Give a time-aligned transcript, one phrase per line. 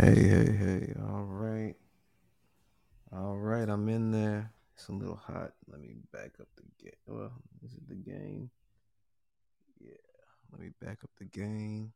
[0.00, 0.94] Hey, hey, hey.
[0.98, 1.74] All right.
[3.12, 3.68] All right.
[3.68, 4.50] I'm in there.
[4.74, 5.52] It's a little hot.
[5.70, 6.94] Let me back up the game.
[7.06, 7.32] Well,
[7.62, 8.48] is it the game?
[9.78, 9.90] Yeah.
[10.50, 11.92] Let me back up the game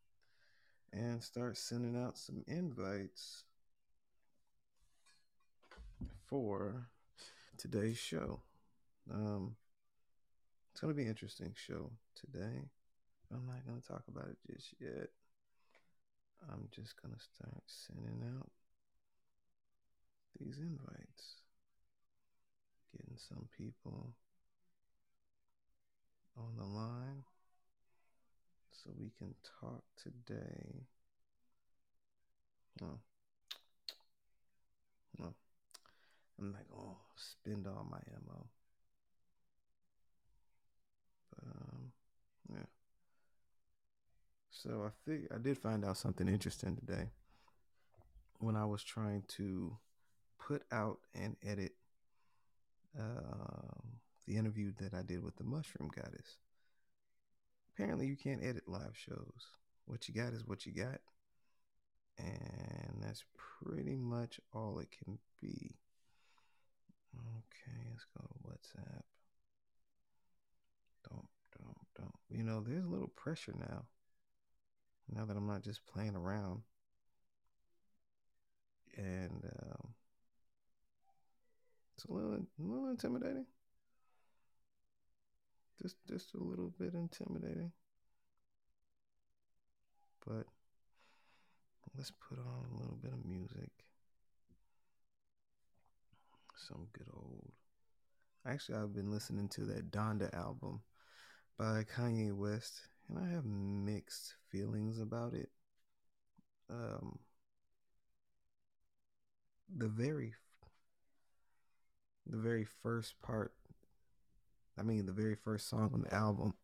[0.92, 3.44] and start sending out some invites
[6.26, 6.90] for
[7.56, 8.40] today's show.
[9.10, 9.56] Um,
[10.72, 12.68] it's going to be an interesting show today.
[13.32, 15.08] I'm not going to talk about it just yet.
[16.50, 18.50] I'm just going to start sending out
[20.38, 21.40] these invites.
[22.92, 24.14] Getting some people
[26.36, 27.24] on the line
[28.70, 30.86] so we can talk today.
[32.82, 32.98] Oh,
[35.18, 35.34] no,
[36.38, 38.46] I'm not gonna spend all my ammo.
[41.30, 41.92] But um,
[42.50, 42.73] yeah.
[44.64, 47.10] So I think I did find out something interesting today
[48.38, 49.76] when I was trying to
[50.38, 51.72] put out and edit
[52.98, 53.82] uh,
[54.26, 56.38] the interview that I did with the Mushroom Goddess.
[57.74, 59.48] Apparently, you can't edit live shows.
[59.84, 61.00] What you got is what you got,
[62.16, 65.76] and that's pretty much all it can be.
[67.14, 69.02] Okay, let's go to WhatsApp.
[71.10, 71.28] Don't,
[71.58, 72.14] don't, don't.
[72.30, 73.84] You know, there's a little pressure now.
[75.12, 76.62] Now that I'm not just playing around.
[78.96, 79.88] And um,
[81.96, 83.46] it's a little, a little intimidating.
[85.82, 87.72] Just, just a little bit intimidating.
[90.26, 90.46] But
[91.96, 93.70] let's put on a little bit of music.
[96.56, 97.52] Some good old.
[98.46, 100.80] Actually, I've been listening to that Donda album
[101.58, 105.50] by Kanye West, and I have mixed feelings about it.
[106.70, 107.18] Um,
[109.76, 110.34] the very,
[112.26, 113.52] the very first part.
[114.78, 116.54] I mean, the very first song on the album,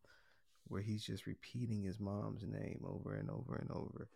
[0.68, 4.08] where he's just repeating his mom's name over and over and over.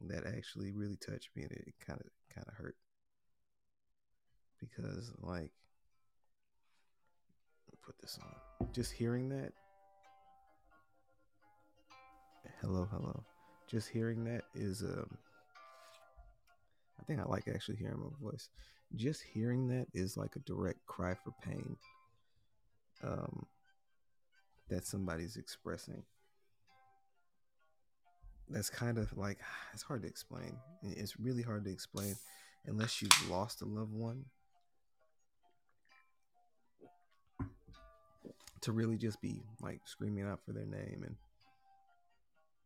[0.00, 2.76] That actually really touched me, and it kind of, kind of hurt
[4.60, 5.50] because, like,
[7.88, 8.68] put this on.
[8.72, 9.52] Just hearing that.
[12.60, 13.24] Hello, hello.
[13.68, 15.16] Just hearing that is um
[17.00, 18.48] I think I like actually hearing my voice.
[18.96, 21.76] Just hearing that is like a direct cry for pain.
[23.02, 23.46] Um
[24.68, 26.02] that somebody's expressing.
[28.48, 29.38] That's kind of like
[29.72, 30.56] it's hard to explain.
[30.82, 32.16] It's really hard to explain
[32.66, 34.24] unless you've lost a loved one
[38.60, 41.14] to really just be like screaming out for their name and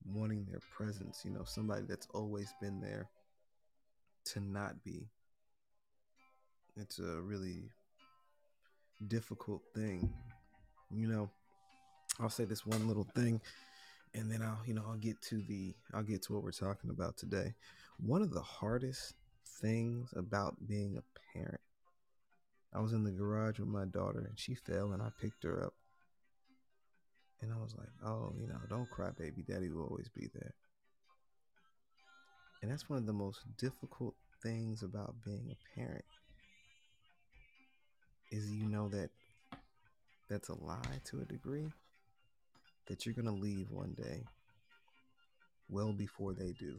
[0.06, 3.08] wanting their presence, you know, somebody that's always been there
[4.24, 5.08] to not be.
[6.76, 7.64] It's a really
[9.08, 10.12] difficult thing.
[10.91, 11.30] You know,
[12.20, 13.41] I'll say this one little thing
[14.14, 16.91] and then I'll, you know, I'll get to the I'll get to what we're talking
[16.91, 17.54] about today.
[17.98, 19.14] One of the hardest
[19.60, 21.60] things about being a parent.
[22.74, 25.64] I was in the garage with my daughter and she fell and I picked her
[25.64, 25.74] up
[27.42, 29.42] and I was like, oh, you know, don't cry, baby.
[29.42, 30.54] Daddy will always be there.
[32.62, 36.04] And that's one of the most difficult things about being a parent
[38.30, 39.10] is you know that
[40.30, 41.70] that's a lie to a degree
[42.88, 44.24] that you're going to leave one day
[45.69, 46.76] well before they do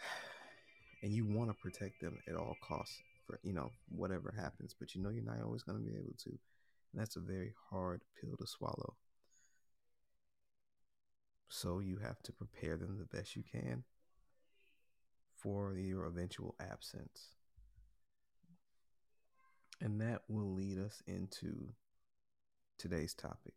[1.02, 4.94] and you want to protect them at all costs for you know whatever happens but
[4.94, 8.02] you know you're not always going to be able to and that's a very hard
[8.20, 8.94] pill to swallow
[11.50, 13.82] so you have to prepare them the best you can
[15.36, 17.34] for your eventual absence.
[19.80, 21.70] And that will lead us into
[22.78, 23.54] today's topic.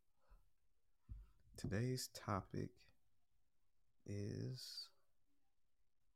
[1.56, 2.70] Today's topic
[4.08, 4.88] is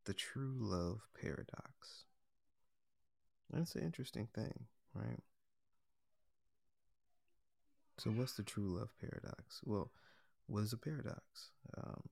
[0.05, 2.05] the true love paradox.
[3.53, 4.65] And it's an interesting thing,
[4.95, 5.19] right?
[7.99, 9.61] So, what's the true love paradox?
[9.63, 9.91] Well,
[10.47, 11.51] what is a paradox?
[11.77, 12.03] Um,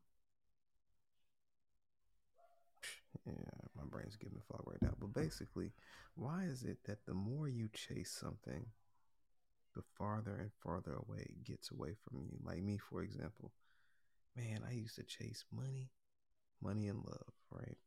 [3.26, 3.34] yeah,
[3.76, 4.94] my brain's giving fog right now.
[5.00, 5.72] But basically,
[6.16, 8.66] why is it that the more you chase something,
[9.76, 12.38] the farther and farther away it gets away from you?
[12.44, 13.52] Like me, for example.
[14.36, 15.92] Man, I used to chase money,
[16.62, 17.78] money and love, right?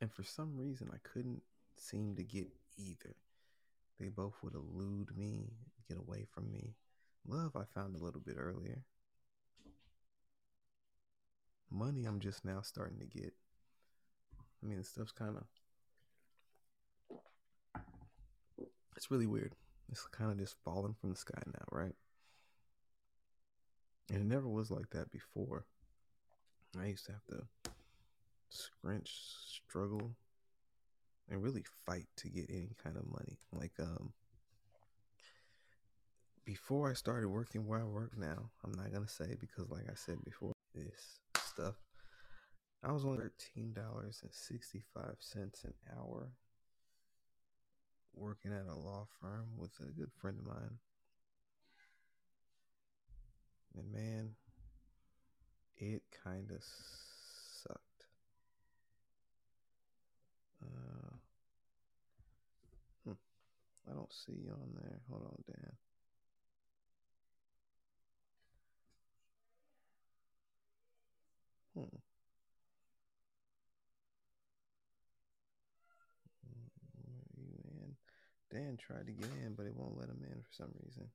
[0.00, 1.42] And for some reason, I couldn't
[1.76, 3.16] seem to get either.
[3.98, 5.54] They both would elude me,
[5.88, 6.76] get away from me.
[7.28, 8.82] Love, I found a little bit earlier.
[11.70, 13.34] money I'm just now starting to get.
[14.62, 15.44] I mean, the stuff's kind of
[18.96, 19.54] it's really weird.
[19.90, 21.94] It's kind of just falling from the sky now, right?
[24.10, 25.66] And it never was like that before.
[26.78, 27.70] I used to have to
[28.48, 29.10] scrunch,
[29.66, 30.12] struggle,
[31.30, 33.38] and really fight to get any kind of money.
[33.52, 34.12] Like um
[36.48, 39.94] before I started working where I work now, I'm not gonna say because like I
[39.94, 41.74] said before, this stuff.
[42.82, 46.32] I was only thirteen dollars and sixty five cents an hour
[48.14, 50.78] working at a law firm with a good friend of mine.
[53.76, 54.30] And man,
[55.76, 56.64] it kind of
[57.62, 58.06] sucked.
[60.62, 61.14] Uh,
[63.04, 63.12] hmm,
[63.90, 65.00] I don't see you on there.
[65.10, 65.72] Hold on, Dan.
[71.78, 71.98] Hmm.
[77.36, 77.46] you
[77.84, 77.96] in?
[78.50, 81.08] Dan tried to get in, but it won't let him in for some reason.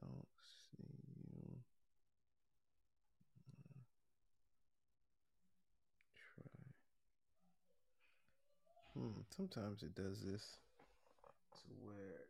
[0.00, 0.26] Don't
[0.70, 0.88] see
[1.36, 1.56] you.
[6.16, 6.62] try.
[8.94, 9.20] Hmm.
[9.36, 10.56] Sometimes it does this
[11.52, 12.29] to where.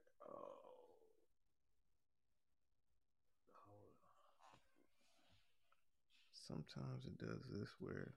[6.50, 8.12] Sometimes it does this where.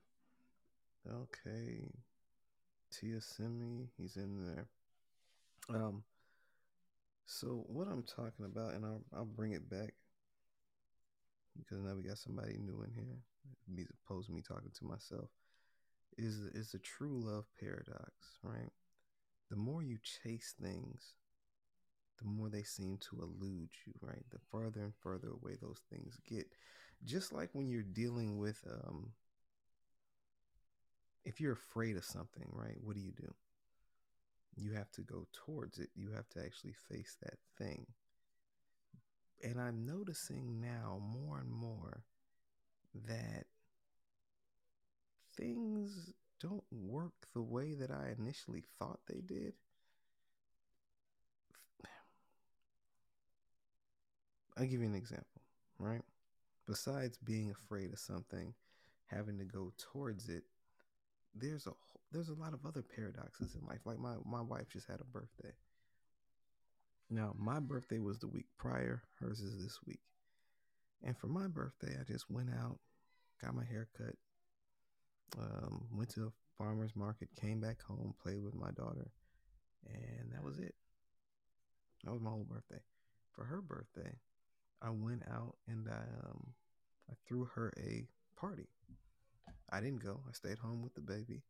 [1.07, 1.91] Okay.
[2.91, 4.67] Tia Simi, he's in there.
[5.69, 6.03] Um,
[7.25, 9.93] so what I'm talking about, and I'll I'll bring it back
[11.57, 13.17] because now we got somebody new in here,
[13.79, 15.29] as opposed me talking to myself,
[16.17, 18.11] is is the true love paradox,
[18.43, 18.71] right?
[19.49, 21.13] The more you chase things,
[22.19, 24.23] the more they seem to elude you, right?
[24.31, 26.47] The further and further away those things get.
[27.05, 29.11] Just like when you're dealing with um
[31.25, 32.77] if you're afraid of something, right?
[32.81, 33.33] What do you do?
[34.55, 35.89] you have to go towards it.
[35.95, 37.85] You have to actually face that thing.
[39.43, 42.03] And I'm noticing now more and more
[43.07, 43.45] that
[45.35, 49.53] things don't work the way that I initially thought they did.
[54.55, 55.41] I'll give you an example,
[55.79, 56.03] right?
[56.65, 58.53] Besides being afraid of something,
[59.07, 60.43] having to go towards it,
[61.35, 61.71] there's a
[62.11, 63.79] there's a lot of other paradoxes in life.
[63.85, 65.53] Like my my wife just had a birthday.
[67.09, 69.03] Now my birthday was the week prior.
[69.19, 69.99] Hers is this week.
[71.03, 72.77] And for my birthday, I just went out,
[73.41, 74.15] got my hair cut,
[75.37, 79.11] um, went to a farmer's market, came back home, played with my daughter,
[79.85, 80.75] and that was it.
[82.05, 82.81] That was my whole birthday.
[83.33, 84.15] For her birthday,
[84.83, 86.53] I went out and I um
[87.09, 88.67] I threw her a party.
[89.71, 90.19] I didn't go.
[90.27, 91.41] I stayed home with the baby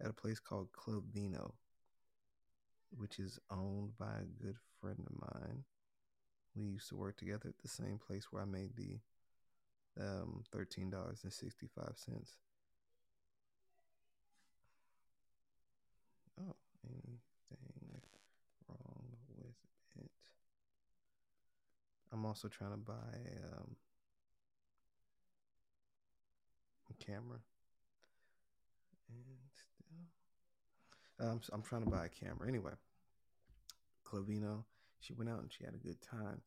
[0.00, 1.54] at a place called Club Vino,
[2.96, 5.64] which is owned by a good friend of mine.
[6.54, 8.98] We used to work together at the same place where I made the
[10.00, 12.36] um, $13.65.
[16.38, 17.18] Oh, anything
[18.68, 19.04] wrong
[19.36, 19.54] with
[19.98, 20.10] it?
[22.16, 22.94] I'm also trying to buy
[23.52, 23.76] um,
[26.88, 27.38] a camera
[29.10, 32.48] and still, um, so I'm trying to buy a camera.
[32.48, 32.72] Anyway,
[34.04, 34.64] Club Vino,
[34.98, 36.40] she went out and she had a good time.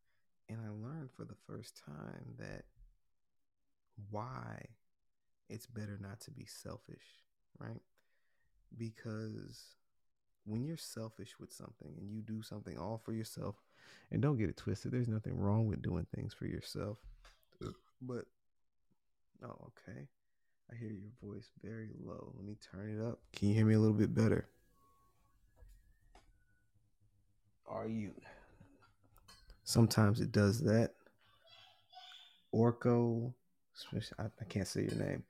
[0.49, 2.63] And I learned for the first time that
[4.09, 4.65] why
[5.49, 7.25] it's better not to be selfish,
[7.59, 7.81] right?
[8.75, 9.75] Because
[10.49, 13.55] when you're selfish with something and you do something all for yourself,
[14.11, 16.97] and don't get it twisted, there's nothing wrong with doing things for yourself.
[18.01, 18.25] But,
[19.43, 20.07] oh, okay.
[20.71, 22.33] I hear your voice very low.
[22.35, 23.19] Let me turn it up.
[23.35, 24.47] Can you hear me a little bit better?
[27.67, 28.13] Are you?
[29.63, 30.93] Sometimes it does that.
[32.53, 33.33] Orco,
[34.17, 35.23] I, can't say your name.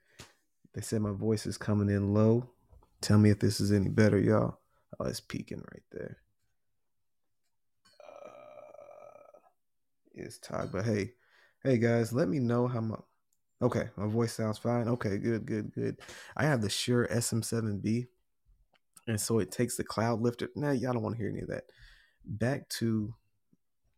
[0.73, 2.49] They said my voice is coming in low.
[3.01, 4.59] Tell me if this is any better, y'all.
[4.97, 6.17] Oh, it's peaking right there.
[7.99, 9.39] Uh,
[10.13, 11.13] it's Todd, but hey,
[11.63, 12.97] hey guys, let me know how my
[13.61, 14.87] Okay, my voice sounds fine.
[14.87, 15.99] Okay, good, good, good.
[16.37, 18.07] I have the Shure SM7B,
[19.07, 20.49] and so it takes the cloud lifter.
[20.55, 21.65] Now, nah, y'all don't want to hear any of that.
[22.23, 23.13] Back to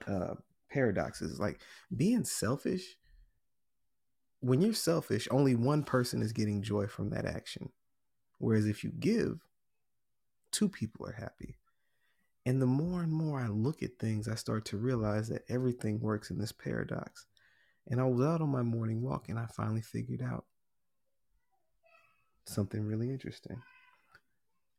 [0.07, 0.33] uh,
[0.71, 1.62] paradoxes, like
[1.95, 2.98] being selfish.
[4.39, 7.69] When you're selfish, only one person is getting joy from that action.
[8.39, 9.39] Whereas if you give,
[10.51, 11.58] two people are happy.
[12.46, 16.00] And the more and more I look at things, I start to realize that everything
[16.00, 17.27] works in this paradox.
[17.88, 20.46] And I was out on my morning walk and I finally figured out
[22.46, 23.62] something really interesting.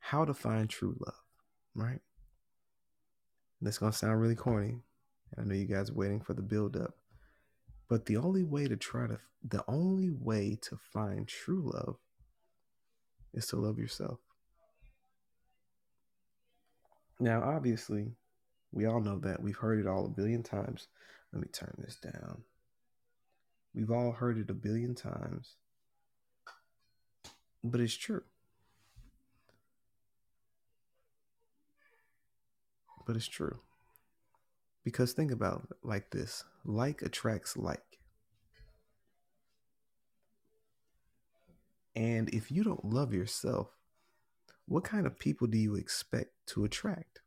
[0.00, 1.14] How to find true love,
[1.74, 2.00] right?
[3.60, 4.80] This is gonna sound really corny.
[5.38, 6.94] I know you guys are waiting for the build up.
[7.88, 11.96] But the only way to try to the only way to find true love
[13.34, 14.18] is to love yourself.
[17.22, 18.16] Now, obviously,
[18.72, 19.40] we all know that.
[19.40, 20.88] We've heard it all a billion times.
[21.32, 22.42] Let me turn this down.
[23.72, 25.54] We've all heard it a billion times.
[27.62, 28.24] But it's true.
[33.06, 33.60] But it's true.
[34.82, 38.00] Because think about it like this like attracts like.
[41.94, 43.68] And if you don't love yourself,
[44.66, 47.20] what kind of people do you expect to attract?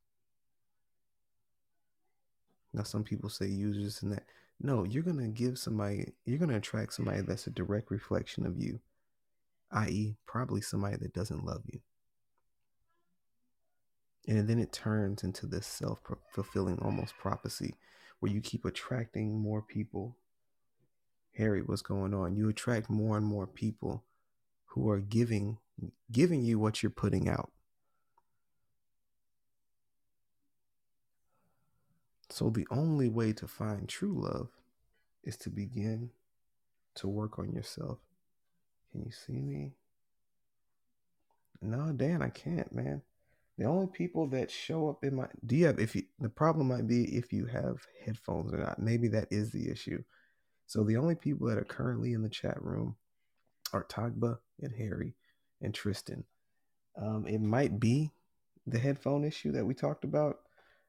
[2.73, 4.25] Now, some people say users and that.
[4.61, 8.45] No, you're going to give somebody, you're going to attract somebody that's a direct reflection
[8.45, 8.79] of you,
[9.71, 11.81] i.e., probably somebody that doesn't love you.
[14.27, 15.99] And then it turns into this self
[16.31, 17.75] fulfilling almost prophecy
[18.19, 20.17] where you keep attracting more people.
[21.37, 22.35] Harry, what's going on?
[22.35, 24.03] You attract more and more people
[24.67, 25.57] who are giving
[26.11, 27.51] giving you what you're putting out.
[32.29, 34.49] So the only way to find true love
[35.23, 36.09] is to begin
[36.95, 37.99] to work on yourself.
[38.91, 39.73] Can you see me?
[41.61, 43.01] No, Dan, I can't, man.
[43.57, 46.67] The only people that show up in my do you have if you the problem
[46.67, 48.79] might be if you have headphones or not.
[48.79, 50.03] Maybe that is the issue.
[50.67, 52.97] So the only people that are currently in the chat room
[53.71, 55.15] are Tagba and Harry
[55.61, 56.23] and Tristan.
[56.99, 58.11] Um, it might be
[58.65, 60.39] the headphone issue that we talked about.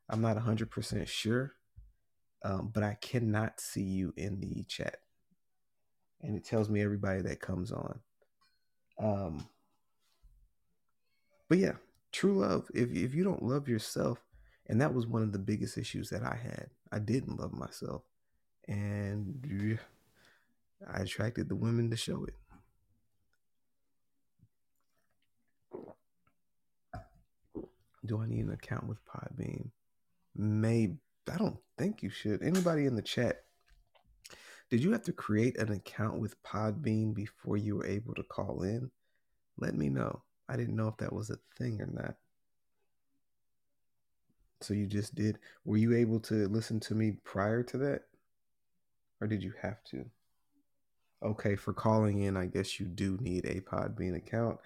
[0.09, 1.53] I'm not 100% sure,
[2.45, 4.99] um, but I cannot see you in the chat.
[6.23, 8.01] And it tells me everybody that comes on.
[8.99, 9.47] Um,
[11.49, 11.73] but yeah,
[12.17, 14.25] true love if if you don't love yourself
[14.69, 18.01] and that was one of the biggest issues that i had i didn't love myself
[18.69, 19.79] and
[20.95, 22.35] i attracted the women to show it
[28.07, 29.71] do i need an account with podbean
[30.35, 30.97] maybe
[31.33, 33.45] i don't think you should anybody in the chat
[34.69, 38.63] did you have to create an account with podbean before you were able to call
[38.63, 38.91] in
[39.59, 42.15] let me know I didn't know if that was a thing or not.
[44.61, 45.39] So you just did.
[45.65, 48.03] Were you able to listen to me prior to that?
[49.21, 50.05] Or did you have to?
[51.23, 54.59] Okay, for calling in, I guess you do need a Podbean account.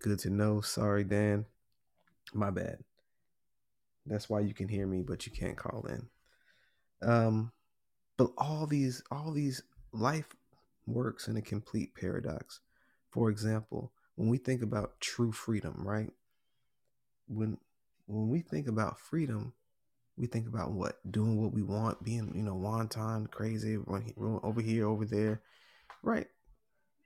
[0.00, 0.60] Good to know.
[0.60, 1.44] Sorry, Dan.
[2.34, 2.78] My bad.
[4.08, 6.08] That's why you can hear me, but you can't call in.
[7.02, 7.52] Um,
[8.16, 9.62] but all these, all these
[9.92, 10.34] life
[10.86, 12.60] works in a complete paradox.
[13.10, 16.10] For example, when we think about true freedom, right?
[17.28, 17.58] When
[18.06, 19.52] when we think about freedom,
[20.16, 23.78] we think about what doing what we want, being you know wanton, crazy,
[24.42, 25.42] over here, over there,
[26.02, 26.26] right?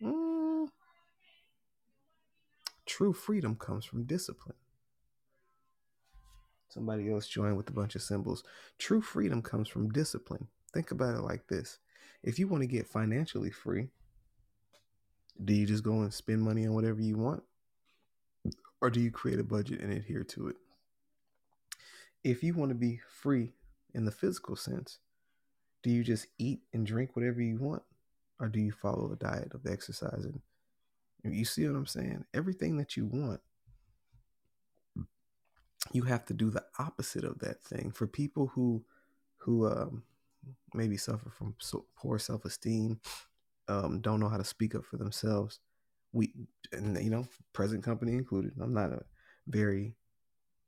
[0.00, 0.68] Mm.
[2.86, 4.56] True freedom comes from discipline.
[6.72, 8.44] Somebody else joined with a bunch of symbols.
[8.78, 10.48] True freedom comes from discipline.
[10.72, 11.78] Think about it like this:
[12.22, 13.88] if you want to get financially free,
[15.44, 17.42] do you just go and spend money on whatever you want?
[18.80, 20.56] Or do you create a budget and adhere to it?
[22.24, 23.52] If you want to be free
[23.92, 24.98] in the physical sense,
[25.82, 27.82] do you just eat and drink whatever you want?
[28.40, 30.40] Or do you follow a diet of exercising?
[31.22, 32.24] You see what I'm saying?
[32.32, 33.40] Everything that you want,
[35.92, 37.92] you have to do the opposite of that thing.
[37.92, 38.84] For people who
[39.38, 40.04] who um,
[40.74, 43.00] maybe suffer from so poor self esteem
[43.68, 45.60] um, don't know how to speak up for themselves.
[46.12, 46.32] We,
[46.72, 48.52] and you know, present company included.
[48.60, 49.02] I'm not a
[49.46, 49.94] very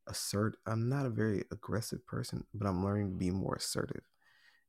[0.07, 0.57] assert.
[0.67, 4.03] I'm not a very aggressive person, but I'm learning to be more assertive.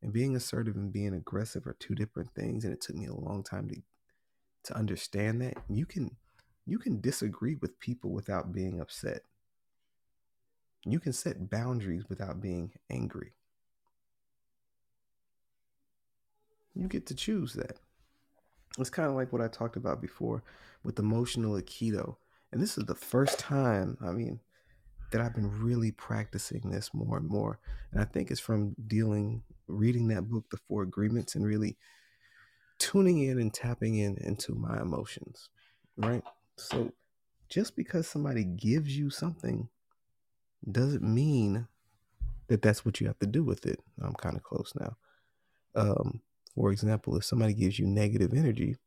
[0.01, 3.13] And being assertive and being aggressive are two different things, and it took me a
[3.13, 3.81] long time to
[4.65, 5.57] to understand that.
[5.69, 6.15] You can
[6.65, 9.21] you can disagree with people without being upset.
[10.85, 13.33] You can set boundaries without being angry.
[16.75, 17.79] You get to choose that
[18.77, 20.43] it's kind of like what I talked about before
[20.83, 22.15] with emotional Aikido.
[22.51, 24.39] And this is the first time, I mean,
[25.11, 27.59] that I've been really practicing this more and more.
[27.91, 31.77] And I think it's from dealing, reading that book, The Four Agreements, and really
[32.79, 35.49] tuning in and tapping in into my emotions,
[35.95, 36.23] right?
[36.57, 36.91] So
[37.47, 39.69] just because somebody gives you something
[40.72, 41.67] doesn't mean
[42.48, 43.79] that that's what you have to do with it.
[44.01, 44.98] I'm kind of close now.
[45.75, 46.22] Um,
[46.55, 48.77] for example, if somebody gives you negative energy,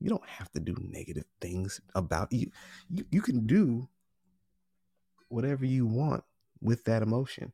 [0.00, 2.50] You don't have to do negative things about you.
[2.90, 3.88] You, you can do
[5.28, 6.24] whatever you want
[6.60, 7.52] with that emotion.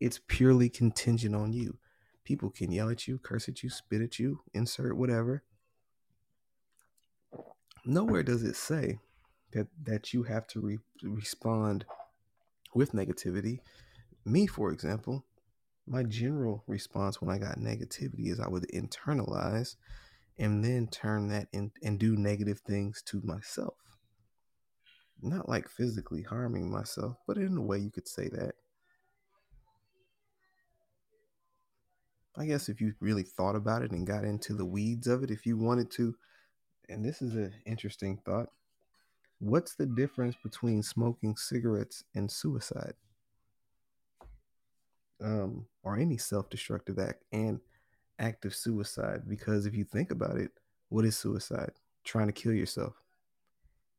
[0.00, 1.78] It's purely contingent on you.
[2.24, 5.42] People can yell at you, curse at you, spit at you, insert whatever.
[7.84, 9.00] Nowhere does it say
[9.52, 11.84] that that you have to re- respond
[12.74, 13.60] with negativity.
[14.24, 15.24] Me, for example,
[15.86, 19.76] my general response when I got negativity is I would internalize
[20.38, 23.74] and then turn that in and do negative things to myself.
[25.22, 28.54] Not like physically harming myself, but in a way you could say that.
[32.36, 35.30] I guess if you really thought about it and got into the weeds of it,
[35.30, 36.14] if you wanted to,
[36.88, 38.48] and this is an interesting thought.
[39.40, 42.92] What's the difference between smoking cigarettes and suicide?
[45.22, 47.58] Um, or any self destructive act and
[48.18, 49.22] active suicide?
[49.26, 50.50] Because if you think about it,
[50.90, 51.72] what is suicide?
[52.04, 52.94] Trying to kill yourself.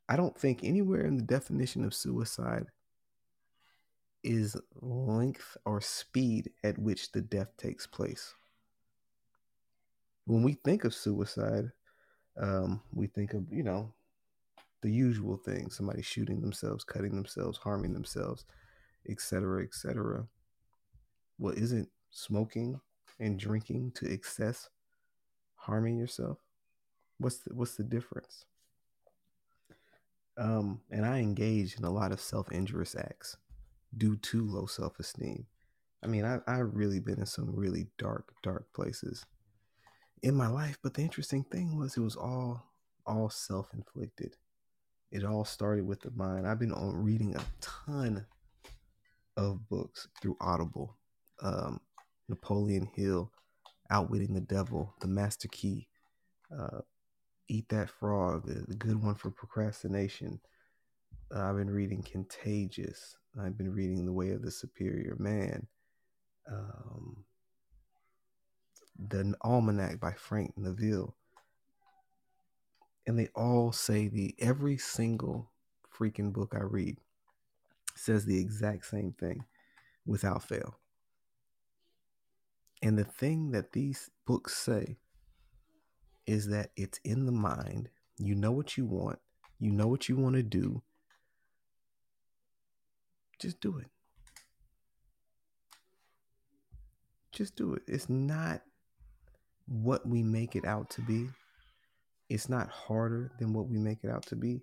[0.07, 2.67] I don't think anywhere in the definition of suicide
[4.24, 8.36] is length or speed at which the death takes place.
[10.25, 11.71] When we think of suicide,
[12.39, 13.91] um, we think of, you know,
[14.82, 18.46] the usual things somebody shooting themselves, cutting themselves, harming themselves,
[19.10, 20.28] etc., etc.
[21.38, 22.80] Well, isn't smoking
[23.20, 24.70] and drinking to excess
[25.56, 26.40] harming yourself?
[27.18, 28.46] What's the, what's the difference?
[30.38, 33.38] Um, and I engage in a lot of self injurious acts
[33.98, 35.46] due to low self esteem.
[36.04, 39.26] I mean, I, I've really been in some really dark, dark places
[40.24, 40.78] in my life.
[40.82, 42.63] But the interesting thing was it was all
[43.06, 44.36] all self inflicted.
[45.12, 46.47] It all started with the mind.
[46.47, 48.26] I've been on reading a ton
[49.36, 50.97] of books through Audible.
[51.41, 51.82] Um,
[52.30, 53.32] Napoleon Hill,
[53.89, 55.88] Outwitting the Devil, The Master Key,
[56.58, 56.80] uh,
[57.50, 60.39] Eat That Frog, the, the good one for procrastination.
[61.36, 63.17] Uh, I've been reading Contagious.
[63.39, 65.67] I've been reading The Way of the Superior Man.
[66.50, 67.26] Um,
[69.10, 71.15] the Almanac by Frank Neville.
[73.08, 75.50] And they all say the every single
[75.98, 76.98] freaking book I read
[77.96, 79.44] says the exact same thing
[80.06, 80.76] without fail.
[82.82, 84.98] And the thing that these books say
[86.26, 87.90] is that it's in the mind.
[88.18, 89.20] You know what you want,
[89.60, 90.82] you know what you want to do.
[93.40, 93.88] Just do it.
[97.32, 97.82] Just do it.
[97.88, 98.62] It's not
[99.68, 101.30] what we make it out to be.
[102.32, 104.62] It's not harder than what we make it out to be.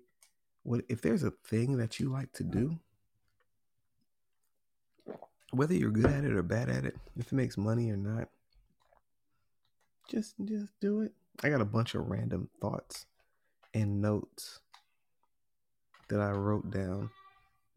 [0.63, 2.79] What if there's a thing that you like to do,
[5.51, 8.29] whether you're good at it or bad at it, if it makes money or not,
[10.09, 11.13] just just do it.
[11.43, 13.05] I got a bunch of random thoughts
[13.75, 14.61] and notes
[16.07, 17.11] that I wrote down,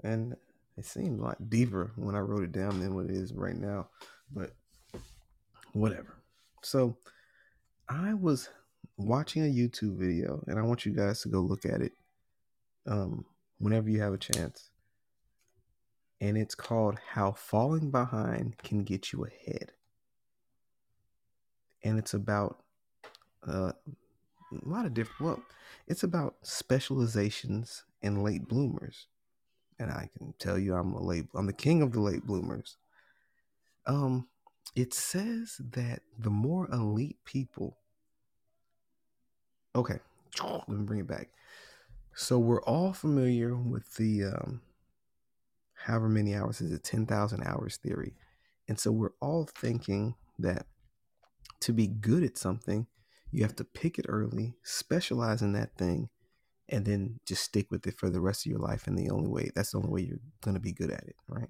[0.02, 0.37] and
[0.78, 3.57] it seemed a lot deeper when I wrote it down than what it is right
[3.57, 3.88] now.
[4.33, 4.55] But
[5.74, 6.16] whatever.
[6.62, 6.96] So
[7.90, 8.48] I was
[8.96, 11.92] watching a YouTube video, and I want you guys to go look at it
[12.87, 13.24] um,
[13.59, 14.70] whenever you have a chance.
[16.20, 19.72] And it's called How Falling Behind Can Get You Ahead.
[21.83, 22.62] And it's about
[23.46, 23.72] uh,
[24.52, 25.42] a lot of different, well,
[25.88, 29.07] it's about specializations and late bloomers.
[29.81, 32.76] And I can tell you I'm a late, I'm the king of the late bloomers.
[33.87, 34.28] Um,
[34.76, 37.78] it says that the more elite people
[39.74, 39.98] okay.
[40.42, 41.28] Let me bring it back.
[42.14, 44.61] So we're all familiar with the um
[45.74, 48.14] however many hours is it 10,000 hours theory?
[48.68, 50.66] And so we're all thinking that
[51.61, 52.87] to be good at something
[53.30, 56.08] you have to pick it early specialize in that thing
[56.68, 59.28] and then just stick with it for the rest of your life and the only
[59.28, 61.48] way that's the only way you're going to be good at it right?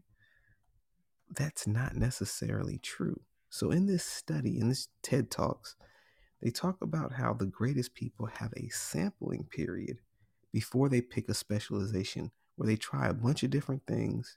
[1.34, 3.20] That's not necessarily true.
[3.48, 5.76] So, in this study, in this TED Talks,
[6.42, 9.98] they talk about how the greatest people have a sampling period
[10.52, 14.36] before they pick a specialization where they try a bunch of different things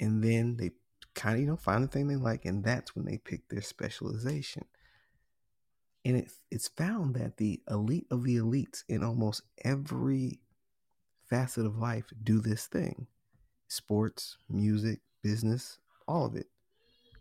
[0.00, 0.72] and then they
[1.14, 3.62] kind of, you know, find the thing they like, and that's when they pick their
[3.62, 4.64] specialization.
[6.04, 10.40] And it, it's found that the elite of the elites in almost every
[11.28, 13.06] facet of life do this thing
[13.70, 16.46] sports, music, business, all of it.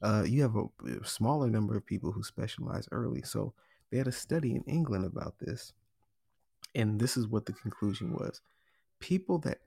[0.01, 0.65] Uh, you have a,
[1.01, 3.21] a smaller number of people who specialize early.
[3.23, 3.53] So
[3.91, 5.73] they had a study in England about this.
[6.75, 8.41] And this is what the conclusion was
[8.99, 9.59] people that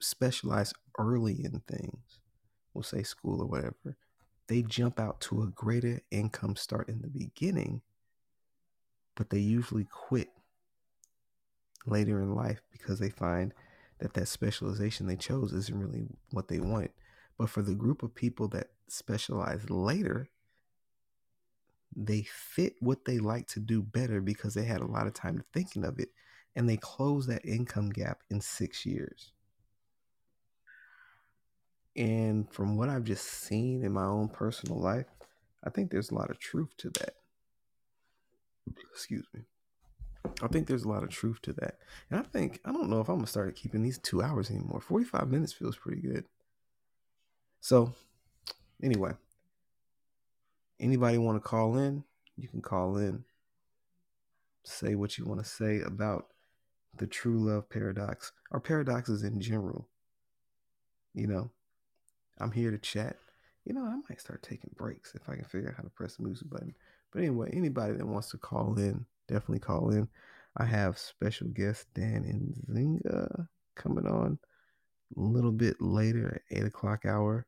[0.00, 2.20] specialize early in things,
[2.72, 3.96] we'll say school or whatever,
[4.46, 7.82] they jump out to a greater income start in the beginning,
[9.14, 10.28] but they usually quit
[11.86, 13.52] later in life because they find
[13.98, 16.92] that that specialization they chose isn't really what they wanted.
[17.36, 20.28] But for the group of people that specialize later,
[21.94, 25.42] they fit what they like to do better because they had a lot of time
[25.52, 26.10] thinking of it
[26.54, 29.32] and they close that income gap in six years.
[31.96, 35.06] And from what I've just seen in my own personal life,
[35.64, 37.14] I think there's a lot of truth to that.
[38.92, 39.42] Excuse me.
[40.42, 41.78] I think there's a lot of truth to that.
[42.10, 44.50] And I think, I don't know if I'm going to start keeping these two hours
[44.50, 44.80] anymore.
[44.80, 46.24] 45 minutes feels pretty good.
[47.60, 47.92] So,
[48.82, 49.12] anyway,
[50.80, 52.04] anybody want to call in?
[52.36, 53.24] You can call in.
[54.64, 56.26] Say what you want to say about
[56.96, 59.88] the true love paradox or paradoxes in general.
[61.14, 61.50] You know,
[62.38, 63.16] I'm here to chat.
[63.64, 66.16] You know, I might start taking breaks if I can figure out how to press
[66.16, 66.74] the music button.
[67.12, 70.08] But anyway, anybody that wants to call in, definitely call in.
[70.56, 74.38] I have special guest Dan Nzinga coming on
[75.16, 77.46] a little bit later at eight o'clock hour.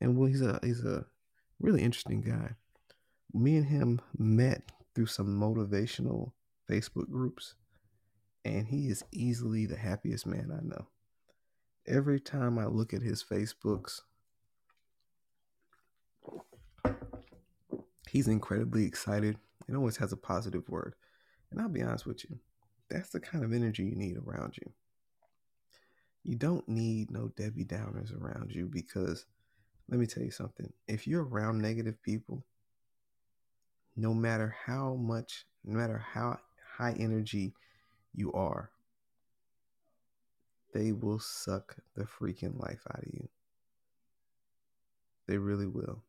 [0.00, 1.06] And well, he's a he's a
[1.62, 2.50] really interesting guy.
[3.32, 4.62] Me and him met
[4.94, 6.32] through some motivational
[6.70, 7.54] Facebook groups,
[8.44, 10.88] and he is easily the happiest man I know.
[11.86, 14.00] Every time I look at his Facebooks,
[18.08, 20.94] he's incredibly excited and always has a positive word.
[21.50, 22.38] And I'll be honest with you,
[22.90, 24.72] that's the kind of energy you need around you.
[26.24, 29.26] You don't need no Debbie Downers around you because
[29.88, 30.72] let me tell you something.
[30.88, 32.44] If you're around negative people,
[33.96, 36.38] no matter how much, no matter how
[36.76, 37.52] high energy
[38.14, 38.70] you are,
[40.72, 43.28] they will suck the freaking life out of you.
[45.26, 46.02] They really will.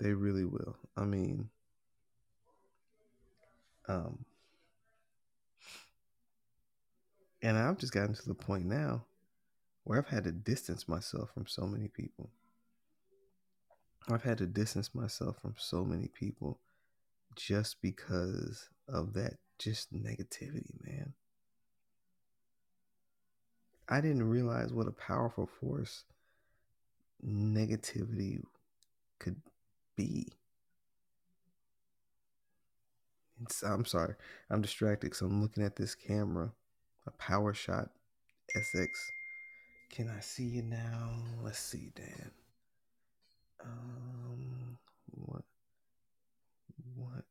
[0.00, 0.76] They really will.
[0.96, 1.48] I mean,
[3.88, 4.24] um,
[7.42, 9.04] and I've just gotten to the point now
[9.86, 12.28] where I've had to distance myself from so many people.
[14.10, 16.58] I've had to distance myself from so many people
[17.36, 21.12] just because of that just negativity, man.
[23.88, 26.02] I didn't realize what a powerful force
[27.24, 28.42] negativity
[29.20, 29.40] could
[29.94, 30.26] be.
[33.40, 34.16] It's, I'm sorry,
[34.50, 36.50] I'm distracted because I'm looking at this camera,
[37.06, 37.88] a PowerShot
[38.56, 38.88] SX.
[39.90, 41.10] Can I see you now?
[41.42, 42.30] Let's see, Dan.
[43.64, 44.78] Um,
[45.10, 45.42] what
[46.94, 47.24] what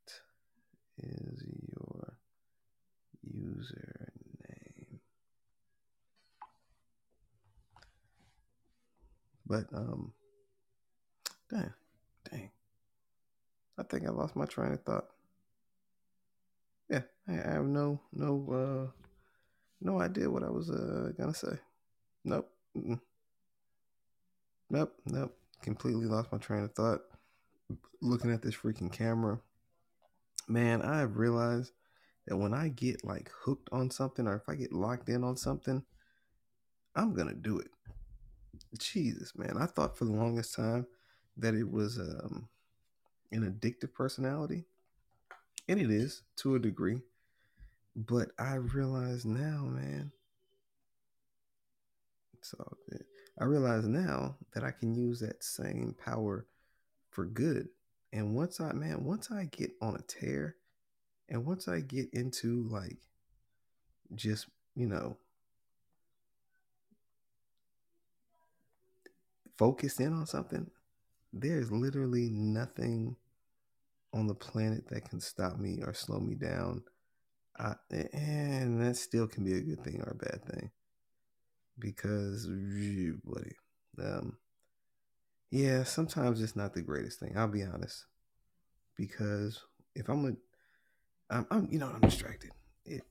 [0.98, 2.18] is your
[3.22, 4.12] user
[4.50, 5.00] name?
[9.46, 10.14] But um,
[11.50, 11.74] dang,
[12.32, 12.50] dang.
[13.78, 15.06] I think I lost my train of thought.
[16.90, 19.02] Yeah, I have no no uh
[19.82, 21.58] no idea what I was uh gonna say.
[22.26, 22.52] Nope.
[24.70, 24.94] Nope.
[25.06, 25.38] Nope.
[25.62, 27.02] Completely lost my train of thought.
[28.02, 29.40] Looking at this freaking camera,
[30.48, 31.72] man, I have realized
[32.28, 35.38] that when I get like hooked on something or if I get locked in on
[35.38, 35.84] something,
[36.96, 37.70] I'm gonna do it.
[38.78, 39.58] Jesus, man.
[39.60, 40.88] I thought for the longest time
[41.38, 42.50] that it was um
[43.32, 44.66] an addictive personality.
[45.68, 47.02] And it is to a degree.
[47.96, 50.12] But I realize now, man.
[52.90, 53.06] Good.
[53.40, 56.46] I realize now that I can use that same power
[57.12, 57.70] for good.
[58.14, 60.56] And once I, man, once I get on a tear
[61.30, 62.98] and once I get into like
[64.14, 65.18] just, you know,
[69.58, 70.70] focus in on something,
[71.34, 73.16] there's literally nothing
[74.14, 76.84] on the planet that can stop me or slow me down.
[77.58, 77.76] I,
[78.14, 80.72] and that still can be a good thing or a bad thing
[81.78, 82.48] because,
[83.24, 83.56] buddy,
[84.00, 84.38] um,
[85.52, 87.34] yeah, sometimes it's not the greatest thing.
[87.38, 88.06] I'll be honest,
[88.98, 89.62] because
[89.96, 92.52] if I'm a, I'm, I'm you know, I'm distracted.
[92.86, 93.04] It,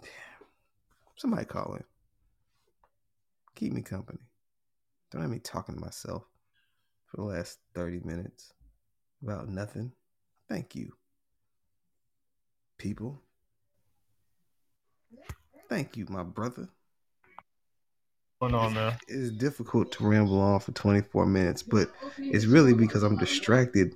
[1.16, 1.84] somebody calling.
[3.54, 4.18] Keep me company.
[5.10, 6.24] Don't have me talking to myself
[7.06, 8.52] for the last 30 minutes
[9.22, 9.92] about nothing.
[10.48, 10.92] Thank you,
[12.78, 13.22] people.
[15.68, 16.68] Thank you, my brother.
[18.44, 18.98] Going on there.
[19.08, 23.94] It's difficult to ramble on for 24 minutes, but it's really because I'm distracted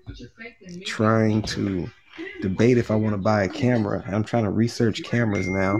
[0.87, 1.87] trying to
[2.41, 4.03] debate if I want to buy a camera.
[4.07, 5.79] I'm trying to research cameras now.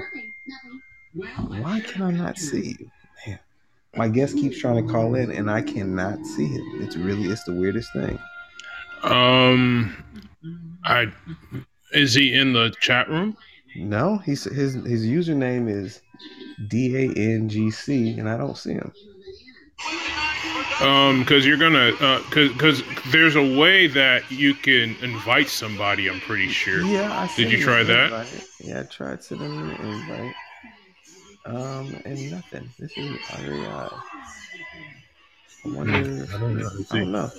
[1.15, 2.91] Why can I not see you?
[3.27, 3.39] Man,
[3.97, 6.83] my guest keeps trying to call in and I cannot see him.
[6.83, 8.19] It's really it's the weirdest thing.
[9.03, 9.97] Um,
[10.85, 11.11] I
[11.93, 13.35] Is he in the chat room?
[13.77, 16.03] No, he's his his username is
[16.67, 18.93] D A N G C, and I don't see him.
[20.81, 26.09] Um, because you're gonna, uh, cause, cause there's a way that you can invite somebody.
[26.09, 26.83] I'm pretty sure.
[26.83, 28.05] Yeah, I Did you try that?
[28.05, 28.49] invite.
[28.61, 30.35] Yeah, I tried sending an invite.
[31.47, 32.71] Um, and nothing.
[32.79, 33.93] This is very odd.
[35.65, 36.29] I wonder.
[36.33, 36.71] I don't know.
[36.91, 37.31] I don't know.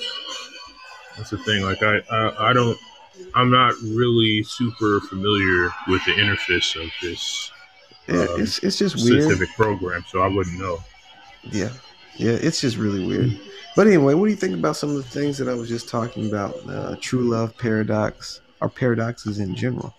[1.16, 1.64] that's the thing.
[1.64, 2.78] Like I, I, I don't.
[3.36, 7.52] I'm not really super familiar with the interface of this
[8.08, 9.24] Yeah, Um, it's it's just weird.
[9.24, 10.80] specific program, so I wouldn't know.
[11.44, 11.70] Yeah,
[12.18, 13.40] yeah, it's just really weird.
[13.76, 15.88] But anyway, what do you think about some of the things that I was just
[15.88, 16.56] talking about?
[16.68, 19.94] Uh, true love paradox, or paradoxes in general.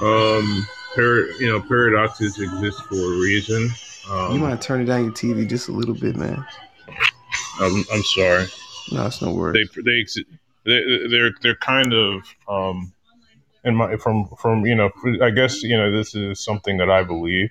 [0.00, 3.70] Um, par- you know, paradoxes exist for a reason.
[4.10, 6.44] Um, you might turn it down your TV just a little bit, man.
[7.60, 8.46] I'm, I'm sorry.
[8.92, 9.68] No, it's no They worries.
[9.76, 10.24] they they
[10.64, 12.92] they're they're kind of um,
[13.64, 14.90] in my from from you know
[15.22, 17.50] I guess you know this is something that I believe.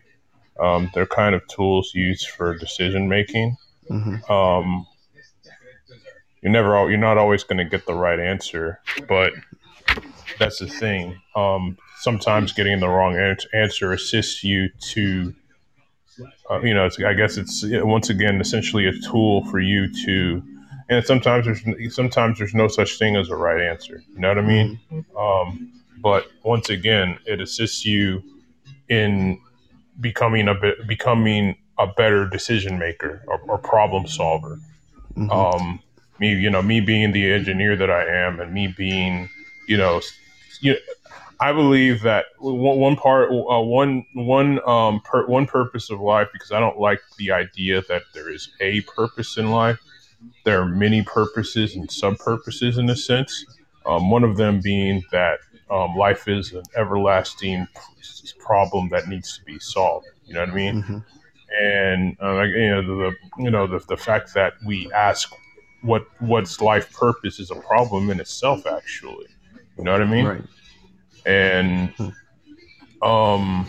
[0.59, 3.55] Um, they're kind of tools used for decision making.
[3.87, 4.87] hmm Um,
[6.41, 9.33] you're never you're not always going to get the right answer, but
[10.39, 11.19] that's the thing.
[11.35, 15.33] Um, sometimes getting the wrong an- answer assists you to,
[16.49, 20.43] uh, you know, it's, I guess it's once again essentially a tool for you to,
[20.89, 24.03] and sometimes there's sometimes there's no such thing as a right answer.
[24.13, 24.79] You know what I mean?
[25.17, 25.71] Um,
[26.01, 28.23] but once again, it assists you
[28.89, 29.39] in
[29.99, 34.59] becoming a bit becoming a better decision maker or, or problem solver
[35.15, 35.79] hmm um,
[36.19, 39.29] me, you know, me being the engineer that I am, and me being,
[39.67, 40.01] you know,
[40.61, 40.75] you
[41.39, 46.29] I believe that one, one part, uh, one one um, per, one purpose of life,
[46.33, 49.79] because I don't like the idea that there is a purpose in life.
[50.45, 53.45] There are many purposes and sub purposes in a sense.
[53.85, 57.67] Um, one of them being that um, life is an everlasting
[58.39, 60.07] problem that needs to be solved.
[60.27, 60.81] You know what I mean?
[60.81, 60.97] hmm
[61.59, 65.33] and uh, you know the you know the, the fact that we ask
[65.81, 69.27] what what's life purpose is a problem in itself actually
[69.77, 70.43] you know what i mean Right.
[71.25, 71.93] and
[73.01, 73.65] um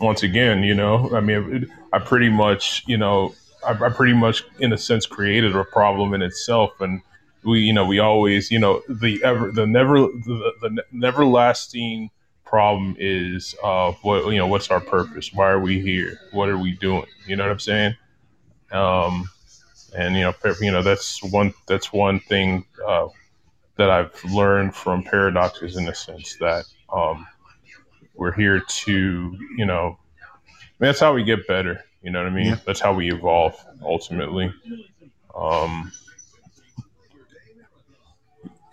[0.00, 3.34] once again you know i mean i pretty much you know
[3.66, 6.80] I, I pretty much in a sense created a problem in itself.
[6.80, 7.02] And
[7.44, 12.10] we you know we always you know the ever the never the, the never lasting
[12.44, 15.32] problem is uh what you know what's our purpose?
[15.32, 16.18] Why are we here?
[16.32, 17.06] What are we doing?
[17.26, 17.96] You know what i'm saying?
[18.72, 19.30] Um
[19.96, 23.08] and you know you know that's one that's one thing uh
[23.76, 27.26] that i've learned from paradoxes in a sense that um
[28.14, 29.98] we're here to you know
[30.78, 31.84] I mean, that's how we get better.
[32.06, 32.46] You know what I mean?
[32.46, 32.58] Yeah.
[32.64, 34.52] That's how we evolve ultimately.
[35.34, 35.90] Um,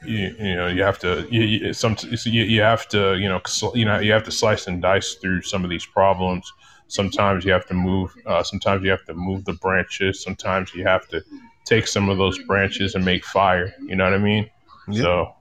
[0.06, 3.42] you, you know, you have to you, you, some you, you have to you know
[3.74, 6.52] you know you have to slice and dice through some of these problems.
[6.90, 8.14] Sometimes you have to move.
[8.28, 10.22] Uh, sometimes you have to move the branches.
[10.22, 11.24] Sometimes you have to
[11.66, 13.74] take some of those branches and make fire.
[13.82, 14.48] You know what I mean?
[14.88, 15.02] Yeah.
[15.02, 15.36] So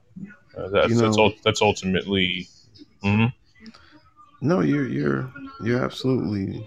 [0.57, 2.47] uh, that's You that's know- ul- that's ultimately.
[3.03, 3.27] Mm-hmm.
[4.41, 5.31] No, you're you're
[5.63, 6.65] you're absolutely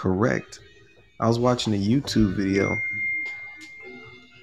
[0.00, 0.60] correct.
[1.20, 2.78] I was watching a YouTube video.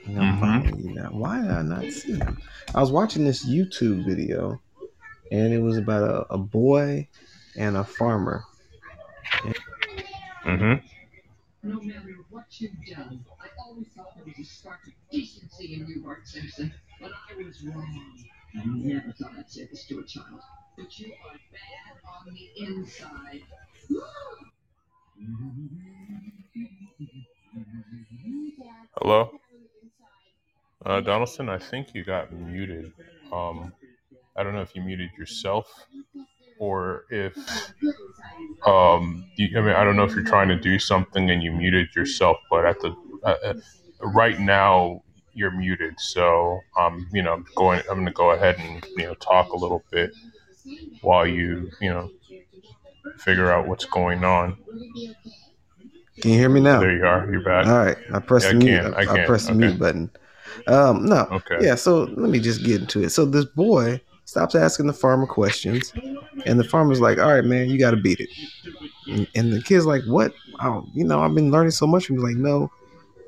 [0.06, 0.40] And I'm Mhm.
[0.40, 1.10] following you now.
[1.10, 2.38] Why did I not see him?
[2.76, 4.62] I was watching this YouTube video,
[5.32, 7.08] and it was about a, a boy
[7.56, 8.44] and a farmer.
[10.46, 10.84] Mhm.
[11.64, 15.88] No matter what you've done, I always thought there was a spark of decency in
[15.88, 16.72] you, Bart Simpson.
[17.02, 18.30] But I was wrong.
[18.56, 20.40] I never thought I'd say this to a child.
[20.78, 23.42] But you are bad on the inside.
[28.96, 29.40] Hello,
[30.86, 31.50] uh, Donaldson.
[31.50, 32.94] I think you got muted.
[33.32, 33.74] Um,
[34.38, 35.68] I don't know if you muted yourself
[36.60, 37.38] or if
[38.66, 41.52] um, you, I mean I don't know if you're trying to do something and you
[41.52, 43.54] muted yourself, but at the uh, uh,
[44.02, 45.04] right now
[45.34, 46.00] you're muted.
[46.00, 47.80] So um, you know, I'm going.
[47.90, 50.12] I'm going to go ahead and you know talk a little bit
[51.02, 52.10] while you you know
[53.18, 54.58] figure out what's going on.
[56.22, 56.80] Can you hear me now?
[56.80, 57.32] There you are.
[57.32, 57.68] You're back.
[57.68, 58.80] All right, I pressed Yeah, the mute.
[58.82, 59.60] I, I I can, pressed the okay.
[59.60, 60.10] mute button.
[60.68, 61.58] Um, no, Okay.
[61.62, 61.76] yeah.
[61.76, 63.10] So let me just get into it.
[63.10, 65.94] So this boy stops asking the farmer questions,
[66.46, 68.30] and the farmer's like, "All right, man, you got to beat it."
[69.08, 70.34] And, and the kid's like, "What?
[70.62, 72.72] Oh, you know, I've been learning so much." from you." He's like, "No,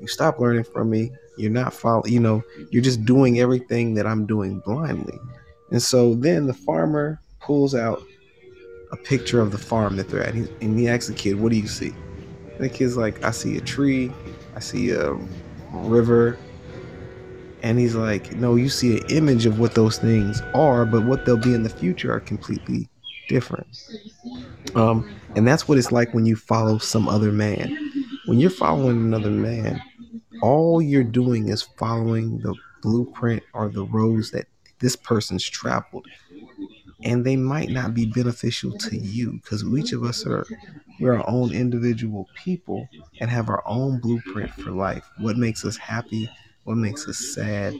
[0.00, 1.12] you stop learning from me.
[1.38, 2.12] You're not following.
[2.12, 5.18] You know, you're just doing everything that I'm doing blindly."
[5.70, 8.02] And so then the farmer pulls out
[8.92, 11.58] a picture of the farm that they're at, and he asks the kid, "What do
[11.58, 11.92] you see?"
[12.54, 14.12] And the kid's like, "I see a tree.
[14.56, 15.16] I see a
[15.72, 16.38] river,
[17.62, 21.24] And he's like, no, you see an image of what those things are, but what
[21.24, 22.88] they'll be in the future are completely
[23.28, 23.66] different.
[24.74, 27.76] Um, and that's what it's like when you follow some other man.
[28.26, 29.80] When you're following another man,
[30.42, 34.46] all you're doing is following the blueprint or the roads that
[34.78, 36.06] this person's traveled.
[37.02, 40.44] And they might not be beneficial to you because each of us are
[41.00, 42.88] we're our own individual people
[43.20, 45.08] and have our own blueprint for life.
[45.18, 46.28] What makes us happy,
[46.64, 47.74] what makes us sad.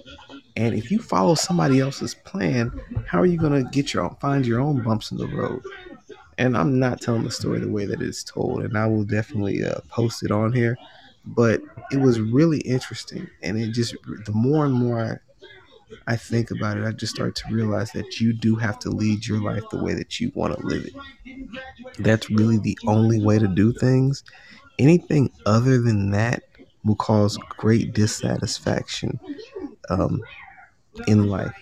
[0.56, 2.72] And if you follow somebody else's plan,
[3.06, 5.62] how are you gonna get your own find your own bumps in the road?
[6.38, 9.64] And I'm not telling the story the way that it's told, and I will definitely
[9.64, 10.76] uh, post it on here.
[11.26, 11.61] But
[11.92, 15.20] it was really interesting, and it just the more and more
[16.07, 19.26] I, think about it, I just start to realize that you do have to lead
[19.26, 20.94] your life the way that you want to live it.
[21.98, 24.22] That's really the only way to do things.
[24.79, 26.44] Anything other than that
[26.85, 29.20] will cause great dissatisfaction
[29.90, 30.22] um,
[31.07, 31.55] in life.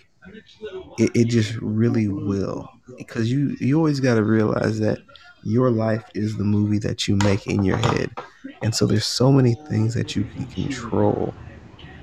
[0.99, 4.99] It, it just really will because you you always got to realize that
[5.45, 8.11] your life is the movie that you make in your head
[8.63, 11.33] and so there's so many things that you can control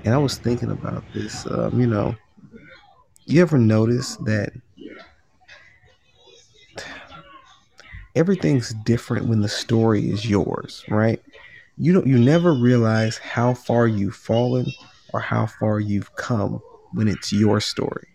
[0.05, 2.15] and i was thinking about this um, you know
[3.25, 4.53] you ever notice that
[8.15, 11.21] everything's different when the story is yours right?
[11.77, 14.65] You don't you never realize how far you've fallen
[15.13, 16.61] or how far you've come
[16.93, 18.07] when it's your story.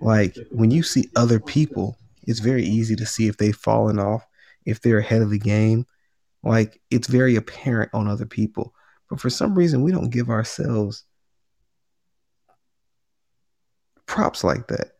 [0.00, 1.96] Like when you see other people
[2.26, 4.26] it's very easy to see if they've fallen off
[4.64, 5.86] if they're ahead of the game.
[6.42, 8.74] Like it's very apparent on other people
[9.12, 11.04] but for some reason we don't give ourselves
[14.06, 14.92] props like that.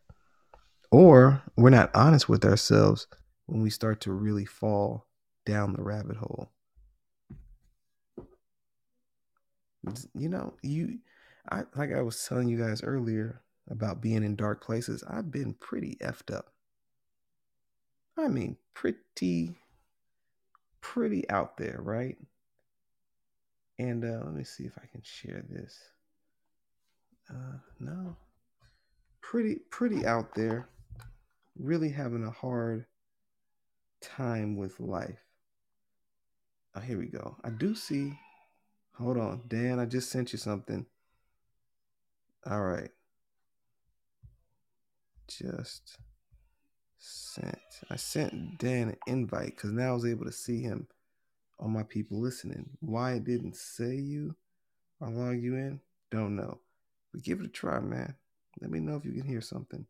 [0.91, 3.07] Or we're not honest with ourselves
[3.47, 5.07] when we start to really fall
[5.47, 6.51] down the rabbit hole.
[10.13, 10.99] You know you
[11.49, 15.55] i like i was telling you guys earlier about being in dark places i've been
[15.55, 16.51] pretty effed up.
[18.15, 19.55] I mean pretty
[20.81, 22.15] pretty out there right
[23.79, 25.79] and uh let me see if i can share this
[27.29, 28.15] uh no
[29.21, 30.69] pretty pretty out there
[31.57, 32.85] really having a hard
[34.01, 35.23] time with life
[36.75, 38.13] oh here we go i do see
[38.97, 39.79] Hold on, Dan.
[39.79, 40.85] I just sent you something.
[42.45, 42.91] All right.
[45.27, 45.97] Just
[46.99, 47.57] sent.
[47.89, 50.87] I sent Dan an invite because now I was able to see him
[51.63, 52.69] on my people listening.
[52.81, 54.35] Why it didn't say you
[54.99, 55.79] or log you in,
[56.11, 56.59] don't know.
[57.11, 58.13] But give it a try, man.
[58.61, 59.85] Let me know if you can hear something.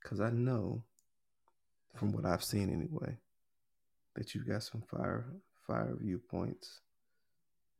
[0.00, 0.82] Because I know,
[1.96, 3.18] from what I've seen anyway,
[4.14, 5.26] that you've got some fire
[5.66, 6.80] fire viewpoints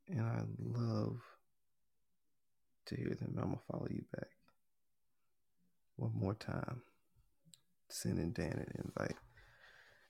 [0.09, 1.21] and I love
[2.87, 3.35] to hear them.
[3.39, 4.29] I'm gonna follow you back.
[5.97, 6.83] One more time.
[7.91, 9.17] Sending Dan an invite.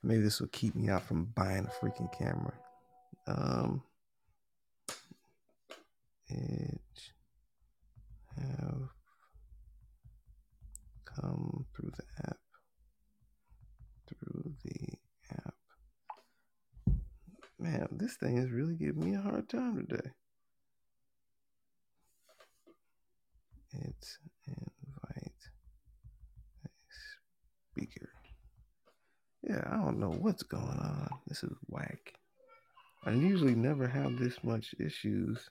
[0.02, 2.54] Maybe this will keep me out from buying a freaking camera.
[3.26, 3.82] Um
[6.30, 7.14] Edge
[8.36, 8.88] have
[11.04, 12.36] come through the app.
[14.06, 14.98] Through the
[15.32, 15.54] app.
[17.58, 20.10] Man, this thing is really giving me a hard time today.
[23.72, 25.50] It's invite
[26.64, 26.68] a
[27.78, 28.08] speaker.
[29.42, 31.08] Yeah, I don't know what's going on.
[31.26, 32.14] This is whack.
[33.06, 35.48] I usually never have this much issues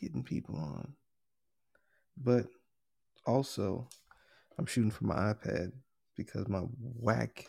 [0.00, 0.92] getting people on.
[2.16, 2.46] But
[3.26, 3.88] also,
[4.58, 5.72] I'm shooting from my iPad
[6.16, 6.62] because my
[7.00, 7.46] whack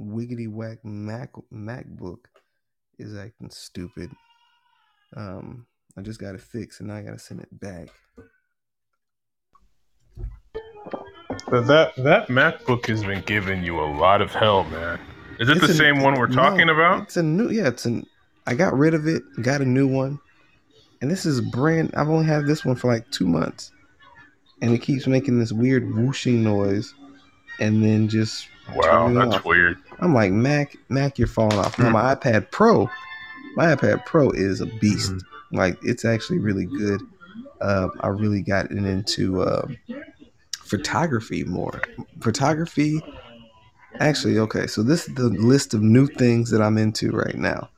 [0.00, 2.20] wiggity whack Mac MacBook
[2.98, 4.10] is acting stupid.
[5.16, 7.88] Um, I just got it fixed and now I gotta send it back.
[11.50, 14.98] But that that MacBook has been giving you a lot of hell, man.
[15.38, 17.02] Is it It's the a- same one we're talking no, about?
[17.04, 18.06] It's a new yeah, it's an
[18.46, 20.18] I got rid of it, got a new one.
[21.00, 23.70] And this is brand I've only had this one for like two months.
[24.60, 26.92] And it keeps making this weird whooshing noise
[27.60, 29.44] and then just Wow, that's off.
[29.44, 29.78] weird.
[30.00, 31.78] I'm like, Mac, Mac, you're falling off.
[31.78, 32.90] Now my iPad Pro,
[33.56, 35.12] my iPad Pro is a beast.
[35.12, 35.56] Mm-hmm.
[35.56, 37.00] Like it's actually really good.
[37.60, 39.66] Um, I really got into uh,
[40.68, 41.80] photography more.
[42.20, 43.00] Photography,
[44.00, 44.66] actually, okay.
[44.66, 47.70] So this is the list of new things that I'm into right now.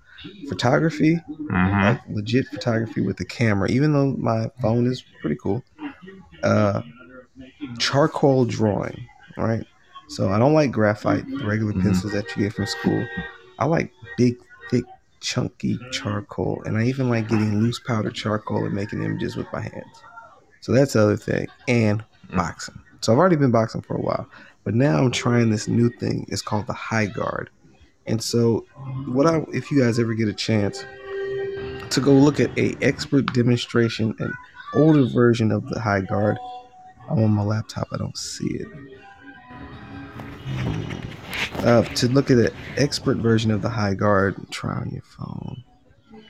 [0.48, 5.64] Photography, hmm like legit photography with the camera, even though my phone is pretty cool.
[6.42, 6.82] Uh,
[7.78, 9.64] charcoal drawing, right?
[10.08, 11.82] So I don't like graphite, the regular Mhm.
[11.82, 13.06] pencils that you get from school.
[13.58, 14.36] I like big,
[14.70, 14.84] thick
[15.20, 19.60] chunky charcoal, and I even like getting loose powder charcoal and making images with my
[19.60, 20.02] hands.
[20.60, 22.04] So that's the other thing, and
[22.34, 22.80] boxing.
[23.00, 24.28] So I've already been boxing for a while,
[24.64, 26.26] but now I'm trying this new thing.
[26.28, 27.50] It's called the high guard,
[28.06, 28.66] and so
[29.06, 30.84] what I if you guys ever get a chance
[31.90, 34.32] to go look at a expert demonstration, an
[34.74, 36.38] older version of the high guard.
[37.08, 37.88] I'm on my laptop.
[37.92, 38.68] I don't see it.
[41.58, 45.64] Uh, to look at an expert version of the high guard, try on your phone.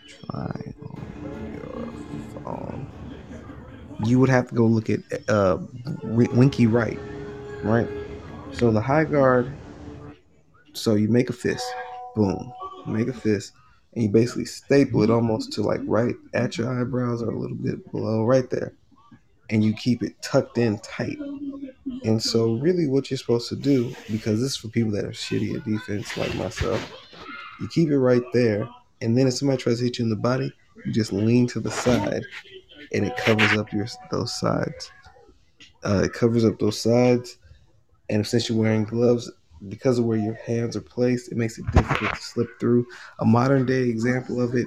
[0.08, 2.99] Try on your phone.
[4.04, 5.58] You would have to go look at uh,
[6.02, 6.98] Winky Wright,
[7.62, 7.88] right?
[8.52, 9.52] So the high guard.
[10.72, 11.66] So you make a fist,
[12.14, 12.52] boom,
[12.86, 13.52] make a fist,
[13.94, 17.56] and you basically staple it almost to like right at your eyebrows or a little
[17.56, 18.72] bit below, right there,
[19.50, 21.18] and you keep it tucked in tight.
[22.04, 25.10] And so, really, what you're supposed to do, because this is for people that are
[25.10, 26.92] shitty at defense like myself,
[27.60, 28.68] you keep it right there,
[29.00, 30.52] and then if somebody tries to hit you in the body,
[30.86, 32.24] you just lean to the side,
[32.92, 34.90] and it covers up your those sides.
[35.84, 37.38] Uh, it covers up those sides,
[38.08, 39.30] and since you're wearing gloves,
[39.68, 42.86] because of where your hands are placed, it makes it difficult to slip through.
[43.20, 44.66] A modern day example of it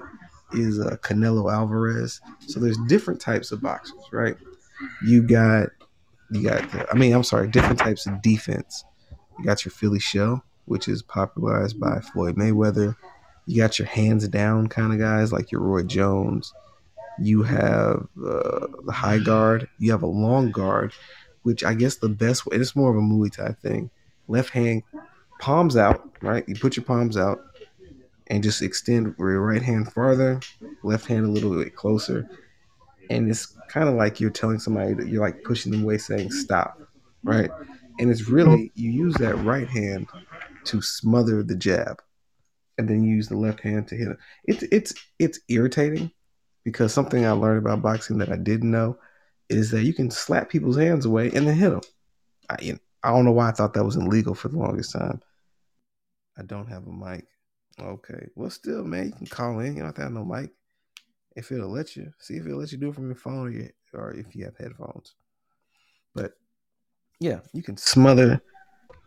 [0.53, 2.21] is uh, Canelo Alvarez.
[2.47, 4.35] So there's different types of boxers, right?
[5.05, 5.69] You got
[6.31, 8.83] you got the, I mean, I'm sorry, different types of defense.
[9.37, 12.95] You got your Philly shell, which is popularized by Floyd Mayweather.
[13.45, 16.53] You got your hands down kind of guys like your Roy Jones.
[17.19, 19.67] You have uh, the high guard.
[19.77, 20.93] You have a long guard,
[21.43, 22.57] which I guess the best way.
[22.57, 23.89] It's more of a Muay Thai thing.
[24.27, 24.83] Left hand,
[25.39, 26.09] palms out.
[26.21, 27.41] Right, you put your palms out,
[28.27, 30.39] and just extend your right hand farther,
[30.81, 32.29] left hand a little bit closer,
[33.09, 36.31] and it's kind of like you're telling somebody that you're like pushing them away, saying
[36.31, 36.79] stop,
[37.23, 37.51] right?
[37.99, 40.07] And it's really you use that right hand
[40.65, 42.01] to smother the jab,
[42.77, 44.17] and then use the left hand to hit it.
[44.45, 46.11] It's it's it's irritating
[46.63, 48.97] because something I learned about boxing that I didn't know
[49.49, 51.81] is that you can slap people's hands away and then hit them.
[52.49, 55.21] I I don't know why I thought that was illegal for the longest time.
[56.37, 57.27] I don't have a mic.
[57.79, 59.73] Okay, well, still, man, you can call in.
[59.73, 60.51] You don't have to have no mic
[61.35, 62.13] if it'll let you.
[62.19, 64.45] See if it'll let you do it from your phone or, your, or if you
[64.45, 65.15] have headphones.
[66.13, 66.33] But
[67.19, 68.41] yeah, you can smother.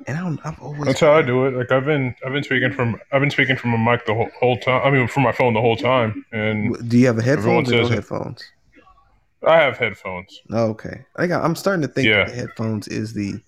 [0.07, 1.55] And I don't, I've always That's how I do it.
[1.55, 4.29] Like I've been, I've been speaking from, I've been speaking from a mic the whole,
[4.39, 4.83] whole time.
[4.85, 6.25] I mean, from my phone the whole time.
[6.33, 8.45] And Do you have a headphones or no headphones?
[9.47, 10.41] I have headphones.
[10.51, 11.05] Oh, okay.
[11.17, 12.25] I got, I'm starting to think Yeah.
[12.25, 13.41] that the headphones is the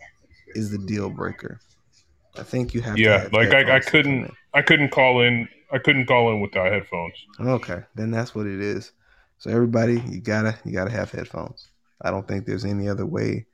[0.55, 1.61] is the deal breaker.
[2.37, 2.97] I think you have.
[2.97, 5.79] to Yeah, have like I, I headphones to come couldn't, I couldn't call in, I
[5.79, 7.15] couldn't call in without headphones.
[7.41, 8.93] Okay, then that's what it is.
[9.39, 11.69] So everybody, you gotta you gotta have headphones.
[12.01, 13.47] I don't think there's any other way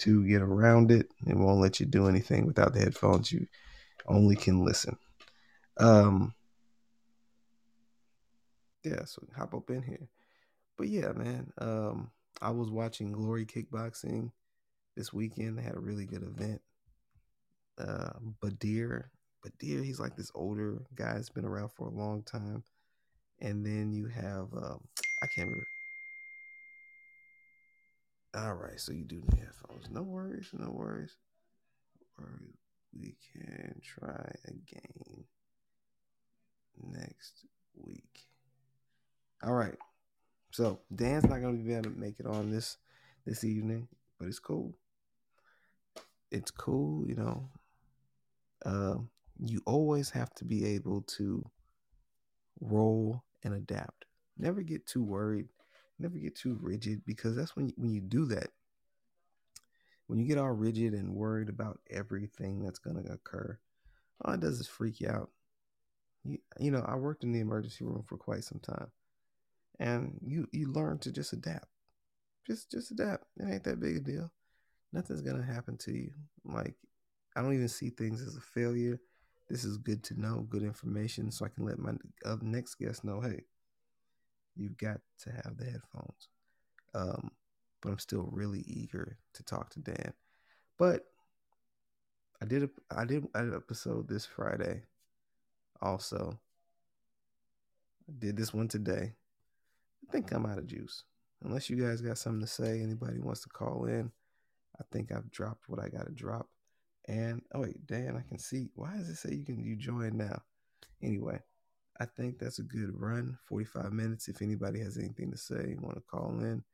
[0.00, 1.10] to get around it.
[1.26, 3.32] It won't let you do anything without the headphones.
[3.32, 3.46] You
[4.06, 4.96] only can listen.
[5.78, 6.34] Um.
[8.84, 10.08] Yeah, so hop up in here.
[10.78, 11.52] But yeah, man.
[11.58, 14.30] Um, I was watching Glory Kickboxing
[14.96, 15.58] this weekend.
[15.58, 16.62] They had a really good event.
[17.78, 19.10] Uh, Badr,
[19.42, 22.64] Badr, he's like this older guy that's been around for a long time.
[23.40, 24.80] And then you have, um,
[25.22, 25.66] I can't remember.
[28.34, 29.90] All right, so you do need headphones.
[29.90, 31.16] No worries, no worries.
[32.18, 32.40] Or
[32.92, 35.24] we can try again
[36.92, 38.26] next week.
[39.42, 39.76] All right.
[40.52, 42.76] So Dan's not gonna be able to make it on this
[43.26, 44.74] this evening, but it's cool.
[46.30, 47.48] It's cool, you know.
[48.64, 51.44] Um, you always have to be able to
[52.60, 54.04] roll and adapt.
[54.36, 55.48] Never get too worried.
[56.00, 58.48] Never get too rigid because that's when you, when you do that.
[60.06, 63.58] When you get all rigid and worried about everything that's gonna occur,
[64.22, 65.30] all it does is freak you out.
[66.24, 68.88] You, you know, I worked in the emergency room for quite some time,
[69.78, 71.66] and you you learn to just adapt.
[72.46, 73.24] Just just adapt.
[73.36, 74.32] It ain't that big a deal.
[74.92, 76.12] Nothing's gonna happen to you.
[76.44, 76.74] Like
[77.36, 79.00] I don't even see things as a failure.
[79.50, 81.92] This is good to know, good information, so I can let my
[82.24, 83.42] uh, next guest know, hey,
[84.56, 86.28] you've got to have the headphones.
[86.94, 87.30] Um,
[87.80, 90.12] but I'm still really eager to talk to Dan.
[90.78, 91.04] But
[92.42, 94.82] I did a I did an episode this Friday.
[95.82, 96.38] Also,
[98.08, 99.14] I did this one today.
[100.08, 101.04] I think I'm out of juice.
[101.42, 104.10] Unless you guys got something to say, anybody wants to call in.
[104.78, 106.48] I think I've dropped what I got to drop.
[107.08, 108.68] And oh wait, Dan, I can see.
[108.74, 110.42] Why does it say you can you join now?
[111.02, 111.40] Anyway,
[112.00, 113.38] I think that's a good run.
[113.46, 114.28] 45 minutes.
[114.28, 116.64] If anybody has anything to say, want to call in,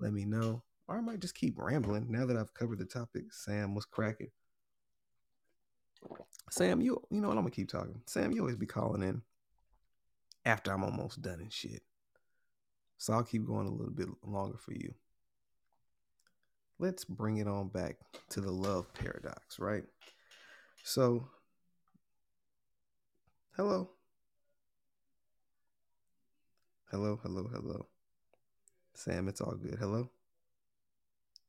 [0.00, 0.62] let me know.
[0.88, 3.32] Or I might just keep rambling now that I've covered the topic.
[3.32, 4.30] Sam was cracking.
[6.50, 7.38] Sam, you you know what?
[7.38, 8.02] I'm gonna keep talking.
[8.06, 9.22] Sam, you always be calling in.
[10.44, 11.82] after I'm almost done and shit.
[12.98, 14.94] So I'll keep going a little bit longer for you.
[16.78, 17.96] Let's bring it on back
[18.30, 19.84] to the love paradox, right?
[20.84, 21.28] So,
[23.56, 23.90] hello.
[26.94, 27.86] Hello, hello, hello.
[28.94, 29.78] Sam, it's all good.
[29.80, 30.08] Hello?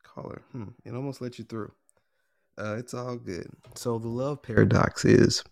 [0.01, 0.41] Caller.
[0.51, 0.69] Hmm.
[0.83, 1.71] It almost let you through.
[2.57, 3.47] Uh, it's all good.
[3.75, 5.43] So the love paradox is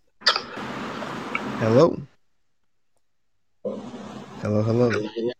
[1.59, 2.01] hello.
[3.63, 4.89] Hello, hello.
[4.89, 5.31] Can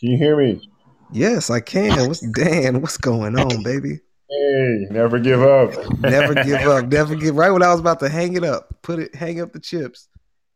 [0.00, 0.68] you hear me?
[1.12, 2.08] Yes, I can.
[2.08, 2.80] What's Dan?
[2.80, 4.00] What's going on, baby?
[4.28, 5.70] Hey, never give up.
[6.00, 6.86] Never give up.
[6.88, 7.36] Never give.
[7.36, 10.08] Right when I was about to hang it up, put it, hang up the chips,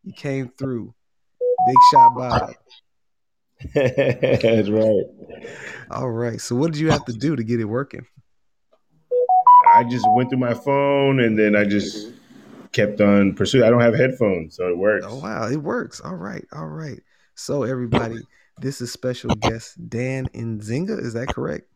[0.03, 0.93] you came through.
[1.39, 2.55] Big shot, Bob.
[3.75, 5.05] That's right.
[5.91, 6.41] All right.
[6.41, 8.07] So what did you have to do to get it working?
[9.75, 12.13] I just went through my phone and then I just
[12.73, 13.65] kept on pursuing.
[13.65, 15.07] I don't have headphones, so it works.
[15.09, 16.01] Oh wow, it works.
[16.01, 17.01] All right, all right.
[17.35, 18.19] So everybody,
[18.61, 20.99] this is special guest Dan Nzinga.
[21.01, 21.69] Is that correct?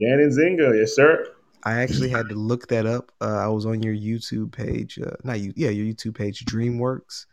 [0.00, 1.26] Dan Nzinga, yes, sir.
[1.62, 3.10] I actually had to look that up.
[3.22, 7.24] Uh, I was on your YouTube page, uh, not you, yeah, your YouTube page, DreamWorks,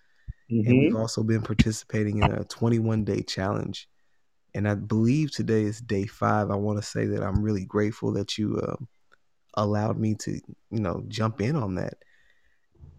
[0.51, 0.69] mm-hmm.
[0.69, 3.87] and we've also been participating in a 21 day challenge.
[4.53, 6.51] And I believe today is day five.
[6.51, 8.75] I want to say that I'm really grateful that you uh,
[9.53, 11.95] allowed me to, you know, jump in on that.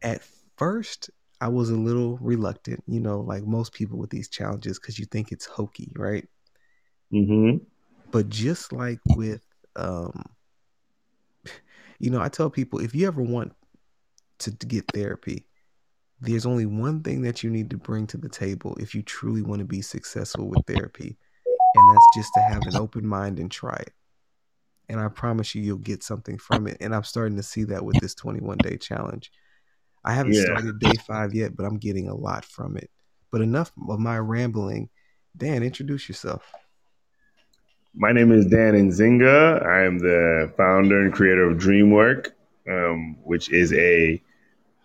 [0.03, 0.23] At
[0.57, 4.99] first, I was a little reluctant, you know, like most people with these challenges, because
[4.99, 6.27] you think it's hokey, right?
[7.13, 7.59] Mm-hmm.
[8.11, 9.45] But just like with,
[9.77, 10.25] um,
[11.99, 13.53] you know, I tell people if you ever want
[14.39, 15.47] to, to get therapy,
[16.23, 19.43] there's only one thing that you need to bring to the table if you truly
[19.43, 21.17] want to be successful with therapy,
[21.75, 23.93] and that's just to have an open mind and try it.
[24.89, 26.77] And I promise you, you'll get something from it.
[26.81, 29.33] And I'm starting to see that with this 21 day challenge.
[30.05, 30.45] I haven't yeah.
[30.45, 32.91] started day five yet, but I'm getting a lot from it.
[33.31, 34.91] But enough of my rambling.
[35.37, 36.53] Dan, introduce yourself.
[37.95, 39.67] My name is Dan Nzinga.
[39.67, 42.33] I am the founder and creator of DreamWork,
[42.69, 44.23] um, which is a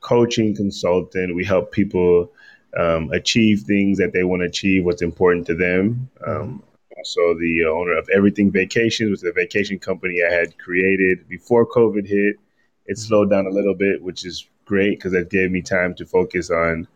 [0.08, 1.36] coaching consultant.
[1.36, 2.32] We help people
[2.78, 6.10] um, achieve things that they want to achieve, what's important to them.
[6.26, 6.64] Um,
[6.96, 11.68] also, the owner of Everything Vacations, which is a vacation company I had created before
[11.68, 12.38] COVID hit.
[12.86, 16.06] It slowed down a little bit, which is great because that gave me time to
[16.06, 16.88] focus on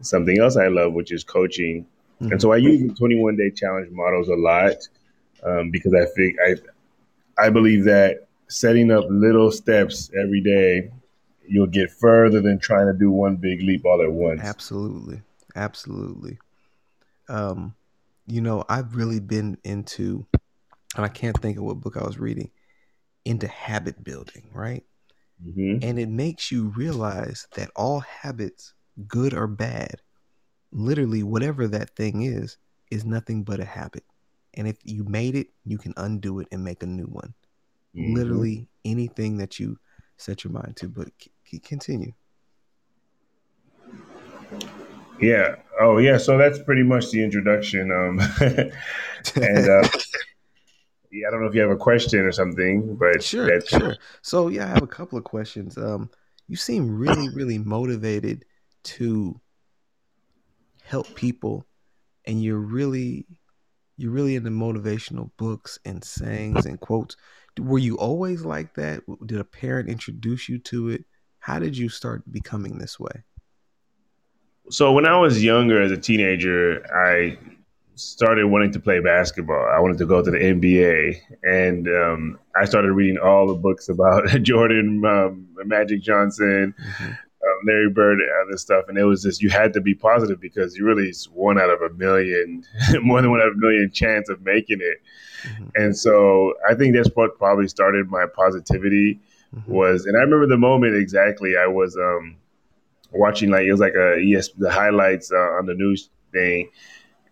[0.00, 1.86] something else I love, which is coaching.
[2.22, 2.32] Mm-hmm.
[2.32, 4.76] And so I use the 21 day challenge models a lot
[5.42, 6.54] um, because I think I
[7.46, 10.90] I believe that setting up little steps every day,
[11.48, 14.40] you'll get further than trying to do one big leap all at once.
[14.42, 15.22] Absolutely,
[15.54, 16.38] absolutely.
[17.28, 17.74] Um,
[18.26, 20.26] you know, I've really been into,
[20.96, 22.50] and I can't think of what book I was reading,
[23.24, 24.84] into habit building, right?
[25.44, 25.78] Mm-hmm.
[25.82, 28.74] And it makes you realize that all habits,
[29.08, 30.00] good or bad,
[30.72, 32.56] literally whatever that thing is,
[32.90, 34.04] is nothing but a habit.
[34.54, 37.34] And if you made it, you can undo it and make a new one.
[37.96, 38.14] Mm-hmm.
[38.14, 39.78] Literally anything that you
[40.16, 40.88] set your mind to.
[40.88, 41.08] But
[41.62, 42.12] continue.
[45.20, 45.56] Yeah.
[45.80, 46.18] Oh, yeah.
[46.18, 47.90] So that's pretty much the introduction.
[47.90, 48.20] Um,
[49.36, 49.88] and uh,
[51.14, 53.96] I don't know if you have a question or something, but sure, sure.
[54.22, 55.78] So yeah, I have a couple of questions.
[55.78, 56.10] Um,
[56.48, 58.44] you seem really, really motivated
[58.84, 59.40] to
[60.82, 61.66] help people,
[62.26, 63.26] and you're really,
[63.96, 67.16] you're really into motivational books and sayings and quotes.
[67.58, 69.02] Were you always like that?
[69.24, 71.04] Did a parent introduce you to it?
[71.44, 73.22] How did you start becoming this way?
[74.70, 77.36] So when I was younger, as a teenager, I
[77.96, 79.70] started wanting to play basketball.
[79.70, 83.90] I wanted to go to the NBA, and um, I started reading all the books
[83.90, 87.04] about Jordan, um, Magic Johnson, mm-hmm.
[87.04, 88.86] um, Larry Bird, and other stuff.
[88.88, 91.82] And it was just you had to be positive because you really one out of
[91.82, 92.64] a million,
[93.02, 95.02] more than one out of a million chance of making it.
[95.46, 95.66] Mm-hmm.
[95.74, 99.20] And so I think that's what probably started my positivity
[99.54, 99.72] mm-hmm.
[99.72, 100.06] was.
[100.06, 101.56] And I remember the moment exactly.
[101.56, 102.36] I was um,
[103.12, 106.70] watching like it was like a yes the highlights uh, on the news thing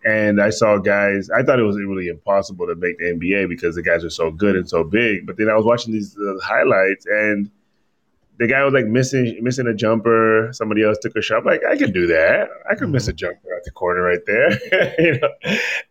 [0.05, 1.31] and I saw guys.
[1.31, 4.31] I thought it was really impossible to make the NBA because the guys are so
[4.31, 5.27] good and so big.
[5.27, 7.51] But then I was watching these uh, highlights, and
[8.39, 10.49] the guy was like missing missing a jumper.
[10.53, 11.39] Somebody else took a shot.
[11.39, 12.49] I'm like, I can do that.
[12.71, 14.51] I can miss a jumper at the corner right there.
[14.99, 15.29] you know?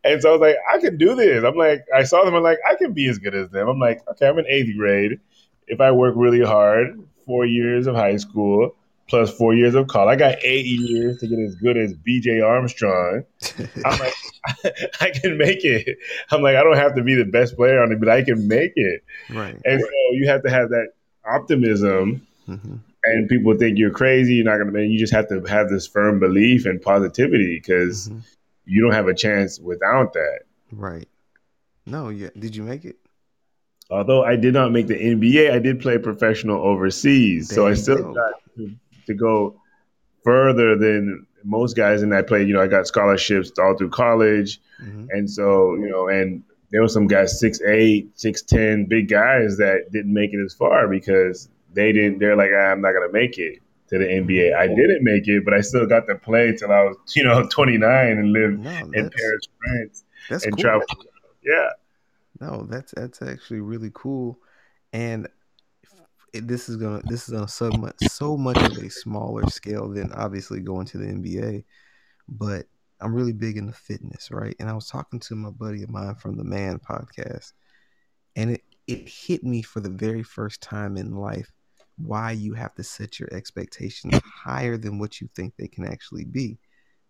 [0.03, 1.43] And so I was like, I can do this.
[1.45, 2.36] I'm like, I saw them.
[2.36, 3.69] I'm like, I can be as good as them.
[3.69, 5.19] I'm like, okay, I'm in eighth grade.
[5.68, 8.76] If I work really hard, four years of high school
[9.12, 10.16] plus four years of college.
[10.16, 13.26] I got eight years to get as good as BJ Armstrong.
[13.86, 14.14] I'm like,
[15.01, 15.97] I can make it.
[16.32, 18.47] I'm like, I don't have to be the best player on it, but I can
[18.47, 19.03] make it.
[19.30, 19.59] Right.
[19.66, 20.93] And so you have to have that
[21.26, 22.26] optimism.
[22.47, 22.76] Mm-hmm.
[23.03, 24.36] And people think you're crazy.
[24.36, 24.86] You're not going to.
[24.86, 28.07] You just have to have this firm belief and positivity because.
[28.07, 28.20] Mm-hmm.
[28.66, 30.41] you don't have a chance without that.
[30.72, 31.09] Right.
[31.86, 32.30] No, yeah.
[32.38, 32.97] Did you make it?
[33.91, 37.97] Although I did not make the NBA, I did play professional overseas, so I still
[37.97, 38.13] go.
[38.13, 38.71] got to,
[39.07, 39.59] to go
[40.23, 42.01] further than most guys.
[42.01, 45.89] And I played, you know, I got scholarships all through college, hmm and so you
[45.89, 50.33] know, and there were some guys six eight, six ten, big guys that didn't make
[50.33, 52.19] it as far because they didn't.
[52.19, 54.55] They're like, ah, I'm not gonna make it to the NBA.
[54.55, 57.45] I didn't make it, but I still got to play till I was, you know,
[57.49, 60.61] 29 and live No, in Paris, France, and cool.
[60.63, 60.85] travel.
[61.43, 61.69] Yeah.
[62.41, 64.39] No, that's that's actually really cool,
[64.93, 65.27] and
[66.33, 70.11] this is gonna this is on so much so much of a smaller scale than
[70.13, 71.65] obviously going to the NBA,
[72.29, 72.65] but
[73.01, 74.55] I'm really big into fitness, right?
[74.59, 77.53] And I was talking to my buddy of mine from the Man podcast,
[78.35, 81.51] and it it hit me for the very first time in life
[81.97, 86.25] why you have to set your expectations higher than what you think they can actually
[86.25, 86.57] be.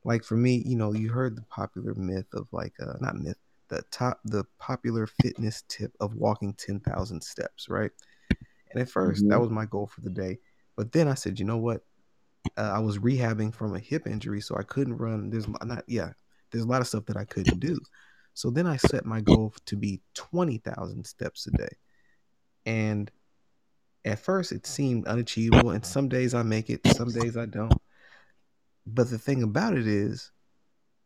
[0.03, 3.37] Like for me, you know, you heard the popular myth of like uh not myth,
[3.71, 7.91] the top the popular fitness tip of walking 10,000 steps, right?
[8.71, 9.41] And at 1st that Mhm.
[9.41, 10.39] was my goal for the day.
[10.75, 11.85] But then I said, you know what?
[12.57, 15.29] Uh, I was rehabbing from a hip injury, so I couldn't run.
[15.29, 16.13] There's not, yeah,
[16.51, 17.79] there's a lot of stuff that I couldn't do.
[18.33, 21.77] So then I set my goal to be 20,000 steps a day.
[22.65, 23.11] And
[24.05, 25.71] at first it seemed unachievable.
[25.71, 27.81] And some days I make it, some days I don't.
[28.85, 30.31] But the thing about it is,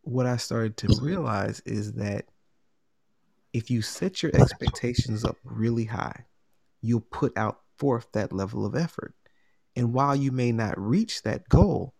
[0.01, 2.25] what I started to realize is that
[3.55, 6.25] if you set your expectations up really high,
[6.81, 9.15] you'll put out forth that level of effort.
[9.77, 11.93] And while you may not reach that goal,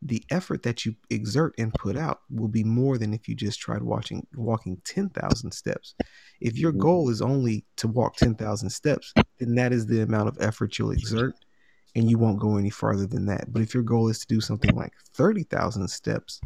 [0.00, 3.58] the effort that you exert and put out will be more than if you just
[3.58, 5.96] tried watching walking 10,000 steps.
[6.40, 10.38] If your goal is only to walk 10,000 steps, then that is the amount of
[10.40, 11.34] effort you'll exert
[11.96, 13.52] and you won't go any farther than that.
[13.52, 16.40] But if your goal is to do something like 30,000 steps,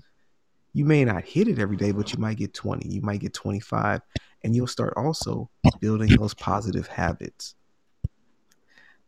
[0.73, 3.35] you may not hit it every day, but you might get 20, you might get
[3.35, 4.01] 25,
[4.45, 7.57] and you'll start also building those positive habits.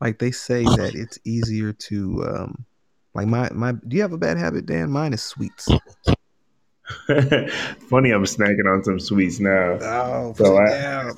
[0.00, 2.66] Like they say that it's easier to um
[3.14, 4.90] like my my do you have a bad habit, Dan?
[4.90, 5.76] Mine is sweets.
[7.88, 9.78] Funny, I'm snacking on some sweets now.
[9.80, 11.12] Oh, So I-.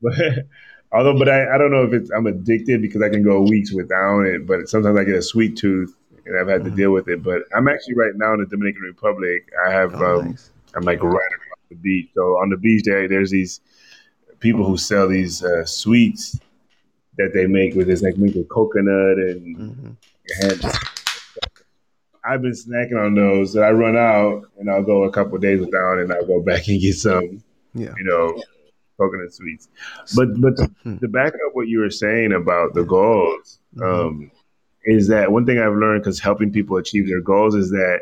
[0.00, 0.14] But
[0.92, 3.72] although, but I, I don't know if it's I'm addicted because I can go weeks
[3.72, 4.46] without it.
[4.46, 6.64] But sometimes I get a sweet tooth and I've had Mhm.
[6.64, 7.22] to deal with it.
[7.22, 9.50] But I'm actually right now in the Dominican Republic.
[9.66, 10.50] I have Oh, um, nice.
[10.74, 11.30] I'm like right
[11.74, 12.10] the beach.
[12.14, 13.60] So on the beach there, there's these
[14.40, 16.38] people who sell these uh, sweets
[17.18, 19.90] that they make with this like mix of coconut and hmm
[20.40, 20.64] and
[22.24, 23.54] I've been snacking on those.
[23.54, 26.40] And I run out and I'll go a couple of days without, and I'll go
[26.40, 27.42] back and get some,
[27.74, 27.92] Yeah.
[27.98, 28.42] you know,
[28.98, 29.68] coconut sweets.
[30.16, 30.96] But but to, Hmm.
[30.98, 33.82] to back up what you were saying about the goals, Mhm.
[33.84, 34.30] um,
[34.86, 38.00] is that one thing I've learned because helping people achieve their goals is that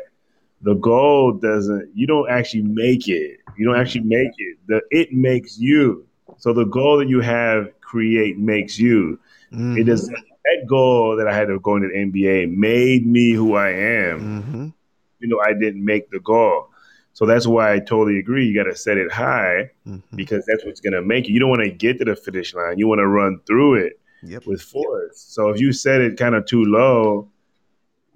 [0.61, 3.41] the goal doesn't you don't actually make it.
[3.57, 4.57] You don't actually make it.
[4.67, 6.05] The it makes you.
[6.37, 9.19] So the goal that you have create makes you.
[9.51, 9.85] It Mhm.
[9.85, 13.69] does that goal that I had of going to the NBA made me who I
[13.69, 14.43] am.
[14.43, 14.73] Mhm.
[15.19, 16.69] You know, I didn't make the goal.
[17.13, 18.45] So that's why I totally agree.
[18.47, 20.01] You got to set it high Mhm.
[20.15, 21.33] because that's what's going to make you.
[21.35, 22.79] You don't want to get to the finish line.
[22.79, 24.47] You want to run through it Yep.
[24.47, 25.17] with force.
[25.17, 27.29] So if you set it kind of too low,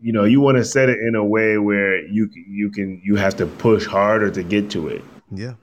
[0.02, 3.16] you know, you want to set it in a way where you you can you
[3.16, 5.02] have to push harder to get to it.
[5.32, 5.54] Yeah.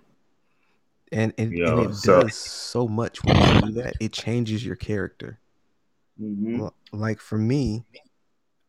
[1.13, 3.95] And and, You and it so- does so much when you do that.
[4.01, 5.39] It changes your character.
[6.21, 6.59] Mm-hmm.
[6.61, 7.85] Well, like for me,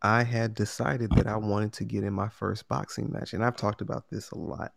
[0.02, 3.56] I had decided that I wanted to get in my first boxing match, and I've
[3.56, 4.74] talked about this a lot.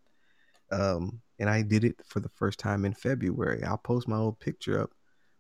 [0.71, 3.63] Um, and I did it for the first time in February.
[3.65, 4.91] I'll post my old picture up,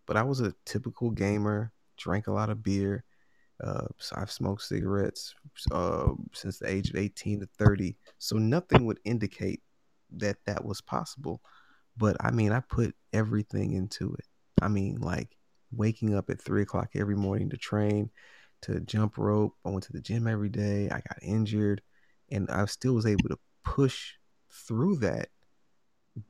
[0.07, 3.05] but I was a typical gamer, drank a lot of beer.
[3.63, 5.35] Uh, so I've smoked cigarettes
[5.73, 7.97] uh, since the age of 18 to 30.
[8.19, 9.61] So nothing would indicate
[10.17, 11.41] that that was possible.
[11.97, 14.27] But I mean, I put everything into it.
[14.63, 15.37] I mean, like
[15.73, 18.11] waking up at three o'clock every morning to train,
[18.63, 19.55] to jump rope.
[19.65, 20.87] I went to the gym every day.
[20.87, 21.83] I got injured,
[22.31, 24.15] and I still was able to push
[24.51, 25.29] through that.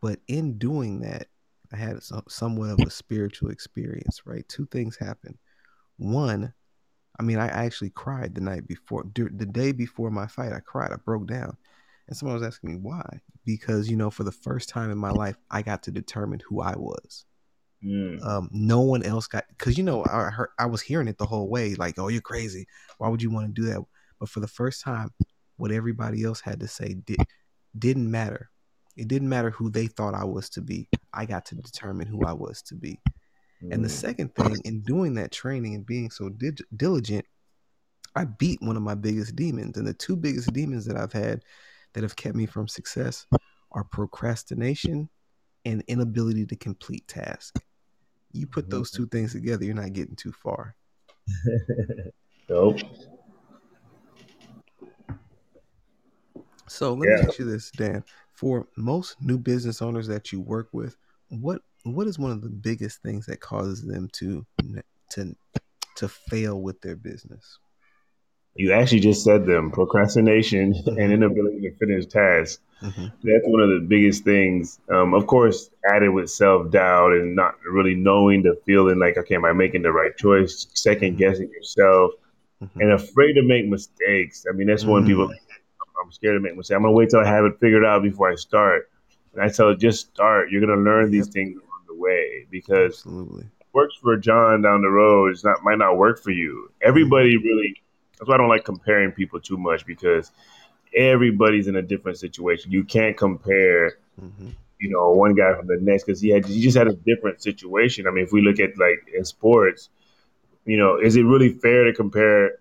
[0.00, 1.28] But in doing that,
[1.72, 4.46] I had some, somewhat of a spiritual experience, right?
[4.48, 5.38] Two things happened.
[5.96, 6.52] One,
[7.18, 10.52] I mean, I actually cried the night before, the day before my fight.
[10.52, 10.92] I cried.
[10.92, 11.56] I broke down.
[12.08, 13.20] And someone was asking me why.
[13.44, 16.60] Because, you know, for the first time in my life, I got to determine who
[16.60, 17.24] I was.
[17.84, 18.24] Mm.
[18.26, 21.26] um, no one else got because you know I heard I was hearing it the
[21.26, 22.66] whole way like oh you're crazy.
[22.98, 23.80] Why would you want to do that?
[24.18, 25.10] But for the first time
[25.58, 27.18] what everybody else had to say did
[27.78, 28.50] didn't matter.
[28.96, 30.88] It didn't matter who they thought I was to be.
[31.14, 32.98] I got to determine who I was to be.
[33.70, 33.92] And the Mm.
[33.92, 37.24] second thing in doing that training and being so di- diligent
[38.16, 39.76] I beat one of my biggest demons.
[39.76, 41.44] And the two biggest demons that I've had
[41.92, 43.26] that have kept me from success
[43.72, 45.08] are procrastination
[45.64, 47.60] and inability to complete tasks.
[48.32, 48.70] You put Mhm.
[48.70, 50.76] those two things together, you're not getting too far.
[52.48, 52.80] Nope.
[56.68, 57.24] So let me Yeah.
[57.26, 58.04] ask you this, Dan.
[58.32, 60.96] For most new business owners that you work with,
[61.28, 64.46] what what is one of the biggest things that causes them to
[65.10, 65.34] to
[65.96, 67.58] to fail with their business?
[68.58, 70.86] You actually just said them procrastination Mhm.
[71.00, 72.60] and inability to finish tasks.
[72.80, 74.80] hmm That's one of the biggest things.
[74.90, 79.36] Um, of course, added with self doubt and not really knowing the feeling like, okay,
[79.36, 80.66] am I making the right choice?
[80.74, 82.12] Second guessing yourself
[82.60, 84.44] hmm and afraid to make mistakes.
[84.48, 85.30] I mean, that's one people,
[86.04, 86.76] I'm scared to make mistakes.
[86.76, 88.90] I'm going to wait till I have it figured out before I start.
[89.34, 90.50] And I tell, just start.
[90.50, 93.46] You're going to learn these things along the way because Absolutely.
[93.72, 96.70] works for John down the road is not might not work for you.
[96.82, 97.74] Everybody really
[98.18, 100.32] that's why I don't like comparing people too much because
[100.96, 102.72] everybody's in a different situation.
[102.72, 104.50] You can't compare, hmm
[104.80, 107.42] you know, one guy from the next because he had he just had a different
[107.42, 108.06] situation.
[108.06, 109.90] I mean, if we look at like in sports,
[110.66, 112.52] you know, is it really fair to compare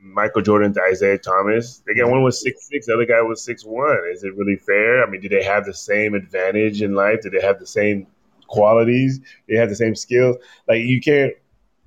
[0.00, 1.82] Michael Jordan to Isiah Thomas?
[1.86, 3.98] They got one was six six, the other guy was six one.
[4.12, 5.04] Is it really fair?
[5.06, 7.20] I mean, do they have the same advantage in life?
[7.22, 8.06] Do they have the same
[8.48, 9.18] qualities?
[9.18, 9.24] Do
[9.54, 10.36] they have the same skills?
[10.68, 11.32] Like you can't.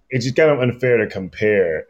[0.10, 1.88] It's just kind of unfair to compare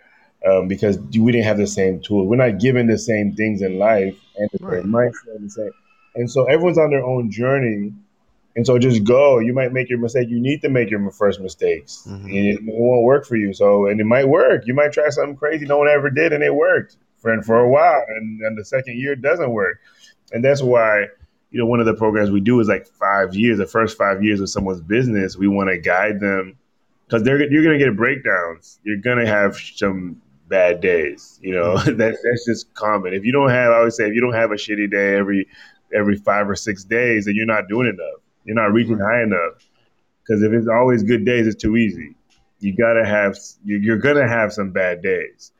[0.49, 2.27] um, because we didn't have the same tools.
[2.27, 4.81] We're not given the same things in life and the Right.
[4.83, 5.71] same mindset the same.
[6.15, 7.93] And so everyone's on their own journey.
[8.55, 9.39] And so just go.
[9.39, 10.29] You might make your mistake.
[10.29, 12.05] You need to make your first mistakes.
[12.07, 12.29] Mhm.
[12.31, 13.51] It, it won't work for you.
[13.53, 14.67] So, and it might work.
[14.67, 17.69] You might try something crazy no one ever did and it worked for, for a
[17.69, 18.03] while.
[18.07, 19.79] And, and the second year doesn't work.
[20.33, 21.07] And that's why,
[21.49, 24.23] you know, one of the programs we do is like five years, the first five
[24.23, 25.35] years of someone's business.
[25.35, 26.55] We want to guide them
[27.07, 28.79] because they're you're going to get breakdowns.
[28.83, 31.39] You're going to have some bad days.
[31.41, 33.13] You know, that, that's just common.
[33.13, 35.47] If you don't have, I would say, if you don't have a shitty day every
[35.93, 38.19] every five or six days, then you're not doing enough.
[38.45, 39.65] You're not reaching high enough.
[40.25, 42.15] Because if it's always good days, it's too easy.
[42.59, 43.37] You gotta have.
[43.65, 45.51] you- You're gonna have some bad days,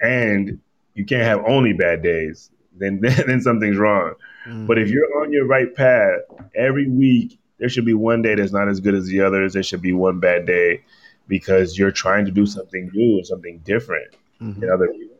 [0.00, 0.58] and
[0.94, 2.50] you can't have only bad days.
[2.76, 4.14] Then then something's wrong.
[4.46, 4.66] Mm-hmm.
[4.66, 6.20] But if you're on your right path,
[6.54, 9.52] every week there should be one day that's not as good as the others.
[9.54, 10.82] There should be one bad day
[11.28, 14.60] because you're trying to do something new and something different Mhm.
[14.60, 15.16] than other people.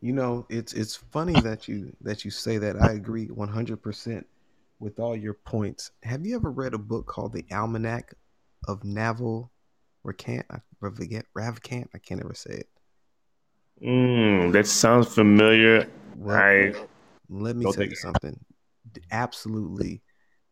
[0.00, 2.76] You know, it's it's funny that you that you say that.
[2.76, 4.26] I agree 100%
[4.80, 5.92] with all your points.
[6.02, 8.14] Have you ever read a book called The Almanac
[8.66, 9.52] of Naval
[10.04, 10.44] Ravikant?
[10.50, 11.86] I Ravikant, Ravikant?
[11.94, 12.68] I can't ever say it.
[13.80, 15.88] Mm, that sounds familiar.
[16.16, 16.74] Well, I
[17.28, 18.38] let me tell you something.
[19.10, 20.02] Absolutely,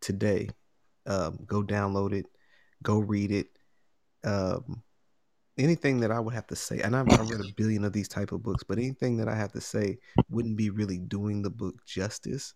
[0.00, 0.48] today,
[1.06, 2.26] um, go download it,
[2.82, 3.48] go read it.
[4.24, 4.82] Um,
[5.58, 8.08] anything that I would have to say, and I've, I've read a billion of these
[8.08, 9.98] type of books, but anything that I have to say
[10.30, 12.54] wouldn't be really doing the book justice.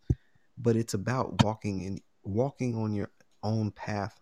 [0.56, 3.10] But it's about walking in, walking on your
[3.42, 4.20] own path,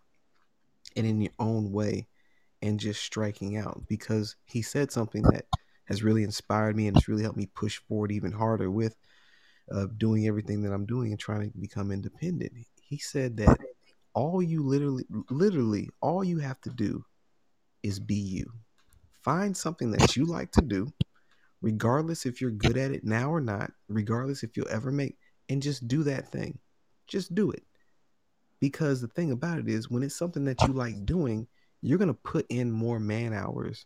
[0.95, 2.07] and in your own way,
[2.61, 3.83] and just striking out.
[3.87, 5.45] Because he said something that
[5.85, 8.95] has really inspired me and it's really helped me push forward even harder with
[9.71, 12.53] uh, doing everything that I'm doing and trying to become independent.
[12.81, 13.57] He said that
[14.13, 17.05] all you literally, literally, all you have to do
[17.83, 18.45] is be you.
[19.23, 20.93] Find something that you like to do,
[21.61, 25.17] regardless if you're good at it now or not, regardless if you'll ever make,
[25.49, 26.59] and just do that thing.
[27.07, 27.63] Just do it.
[28.59, 31.47] Because the thing about it is, when it's something that you like doing,
[31.81, 33.85] you're going to put in more man hours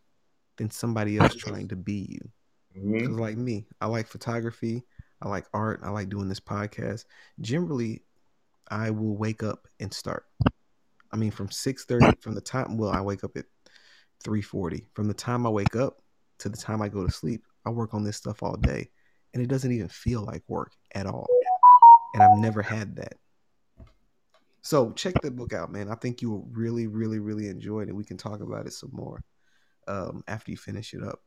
[0.57, 2.31] than somebody else trying to be you.
[2.75, 3.19] mhm.
[3.19, 4.83] Like me, I like photography,
[5.21, 7.05] I like art, I like doing this podcast.
[7.41, 8.03] Generally,
[8.69, 10.25] I will wake up and start.
[11.11, 13.45] I mean, from six thirty, from the time well, I wake up at
[14.23, 14.87] three forty.
[14.93, 16.01] From the time I wake up
[16.39, 18.89] to the time I go to sleep, I work on this stuff all day,
[19.33, 21.27] and it doesn't even feel like work at all.
[22.13, 23.15] And I've never had that.
[24.61, 25.89] So check the book out, man.
[25.89, 28.73] I think you will really, really, really enjoy it, and we can talk about it
[28.73, 29.23] some more
[29.87, 31.21] um, after you finish it up.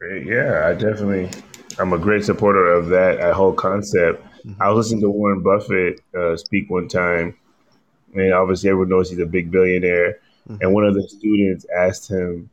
[0.00, 1.30] Yeah, I definitely.
[1.78, 4.22] I'm a great supporter of that, that whole concept.
[4.44, 4.56] Mhm.
[4.60, 7.36] I was listening to Warren Buffett uh, speak one time,
[8.14, 10.20] and obviously everyone knows he's a big billionaire.
[10.48, 10.58] Mhm.
[10.60, 12.50] And one of the students asked him,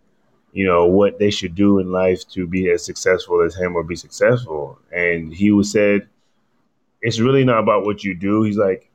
[0.52, 3.84] you know, what they should do in life to be as successful as him or
[3.84, 4.78] be successful.
[4.92, 6.08] And he was said,
[7.02, 8.44] it's really not about what you do.
[8.44, 8.90] He's like,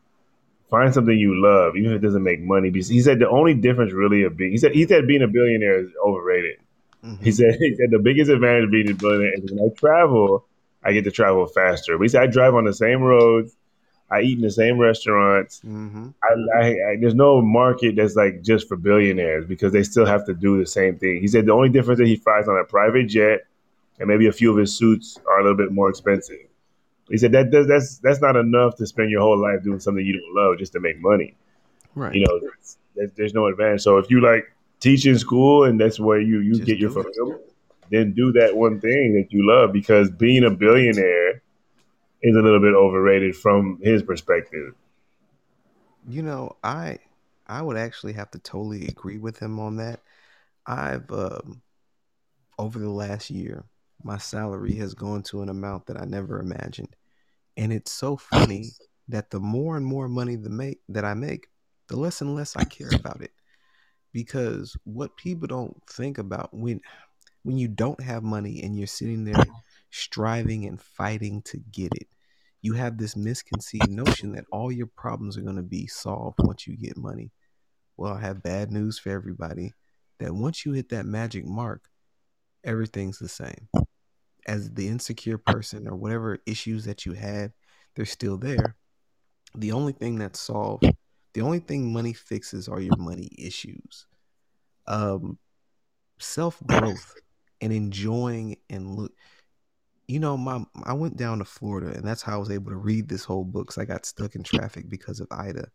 [0.70, 2.70] find something you love, even if it doesn't make money.
[2.70, 5.28] Because he said the only difference really of being he said he said being a
[5.28, 6.58] billionaire is overrated.
[7.04, 7.22] Mhm.
[7.22, 10.46] He said he said the biggest advantage of being a billionaire is when I travel,
[10.84, 11.96] I get to travel faster.
[11.96, 13.56] But he said I drive on the same roads,
[14.10, 15.60] I eat in the same restaurants.
[15.66, 16.14] Mhm.
[16.22, 20.24] I, I, I, there's no market that's like just for billionaires because they still have
[20.26, 21.20] to do the same thing.
[21.20, 23.40] He said the only difference that he flies on a private jet,
[23.98, 26.38] and maybe a few of his suits are a little bit more expensive.
[27.10, 30.04] He said that does, that's that's not enough to spend your whole life doing something
[30.04, 31.34] you don't love just to make money.
[31.94, 32.14] Right.
[32.14, 32.40] You know,
[32.94, 33.82] there's, there's no advantage.
[33.82, 36.90] So if you like teach in school and that's where you you Just get your
[36.90, 37.42] fulfillment,
[37.90, 41.42] then do that one thing that you love because being a billionaire
[42.22, 44.74] is a little bit overrated from his perspective.
[46.08, 46.98] You know, I
[47.46, 50.00] I would actually have to totally agree with him on that.
[50.66, 51.62] I've um,
[52.58, 53.64] over the last year,
[54.02, 56.94] my salary has gone to an amount that I never imagined,
[57.56, 58.70] and it's so funny
[59.08, 61.48] that the more and more money the make that I make,
[61.88, 63.32] the less and less I care about it.
[64.12, 66.80] Because what people don't think about when
[67.42, 69.44] when you don't have money and you're sitting there
[69.90, 72.08] striving and fighting to get it,
[72.62, 76.66] you have this misconceived notion that all your problems are going to be solved once
[76.66, 77.30] you get money.
[77.96, 79.74] Well, I have bad news for everybody
[80.18, 81.88] that once you hit that magic mark,
[82.64, 83.68] everything's the same.
[84.46, 87.52] As the insecure person or whatever issues that you had,
[87.94, 88.76] they're still there.
[89.54, 90.84] The only thing that's solved,
[91.34, 94.06] the only thing money fixes are your money issues.
[94.86, 95.38] Um,
[96.18, 97.14] self growth
[97.60, 99.12] and enjoying and look.
[100.08, 102.76] You know, my I went down to Florida, and that's how I was able to
[102.76, 103.68] read this whole book.
[103.68, 105.68] Cause I got stuck in traffic because of Ida.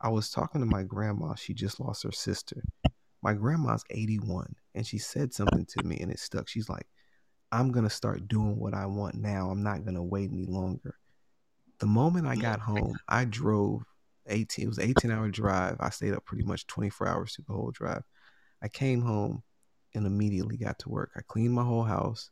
[0.00, 1.34] I was talking to my grandma.
[1.34, 2.62] She just lost her sister.
[3.22, 6.48] My grandma's 81, and she said something to me, and it stuck.
[6.48, 6.86] She's like,
[7.50, 9.50] I'm going to start doing what I want now.
[9.50, 10.96] I'm not going to wait any longer.
[11.78, 13.82] The moment I got mm, home, I drove
[14.28, 15.76] 18, it was an 18 hour drive.
[15.80, 18.02] I stayed up pretty much 24 hours through the whole drive.
[18.62, 19.42] I came home
[19.94, 21.10] and immediately got to work.
[21.16, 22.30] I cleaned my whole house.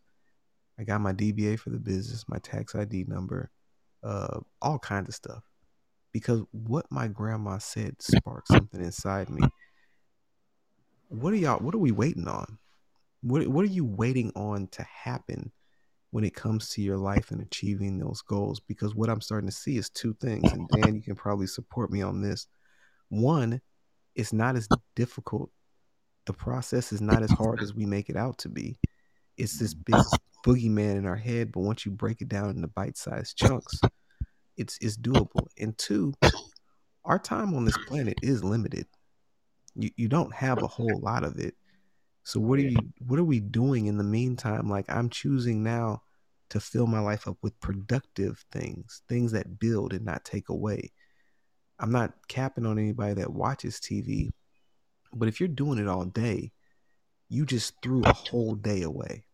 [0.79, 3.51] I got my DBA for the business, my tax ID number,
[4.03, 5.43] uh, all kinds of stuff.
[6.13, 9.43] Because what my grandma said sparked something inside me.
[11.09, 11.59] What are y'all?
[11.59, 12.59] What are we waiting on?
[13.23, 15.53] What What are you waiting on to happen
[16.11, 18.61] when it comes to your life and achieving those goals?
[18.61, 21.91] Because what I'm starting to see is two things, and Dan, you can probably support
[21.91, 22.47] me on this.
[23.09, 23.61] One,
[24.15, 25.51] it's not as difficult.
[26.27, 28.79] The process is not as hard as we make it out to be.
[29.37, 29.97] It's this big
[30.45, 33.81] boogeyman in our head, but once you break it down into bite-sized chunks,
[34.57, 35.47] it's it's doable.
[35.59, 36.15] And two,
[37.05, 38.87] our time on this planet is limited.
[39.75, 41.55] You you don't have a whole lot of it.
[42.23, 44.69] So what are you what are we doing in the meantime?
[44.69, 46.03] Like I'm choosing now
[46.51, 50.93] to fill my life up with productive things, things that build and not take away.
[51.79, 54.31] I'm not capping on anybody that watches TV,
[55.13, 56.53] but if you're doing it all day,
[57.35, 59.25] you just threw a whole day away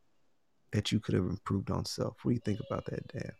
[0.73, 2.17] that you could have improved on self.
[2.23, 3.33] What do you think about that, Dan?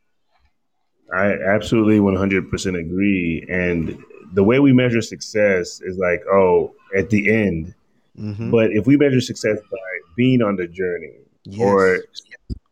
[1.15, 3.47] I absolutely 100% agree.
[3.51, 3.99] And
[4.35, 7.75] the way we measure success is like, oh, at the end.
[8.19, 8.51] Mm-hmm.
[8.51, 9.79] But if we measure success by
[10.17, 11.19] being on the journey
[11.59, 11.99] or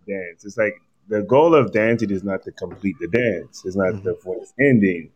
[0.07, 0.75] dance, it's like
[1.09, 3.63] the goal of dancing is not to complete the dance.
[3.65, 4.03] It's not Mhm.
[4.05, 5.11] the its ending.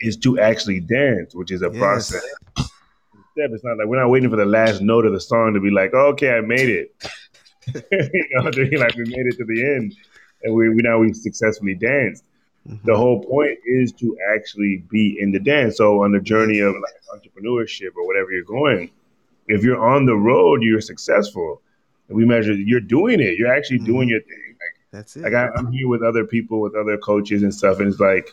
[0.00, 1.78] Is to actually dance, which is a Yes.
[1.78, 2.69] process.
[3.32, 3.50] Step.
[3.52, 5.70] It's not like we're not waiting for the last note of the song to be
[5.70, 6.94] like, oh, okay, I made it.
[7.92, 9.94] you know, to be like we made it to the end,
[10.42, 12.24] and we, we now we successfully danced
[12.68, 12.82] Mhm.
[12.84, 15.78] the whole point is to actually be in the dance.
[15.78, 18.90] So on the journey of like entrepreneurship or whatever you're going,
[19.48, 21.62] if you're on the road, you're successful.
[22.08, 23.38] And we measure you're doing it.
[23.38, 24.10] You're actually doing Mhm.
[24.10, 24.44] your thing.
[24.60, 25.22] Like, That's it.
[25.22, 27.98] Like, like I, I'm here with other people, with other coaches and stuff, and it's
[27.98, 28.28] like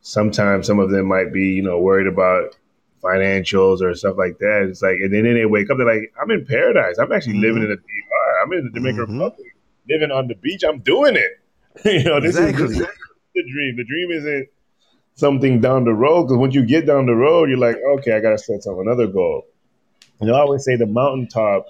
[0.00, 2.56] sometimes some of them might be, you know, worried about
[3.02, 4.66] financials or stuff like that.
[4.68, 6.98] It's like, and then they wake up, they're like, I'm in paradise.
[6.98, 8.42] I'm actually living in a DR.
[8.44, 9.20] I'm in the Dominican Mhm.
[9.24, 9.56] Republic,
[9.88, 10.62] living on the beach.
[10.66, 11.40] I'm doing it.
[11.84, 12.64] you know, this Exactly.
[12.76, 12.78] is
[13.34, 13.76] the dream.
[13.76, 14.48] The dream isn't
[15.14, 18.20] something down the road because once you get down the road, you're like, okay, I
[18.20, 19.46] got to set some another goal.
[20.20, 21.66] And I always say the mountaintop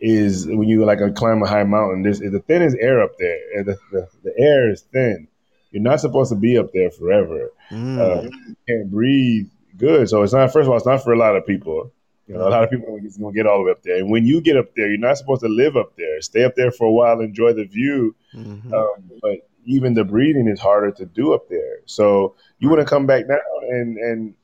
[0.00, 2.02] is when you like climb a high mountain.
[2.02, 3.38] This is the thinnest air up there.
[3.64, 5.28] The, the, the air is thin.
[5.70, 7.50] You're not supposed to be up there forever.
[7.70, 7.98] Mm.
[7.98, 9.48] Uh, you can't breathe
[9.78, 10.08] good.
[10.08, 10.52] So it's not.
[10.52, 11.92] First of all, it's not for a lot of people.
[12.26, 13.96] You know, a lot of people are gonna get all the way up there.
[13.96, 16.20] And when you get up there, you're not supposed to live up there.
[16.20, 18.14] Stay up there for a while, enjoy the view.
[18.34, 18.70] Mhm.
[18.70, 21.78] Um, but even the breathing is harder to do up there.
[21.86, 23.38] So you want to come back down
[23.70, 24.34] and and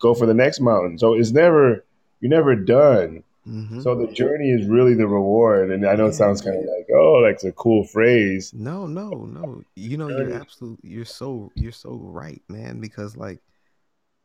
[0.00, 0.98] go for the next mountain.
[0.98, 1.84] So it's never
[2.20, 3.22] you're never done.
[3.48, 3.82] Mhm.
[3.82, 5.70] So the journey is really the reward.
[5.70, 8.52] And I know it sounds kind of like oh, like it's a cool phrase.
[8.52, 9.62] No, no, no.
[9.76, 13.38] You know, you're absolutely you're so you're so right, man, because like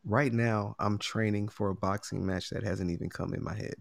[0.06, 3.76] right now I'm training for a boxing match that hasn't even come in my head.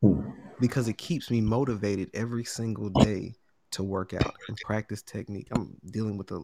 [0.00, 0.30] Hmm.
[0.60, 3.34] Because it keeps me motivated every single day
[3.72, 5.48] to work out and practice technique.
[5.52, 6.42] I'm dealing with a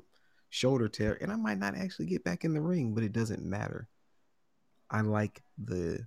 [0.51, 3.43] shoulder tear and I might not actually get back in the ring, but it doesn't
[3.43, 3.89] matter.
[4.91, 6.07] I like the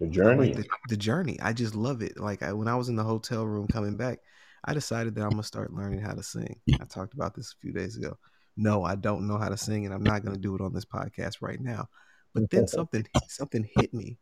[0.00, 0.52] The journey.
[0.52, 1.38] like the, the journey.
[1.40, 2.18] I just love it.
[2.18, 4.18] Like I, when I was in the hotel room coming back,
[4.64, 6.60] I decided that I'm gonna start learning how to sing.
[6.80, 8.18] I talked about this a few days ago.
[8.58, 10.84] No, I don't know how to sing, and I'm not gonna do it on this
[10.84, 11.88] podcast right now.
[12.34, 14.18] But then something something hit me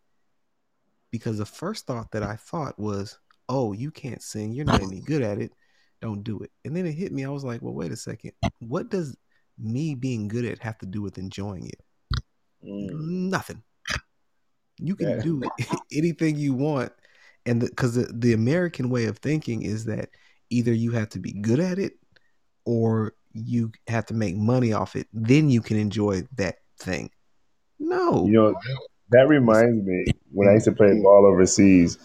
[1.10, 3.18] because the first thought that I thought was,
[3.48, 4.52] "Oh, you can't sing.
[4.52, 5.52] You're not any good at it.
[6.02, 7.24] Don't do it." And then it hit me.
[7.24, 8.32] I was like, "Well, wait a second.
[8.58, 9.16] What does
[9.58, 11.80] me being good at have to do with enjoying it?
[12.62, 13.30] Mm.
[13.30, 13.62] Nothing.
[14.78, 15.20] You can Yeah.
[15.22, 15.42] do
[15.90, 16.92] anything you want,
[17.46, 20.10] and because the, the American way of thinking is that
[20.50, 21.94] either you have to be good at it
[22.66, 25.06] or you have to make money off it.
[25.12, 27.10] Then you can enjoy that thing.
[27.78, 28.26] No.
[28.26, 28.54] You know,
[29.10, 31.98] that reminds me when I used to play ball overseas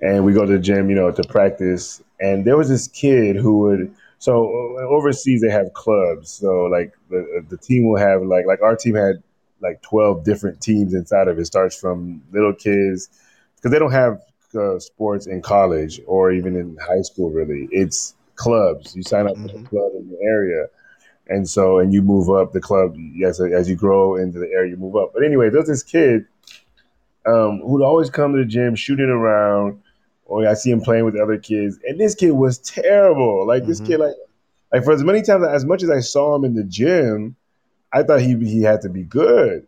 [0.00, 2.02] and we go to the gym, you know, to practice.
[2.20, 6.30] And there was this kid who would, so uh, overseas they have clubs.
[6.30, 9.22] So like the, the team will have like, like our team had
[9.60, 11.46] like 12 different teams inside of it.
[11.46, 13.08] Starts from little kids
[13.56, 14.20] because they don't have
[14.54, 17.68] uh, sports in college or even in high school, really.
[17.70, 18.14] It's
[18.44, 18.96] clubs.
[18.96, 19.62] You sign up for Mhm.
[19.62, 20.66] the club in your area.
[21.28, 24.70] And so, and you move up the club as, as you grow into the area,
[24.70, 25.12] you move up.
[25.14, 26.24] But anyway, there's this kid
[27.26, 29.78] um, who'd always come to the gym shooting around,
[30.24, 33.46] or I see him playing with other kids, and this kid was terrible.
[33.46, 33.86] Like this Mhm.
[33.86, 34.14] kid, like
[34.72, 37.36] like for as many times as much as I saw him in the gym,
[37.92, 39.66] I thought he he had to be good.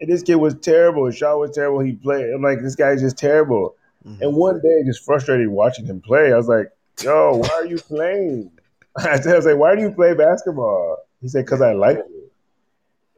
[0.00, 1.06] And this kid was terrible.
[1.06, 1.78] His shot was terrible.
[1.80, 2.28] He played.
[2.34, 3.76] I'm like, this guy's just terrible.
[4.06, 4.20] Mhm.
[4.22, 6.68] And one day, just frustrated watching him play, I was like,
[7.02, 8.50] "Yo, why are you playing?"
[8.96, 12.06] I was like, "Why do you play basketball?" He said, "Cause I like it."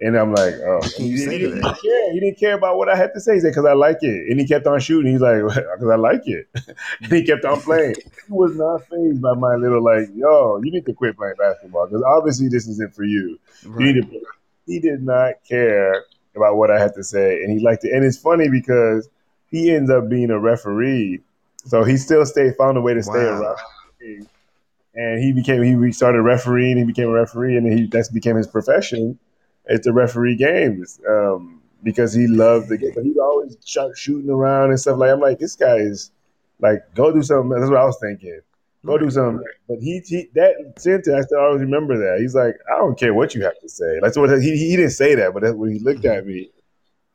[0.01, 2.13] And I'm like, "Oh." He, didn't- he didn't care.
[2.13, 3.35] He didn't care about what I had to say.
[3.35, 5.13] He said, "Cause I like it," and he kept on shooting.
[5.13, 5.41] He's like,
[5.79, 6.49] "Cause I like it,"
[7.03, 7.95] and he kept on playing.
[8.27, 11.87] He was not phased by my little like, "Yo, you need to quit playing basketball
[11.87, 13.95] because obviously this isn't for you." You Right.
[13.95, 14.21] need to.
[14.67, 16.05] He did not care
[16.35, 17.93] about what I had to say, and he liked it.
[17.93, 19.09] And it's funny because
[19.51, 21.21] he ends up being a referee,
[21.67, 23.41] so he still stayed found a way to stay Wow.
[23.41, 24.27] around.
[24.95, 26.79] And he became he started refereeing.
[26.79, 29.19] He became a referee, and he that's became his profession.
[29.67, 32.93] It's the referee games um, because he loved the game.
[32.95, 35.11] But he's always shot, shooting around and stuff like.
[35.11, 36.13] I'm like, this guy is
[36.61, 37.51] like, go do something.
[37.51, 38.41] That's what I was thinking.
[38.87, 39.45] Go do something.
[39.69, 42.21] But he, he that sentence, I still always remember that.
[42.21, 43.99] He's like, I don't care what you have to say.
[44.01, 46.49] Like, so what he, he didn't say that, but that's when he looked at me.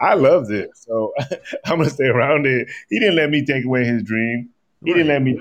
[0.01, 1.13] I loved it, so
[1.65, 2.67] I'm gonna stay around it.
[2.89, 4.49] He didn't let me take away his dream.
[4.83, 5.39] He didn't let me.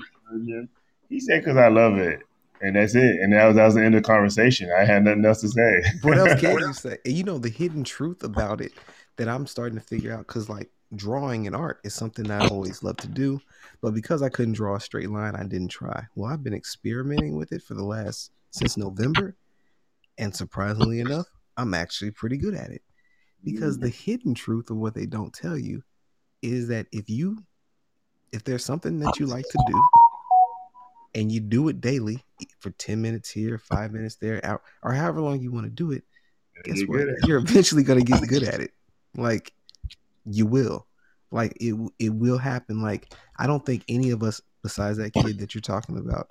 [1.08, 2.20] He said, "Cause I love it,"
[2.60, 3.20] and that's it.
[3.20, 4.70] And that was that was the end of the conversation.
[4.70, 5.82] I had nothing else to say.
[6.02, 6.98] What else can you say?
[7.04, 8.72] You know the hidden truth about it
[9.16, 12.82] that I'm starting to figure out because like drawing and art is something I always
[12.82, 13.40] love to do,
[13.80, 16.04] but because I couldn't draw a straight line, I didn't try.
[16.14, 19.36] Well, I've been experimenting with it for the last since November,
[20.18, 22.82] and surprisingly enough, I'm actually pretty good at it.
[23.44, 25.82] Because the hidden truth of what they don't tell you
[26.42, 27.38] is that if you
[28.32, 29.82] if there's something that you like to do
[31.14, 32.24] and you do it daily
[32.60, 35.90] for 10 minutes here, five minutes there, out, or however long you want to do
[35.90, 36.04] it,
[36.64, 37.16] guess You're what?
[37.26, 38.72] You're eventually gonna get good at it.
[39.16, 39.52] Like
[40.24, 40.86] you will.
[41.30, 42.82] Like it it will happen.
[42.82, 46.28] Like I don't think any of us, besides that kid that you're talking about,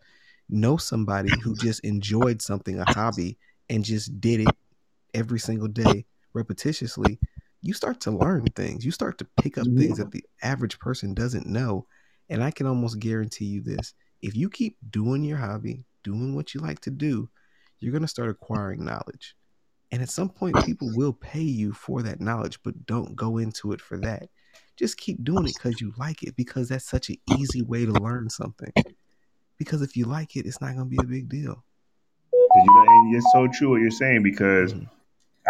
[0.49, 3.37] know somebody who just enjoyed something, a hobby,
[3.69, 4.55] and just did it
[5.13, 6.05] every single day
[6.35, 7.19] repetitiously.
[7.61, 8.85] You start to learn things.
[8.85, 11.87] You start to pick up things that the average person doesn't know.
[12.29, 13.93] And I can almost guarantee you this.
[14.21, 17.29] If you keep doing your hobby, doing what you like to do,
[17.79, 19.35] you're going to start acquiring knowledge.
[19.91, 23.71] And at some point, people will pay you for that knowledge, but don't go into
[23.71, 24.29] it for that.
[24.77, 27.93] Just keep doing it because you like it, because that's such an easy way to
[27.93, 28.71] learn something.
[29.57, 31.65] Because if you like it, it's not going to be a big deal.
[32.31, 34.89] 'Cause you know, and it's so true what you're saying because Mhm.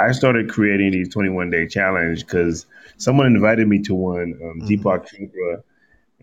[0.07, 2.65] I started creating these 21 day challenge because
[2.97, 4.67] someone invited me to one, um, Mhm.
[4.67, 5.61] Deepak Chopra,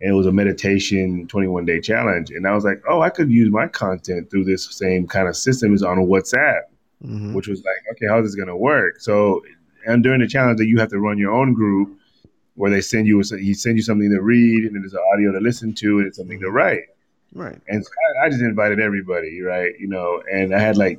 [0.00, 2.30] and it was a meditation 21 day challenge.
[2.30, 5.36] And I was like, oh, I could use my content through this same kind of
[5.36, 6.62] system is on WhatsApp,
[7.04, 7.34] Mhm.
[7.34, 9.00] which was like, okay, how's this going to work?
[9.00, 9.42] So,
[9.86, 11.96] and during the challenge, that you have to run your own group
[12.56, 15.30] where they send you, he send you something to read, and then there's an audio
[15.32, 16.84] to listen to, and it's something to write.
[17.34, 17.58] Right.
[17.68, 17.90] And so
[18.22, 19.78] I, I just invited everybody, right?
[19.78, 20.98] You know, and I had like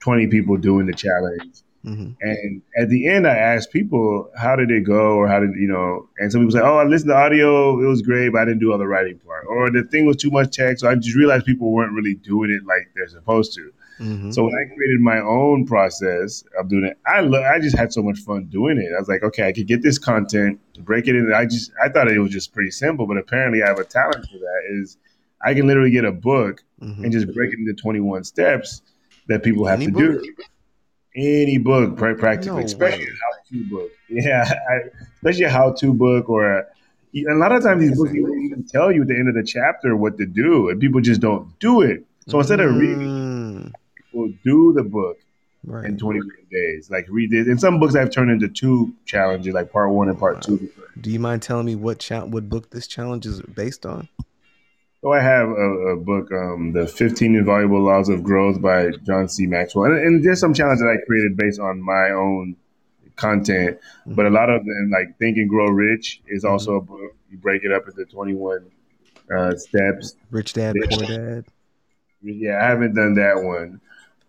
[0.00, 1.60] 20 people doing the challenge.
[1.84, 5.16] Hmm And at the end, I asked people, how did it go?
[5.16, 7.80] Or how did, you know, and some people say, oh, I listened to audio.
[7.82, 9.46] It was great, but I didn't do all the writing part.
[9.48, 10.82] Or the thing was too much text.
[10.82, 13.72] So I just realized people weren't really doing it like they're supposed to.
[13.98, 17.76] hmm So when I created my own process of doing it, I lo- I just
[17.76, 18.92] had so much fun doing it.
[18.94, 21.32] I was like, okay, I could get this content, break it in.
[21.32, 24.26] I just I thought it was just pretty simple, but apparently I have a talent
[24.26, 24.60] for that.
[24.70, 24.98] Is
[25.42, 28.82] I can literally get a book hmm and just break it into 21 steps
[29.28, 30.22] that people have Any to book?
[30.22, 30.34] do.
[31.16, 33.90] Any book, pra- practically, No especially how-to book.
[34.08, 34.80] Yeah, I,
[35.16, 36.64] especially a how-to book or a,
[37.16, 39.42] a lot of times these books don't even tell you at the end of the
[39.44, 42.04] chapter what to do, and people just don't do it.
[42.28, 45.18] So instead of reading, Mm, people do the book
[45.64, 45.84] right.
[45.84, 46.90] in 21 days.
[46.90, 47.46] Like read it.
[47.48, 50.70] And some books I've turned into two challenges, like part one and part two.
[51.00, 54.08] Do you mind telling me what cha- what book this challenge is based on?
[55.02, 59.28] So I have a, a book, um, The 15 Invaluable Laws of Growth by John
[59.28, 59.46] C.
[59.46, 59.86] Maxwell.
[59.86, 62.54] And, and there's some challenges that I created based on my own
[63.16, 63.78] content.
[64.06, 67.16] But a lot of them, like Think and Grow Rich, is also a book.
[67.30, 68.70] You break it up into 21
[69.34, 70.16] uh, steps.
[70.30, 70.90] Rich Dad Rich.
[70.90, 71.44] Poor Dad.
[72.22, 73.80] Yeah, I haven't done that one.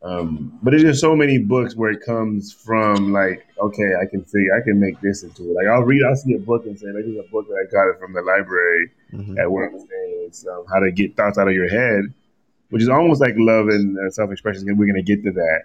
[0.04, 4.24] Um, but there's just so many books where it comes from like, okay, I can
[4.24, 5.54] figure, I can make this into it.
[5.54, 7.54] Like I'll read, I'll see a book and say, like, this is a book that
[7.68, 9.38] I got it from the library Mhm.
[9.40, 9.72] at work.
[10.26, 12.06] It's um, how to get thoughts out of your head,
[12.70, 14.76] which is almost like love and uh, self-expression.
[14.76, 15.62] We're gonna get to that.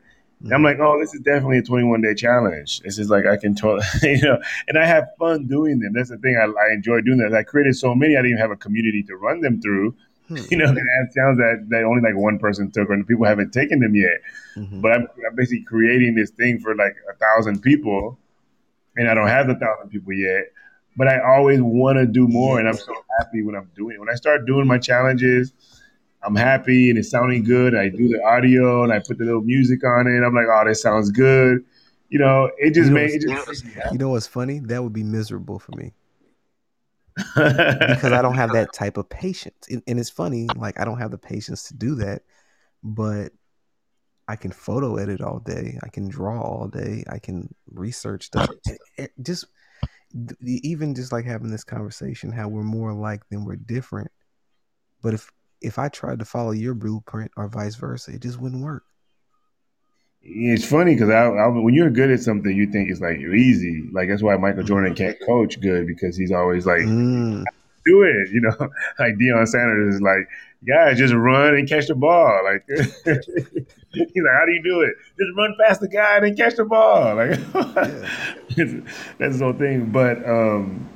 [0.53, 2.81] I'm like, oh, this is definitely a 21 day challenge.
[2.81, 5.95] This is like I can, totally, you know, and I have fun doing them.
[5.95, 6.37] That's the thing.
[6.37, 7.33] I, I enjoy doing that.
[7.33, 8.17] I created so many.
[8.17, 9.95] I didn't even have a community to run them through.
[10.29, 10.37] Hmm.
[10.51, 13.53] You know, and that sounds that that only like one person took, and people haven't
[13.53, 14.21] taken them yet.
[14.57, 14.81] Mhm.
[14.81, 18.19] But I'm, I'm basically creating this thing for like a thousand people,
[18.97, 20.53] and I don't have the thousand people yet.
[20.97, 24.01] But I always want to do more, and I'm so happy when I'm doing it.
[24.01, 25.53] When I start doing my challenges,
[26.23, 27.75] I'm happy and it's sounding good.
[27.75, 30.25] I do the audio and I put the little music on it.
[30.25, 31.65] I'm like, oh, this sounds good.
[32.09, 34.59] You know, it just You know made it just You know what's funny?
[34.61, 35.93] That would be miserable for me
[37.17, 39.67] because I don't have that type of patience.
[39.71, 42.23] And, and it's funny, like I don't have the patience to do that,
[42.83, 43.33] but
[44.29, 45.79] I can photo edit all day.
[45.83, 47.05] I can draw all day.
[47.09, 48.51] I can research stuff.
[48.67, 49.45] It- it just
[50.43, 54.11] even just like having this conversation, how we're more alike than we're different.
[55.03, 58.63] But if if I tried to follow your blueprint or vice versa, it just wouldn't
[58.65, 58.85] work.
[60.29, 63.89] It's funny because I, I, when you're good at something, you think it's like easy.
[63.93, 67.45] Like that's why Michael Jordan can't coach good because he's always like, Mm,
[67.85, 68.31] do it.
[68.33, 68.57] You know,
[68.99, 70.29] like Deion Sanders is like,
[70.67, 72.41] guys, just run and catch the ball.
[72.45, 74.95] Like he's like, how do you do it?
[75.19, 77.15] Just run past the guy and then catch the ball.
[77.15, 77.39] Like
[79.19, 79.91] that's his whole thing.
[79.91, 80.89] But um,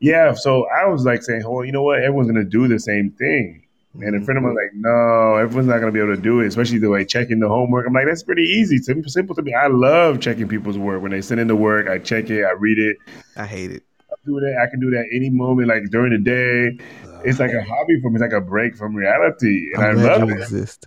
[0.00, 2.00] yeah, so I was like saying, well, you know what?
[2.00, 3.62] Everyone's gonna do the same thing.
[3.94, 6.20] And a friend of mine was like, no, everyone's not going to be able to
[6.20, 7.86] do it, especially the way checking the homework.
[7.86, 8.78] I'm like, that's pretty easy.
[8.78, 9.54] Simple, simple to me.
[9.54, 11.02] I love checking people's work.
[11.02, 12.96] When they send in the work, I check it, I read it.
[13.36, 13.82] I hate it.
[14.10, 14.58] I do that.
[14.62, 16.78] I can do that any moment, like during the day.
[17.24, 18.16] It's like a hobby for me.
[18.16, 19.70] It's like a break from reality.
[19.74, 20.42] And i I'm glad love you it.
[20.42, 20.86] exist.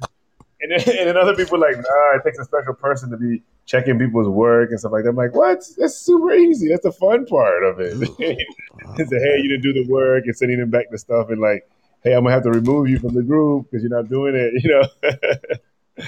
[0.61, 3.43] And then, and then other people like, nah, it takes a special person to be
[3.65, 5.09] checking people's work and stuff like that.
[5.09, 5.59] I'm like, what?
[5.77, 6.69] That's super easy.
[6.69, 7.93] That's the fun part of it.
[7.97, 11.29] Oh, It's a, hey, you didn't do the work and sending them back the stuff
[11.29, 11.67] and like,
[12.03, 14.53] hey, I'm gonna have to remove you from the group because you're not doing it,
[14.63, 16.05] you know.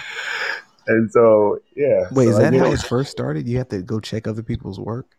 [0.87, 2.07] and so, yeah.
[2.11, 2.79] Wait, so is that how it.
[2.81, 3.47] first started?
[3.47, 5.15] You have to go check other people's work?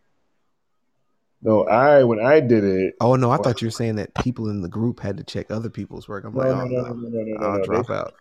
[1.42, 2.94] No, I when I did it.
[3.00, 5.50] Oh no, I thought you were saying that people in the group had to check
[5.50, 6.24] other people's work.
[6.24, 7.64] I'm No, like, no, oh, no, no, no, no, no, I'll no.
[7.64, 8.14] drop They- out.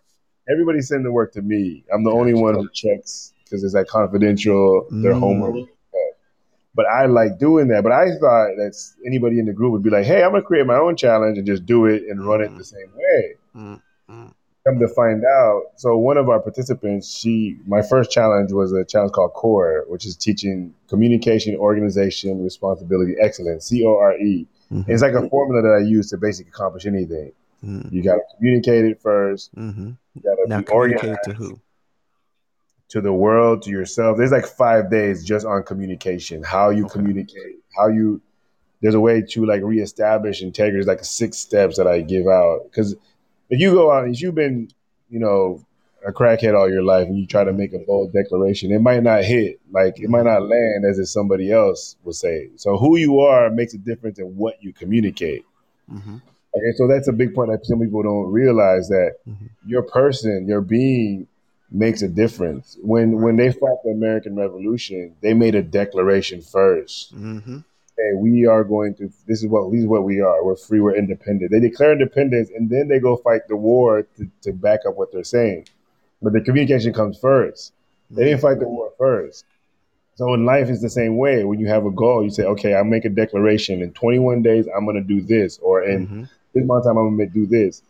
[0.50, 1.86] Everybody send the work to me.
[1.90, 4.86] I'm the only one who checks because it's like confidential.
[4.90, 5.20] Their Mm.
[5.20, 5.68] homework.
[6.74, 7.82] But I like doing that.
[7.82, 8.74] But I thought that
[9.06, 11.46] anybody in the group would be like, "Hey, I'm gonna create my own challenge and
[11.46, 12.58] just do it and run it Mhm.
[12.58, 13.80] the same way." Mm,
[14.10, 14.32] mm.
[14.66, 18.82] come to find out, so one of our participants, she, my first challenge was a
[18.82, 24.46] challenge called CORE, which is teaching communication, organization, responsibility, excellence, C O R E.
[24.72, 24.88] Mhm.
[24.88, 27.32] It's like a formula that I use to basically accomplish anything.
[27.64, 29.54] Mm, You got to communicate it first.
[29.54, 29.96] mhm.
[30.14, 31.60] You got Now to be communicate organized it to who?
[32.94, 34.16] To the world, to yourself.
[34.16, 36.92] There's like five days just on communication, how you Okay.
[36.92, 38.22] communicate, how you.
[38.80, 40.76] There's a way to like reestablish integrity.
[40.76, 42.94] There's like six steps that I give out because
[43.50, 44.68] if you go out, if you've been,
[45.10, 45.64] you know,
[46.06, 49.02] a crackhead all your life and you try to make a bold declaration, it might
[49.02, 49.58] not hit.
[49.72, 52.50] Like it might not land as if somebody else would say.
[52.56, 55.44] So who you are makes a difference in what you communicate.
[55.88, 56.18] hmm
[56.56, 59.48] Okay, so that's a big point that some people don't realize that Mhm.
[59.66, 61.26] your person, your being
[61.74, 62.78] makes a difference.
[62.80, 67.12] When when they fought the American Revolution, they made a declaration first.
[67.12, 67.58] hmm
[67.96, 70.44] Hey, we are going to this is what this is what we are.
[70.44, 71.50] We're free, we're independent.
[71.52, 75.12] They declare independence and then they go fight the war to, to back up what
[75.12, 75.68] they're saying.
[76.20, 77.72] But the communication comes first.
[78.10, 79.44] They didn't fight the war first.
[80.16, 81.44] So in life it's the same way.
[81.44, 83.82] When you have a goal, you say, okay, I'll make a declaration.
[83.82, 86.24] In 21 days, I'm going to do this, or in hmm
[86.54, 87.82] this amount of time, I'm going to do this.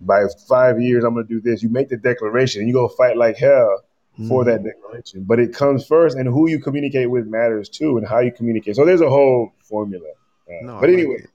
[0.00, 1.62] By five years, I'm going to do this.
[1.62, 3.82] You make the declaration, and you go fight like hell
[4.28, 4.50] for Mm-hmm.
[4.50, 5.24] that declaration.
[5.24, 8.76] But it comes first, and who you communicate with matters too, and how you communicate.
[8.76, 10.08] So there's a whole formula.
[10.48, 11.30] Uh, No, but anyway, it.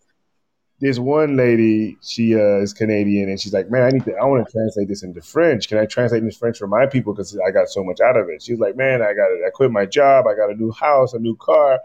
[0.79, 4.15] this one lady, she uh, is Canadian, and she's like, "Man, I need to.
[4.15, 5.67] I want to translate this into French.
[5.67, 7.13] Can I translate this French for my people?
[7.13, 9.29] Because I got so much out of it." She's like, "Man, I got.
[9.31, 9.41] It.
[9.45, 10.25] I quit my job.
[10.27, 11.79] I got a new house, a new car.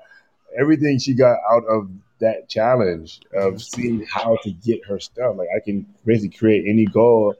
[0.58, 1.90] everything she got out of
[2.20, 5.36] that challenge of seeing how to get her stuff.
[5.36, 7.34] Like I can basically create any goal,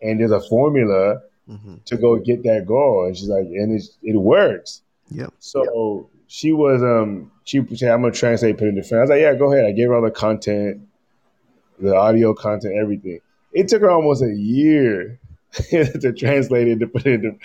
[0.00, 3.04] and there's a formula hmm to go get that goal.
[3.06, 4.80] And she's like, and it's, it works.
[5.10, 5.34] Yep.
[5.38, 8.92] So she was um she said, I'm gonna translate, put it in French.
[8.92, 9.66] I was like, yeah, go ahead.
[9.66, 10.88] I gave her all the content,
[11.78, 13.20] the audio content, everything.
[13.52, 15.20] It took her almost a year
[15.70, 17.38] to translate it to put it in.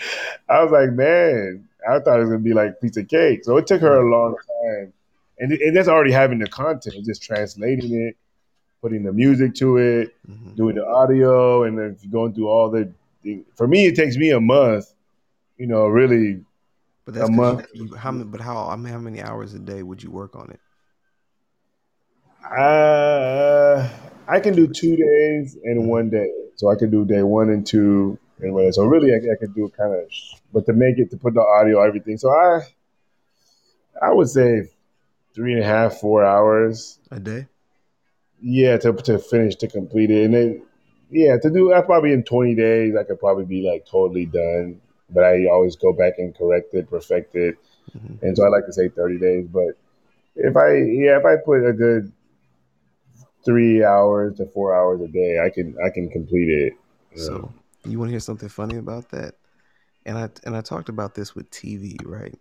[0.47, 3.43] I was like, man, I thought it was gonna be like piece of cake.
[3.43, 4.93] So it took her a long time,
[5.39, 8.17] and, and that's already having the content, just translating it,
[8.81, 12.91] putting the music to it, hmm doing the audio, and then going through all the.
[13.55, 14.85] for me, it takes me a month.
[15.57, 16.41] You know, really
[17.05, 17.65] But that's A month.
[17.73, 20.35] you, how many, but how I mean, how many hours a day would you work
[20.35, 20.59] on it?
[22.43, 23.87] Uh,
[24.27, 25.87] I can do two days and Mhm.
[25.87, 26.31] one day.
[26.55, 28.71] So I can do day one and two and whatever.
[28.73, 30.01] So really, I, I could do kind of,
[30.53, 32.17] but to make it to put the audio, everything.
[32.17, 32.61] So I,
[34.01, 34.69] I would say
[35.33, 36.99] three and a half, four hours.
[37.11, 37.47] A day?
[38.41, 40.61] Yeah, to to finish to complete it, and then
[41.11, 41.73] yeah, to do.
[41.73, 44.79] I probably in twenty days, I could probably be like totally done.
[45.09, 47.55] But I always go back and correct it, perfect it,
[47.93, 49.47] hmm and so I like to say thirty days.
[49.47, 49.77] But
[50.35, 52.11] if I yeah, if I put a good
[53.45, 56.73] three hours to four hours a day, I can I can complete it.
[57.15, 57.25] you know.
[57.27, 57.53] So
[57.85, 59.35] you want to hear something funny about that?
[60.05, 62.37] And I and I talked about this with TV, right?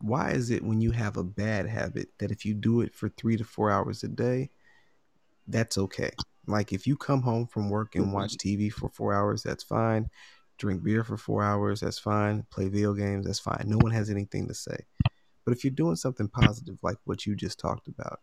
[0.00, 3.08] Why is it when you have a bad habit that if you do it for
[3.10, 4.50] three to four hours a day,
[5.46, 6.10] that's okay?
[6.46, 10.10] Like if you come home from work and watch TV for four hours, that's fine.
[10.58, 12.46] Drink beer for four hours, that's fine.
[12.50, 13.64] Play video games, that's fine.
[13.66, 14.76] No one has anything to say.
[15.44, 18.20] But if you're doing something positive like what you just talked about,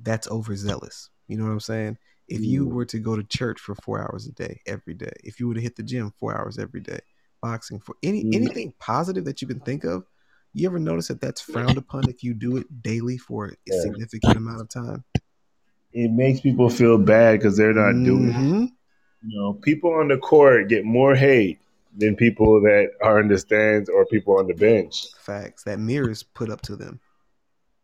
[0.00, 1.10] that's overzealous.
[1.28, 1.98] You know what I'm saying?
[2.28, 2.74] If you Mm.
[2.74, 5.54] were to go to church for four hours a day, every day, if you were
[5.54, 7.00] to hit the gym four hours every day,
[7.42, 8.32] boxing for any Mm.
[8.32, 10.04] anything positive that you can think of,
[10.52, 13.80] you ever notice that that's frowned upon if you do it daily for a Yeah.
[13.82, 15.04] significant amount of time?
[15.92, 18.34] It makes people feel bad because they're not doing it.
[18.34, 18.72] Mhm.
[19.22, 21.58] You know, people on the court get more hate
[21.96, 25.06] than people that are in the stands or people on the bench.
[25.18, 25.64] Facts.
[25.64, 27.00] That mirrors put up to them.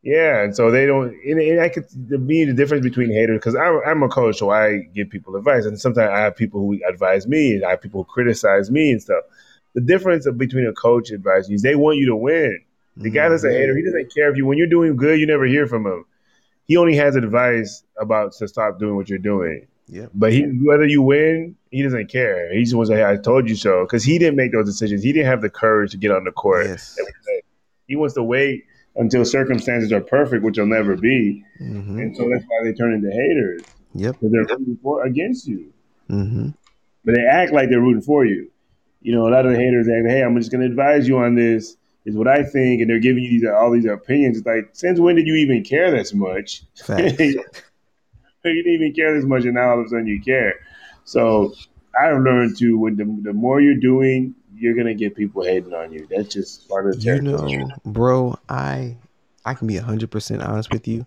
[0.03, 1.13] Yeah, and so they don't.
[1.25, 4.51] And, and I could me the difference between haters because I'm I'm a coach, so
[4.51, 7.83] I give people advice, and sometimes I have people who advise me, and I have
[7.83, 9.25] people who criticize me and stuff.
[9.77, 12.61] The difference of- between a coach advising is they want you to win.
[12.97, 15.27] The guy that's a hater, he doesn't care if you when you're doing good, you
[15.27, 16.07] never hear from him.
[16.65, 19.67] He only has advice about to stop doing what you're doing.
[19.87, 20.07] Yeah.
[20.15, 22.51] But he, whether you win, he doesn't care.
[22.55, 25.03] He just wants to say, "I told you so," because he didn't make those decisions.
[25.03, 26.67] He didn't have the courage to get on the court.
[26.69, 26.97] Yes.
[27.87, 28.65] He wants to wait
[28.97, 32.95] until circumstances are perfect, which will never be, hmm and so that's why they turn
[32.95, 34.17] into haters Yep.
[34.19, 35.71] because they're rooting for against you,
[36.09, 36.49] hmm
[37.05, 38.51] but they act like they're rooting for you.
[39.03, 41.19] You know, a lot of the haters act, "Hey, I'm just going to advise you
[41.19, 44.39] on this." Is what I think, and they're giving you these all these opinions.
[44.39, 46.63] It's like, since when did you even care this much?
[48.45, 50.55] You didn't even care this much, and now all of a sudden you care.
[51.05, 51.53] So
[52.01, 55.93] I've learned to when the, the more you're doing, you're gonna get people hating on
[55.93, 56.07] you.
[56.09, 57.57] That's just part of the You territory.
[57.57, 58.97] know, bro, I
[59.45, 61.07] I can be hundred percent honest with you.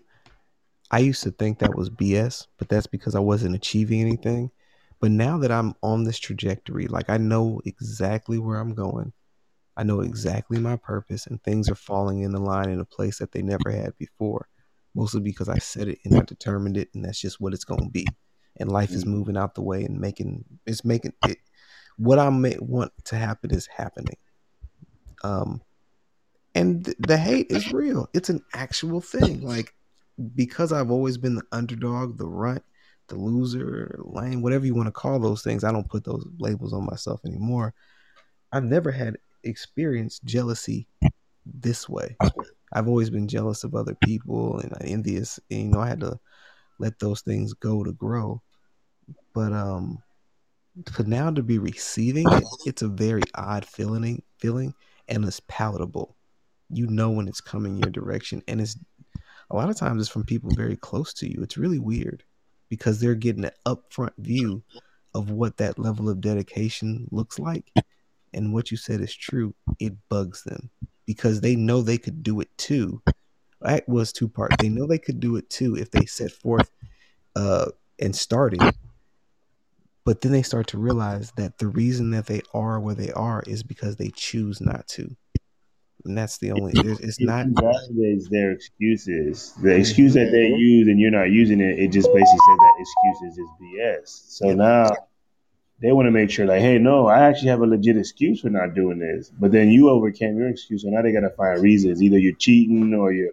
[0.90, 4.50] I used to think that was BS, but that's because I wasn't achieving anything.
[5.00, 9.12] But now that I'm on this trajectory, like I know exactly where I'm going.
[9.76, 13.18] I know exactly my purpose and things are falling in the line in a place
[13.18, 14.48] that they never had before.
[14.94, 17.84] Mostly because I said it and I determined it and that's just what it's going
[17.84, 18.06] to be.
[18.58, 21.38] And life is moving out the way and making it's making it
[21.96, 24.16] what I may want to happen is happening.
[25.22, 25.62] Um
[26.54, 28.08] and th- the hate is real.
[28.12, 29.42] It's an actual thing.
[29.42, 29.72] Like
[30.34, 32.64] because I've always been the underdog, the runt,
[33.10, 35.62] the loser, lame, whatever you want to call those things.
[35.62, 37.74] I don't put those labels on myself anymore.
[38.52, 40.88] I've never had experienced jealousy
[41.44, 42.16] this way.
[42.72, 45.38] I've always been jealous of other people and envious.
[45.50, 46.18] And, you know, I had to
[46.78, 48.40] let those things go to grow.
[49.34, 50.02] But um,
[50.92, 54.72] for now to be receiving it, it's a very odd feeling, feeling,
[55.08, 56.16] and it's palatable.
[56.70, 58.78] You know when it's coming your direction, and it's
[59.50, 61.42] a lot of times it's from people very close to you.
[61.42, 62.22] It's really weird
[62.70, 64.62] because they're getting an upfront view
[65.12, 67.70] of what that level of dedication looks like.
[68.32, 69.54] And what you said is true.
[69.78, 70.70] It bugs them
[71.04, 73.02] because they know they could do it too.
[73.60, 74.56] That was two parts.
[74.60, 76.70] They know they could do it too if they set forth
[77.36, 77.66] uh,
[77.98, 78.62] and started.
[80.04, 83.42] But then they start to realize that the reason that they are where they are
[83.46, 85.14] is because they choose not to.
[86.04, 89.52] And that's the only, there's, it's It not, invalidates their excuses.
[89.62, 92.74] The excuse that they use and you're not using it, it just basically says that
[92.80, 94.08] excuse is just BS.
[94.32, 94.54] So Yeah.
[94.54, 94.90] now
[95.82, 98.50] they want to make sure, like, hey, no, I actually have a legit excuse for
[98.50, 99.30] not doing this.
[99.38, 102.02] But then you overcame your excuse, so now they got to find reasons.
[102.02, 103.32] Either you're cheating or you're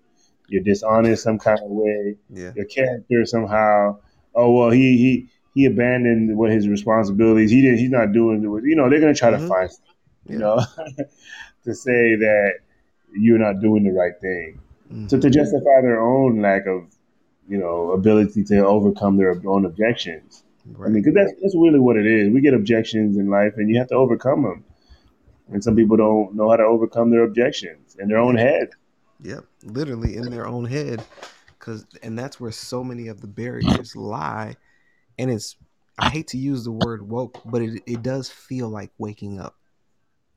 [0.50, 2.16] you're dishonest some kind of way.
[2.30, 2.54] Yeah.
[2.56, 3.98] Your character somehow.
[4.34, 7.52] Oh well, he he he abandoned what his responsibilities.
[7.52, 7.80] He didn't.
[7.80, 8.38] He's not doing.
[8.44, 8.64] it.
[8.70, 9.40] You know, they're gonna try Mhm.
[9.40, 9.70] to find.
[10.26, 10.38] You Yeah.
[10.38, 10.62] know,
[11.68, 12.60] to say that
[13.14, 14.60] you're not doing the right thing.
[14.92, 15.10] Mhm.
[15.10, 16.84] So to justify their own lack of,
[17.48, 20.44] you know, ability to overcome their own objections.
[20.76, 22.34] I mean, because that's that's really what it is.
[22.34, 24.66] We get objections in life, and you have to overcome them.
[25.50, 28.70] And some people don't know how to overcome their objections in their own head.
[29.22, 31.04] Yep, literally in their own head,
[31.58, 34.56] because and that's where so many of the barriers lie.
[35.18, 35.56] And it's
[35.98, 39.56] I hate to use the word woke, but it it does feel like waking up.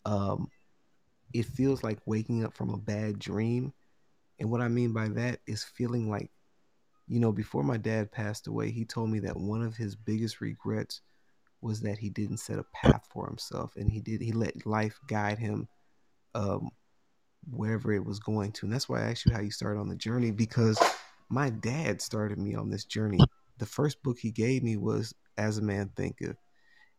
[0.06, 0.50] Um,
[1.32, 3.72] it feels like waking up from a bad dream,
[4.38, 6.30] and what I mean by that is feeling like,
[7.08, 10.40] you know, before my dad passed away, he told me that one of his biggest
[10.40, 11.00] regrets
[11.60, 14.98] was that he didn't set a path for himself, and he did he let life
[15.06, 15.68] guide him.
[16.34, 16.70] Um,
[17.48, 18.66] wherever it was going to.
[18.66, 20.78] And that's why I asked you how you started on the journey because
[21.28, 23.20] my dad started me on this journey.
[23.58, 26.36] The first book he gave me was As a Man Thinketh,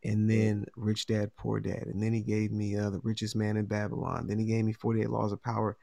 [0.04, 3.58] and then Rich Dad Poor Dad, and then he gave me uh, The Richest Man
[3.58, 4.28] in Babylon.
[4.28, 5.78] Then he gave me 48 Laws of Power.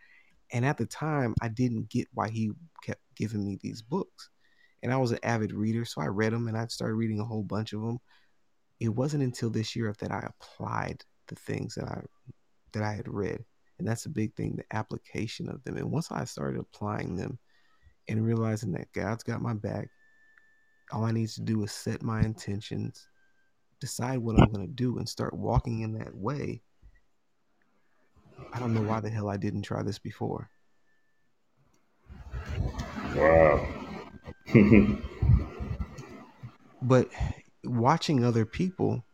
[0.53, 2.51] And at the time, I didn't get why he
[2.83, 4.31] kept giving me these books.
[4.83, 7.25] And I was an avid reader, so I read them and I started reading a
[7.25, 7.99] whole bunch of them.
[8.81, 12.01] It wasn't until this year that I applied the things that I
[12.73, 13.45] that I had read
[13.79, 17.39] and that's a big thing the application of them and once i started applying them
[18.09, 19.89] and realizing that god's got my back
[20.93, 23.09] all i need to do is set my intentions
[23.81, 26.63] decide what i'm going to do and start walking in that way
[28.53, 30.51] i don't know why the hell i didn't try this before
[33.15, 33.67] Wow.
[36.83, 37.11] but
[37.65, 39.05] watching other people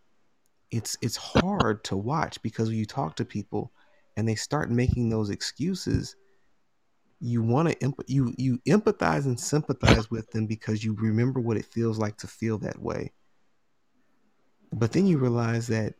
[0.70, 3.72] it's it's hard to watch because when you talk to people
[4.16, 6.16] and they start making those excuses
[7.20, 11.56] you want to emp- you you empathize and sympathize with them because you remember what
[11.56, 13.12] it feels like to feel that way
[14.78, 15.94] but then you realize that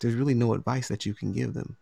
[0.00, 1.78] there's really no advice that you can give them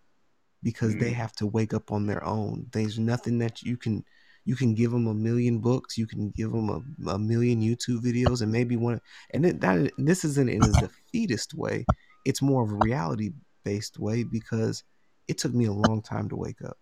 [0.63, 1.15] because they Mm.
[1.15, 4.05] have to wake up on their own there's nothing that you can
[4.45, 8.01] you can give them a million books you can give them a, a million youtube
[8.01, 9.01] videos and maybe one
[9.33, 11.87] and it, that this isn't in a defeatist way
[12.25, 13.33] it's more of a reality
[13.65, 14.85] based way because
[15.29, 16.79] it took me a long time to wake up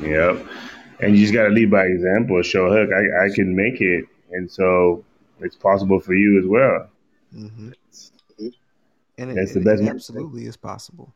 [0.00, 0.46] Yep.
[1.00, 2.40] And you just got to lead by example.
[2.42, 4.04] Show, look, I, I can make it.
[4.30, 5.04] And so
[5.44, 6.88] it's possible for you as well.
[7.32, 7.72] hmm
[9.18, 11.14] and it, That's the it- best it absolutely is possible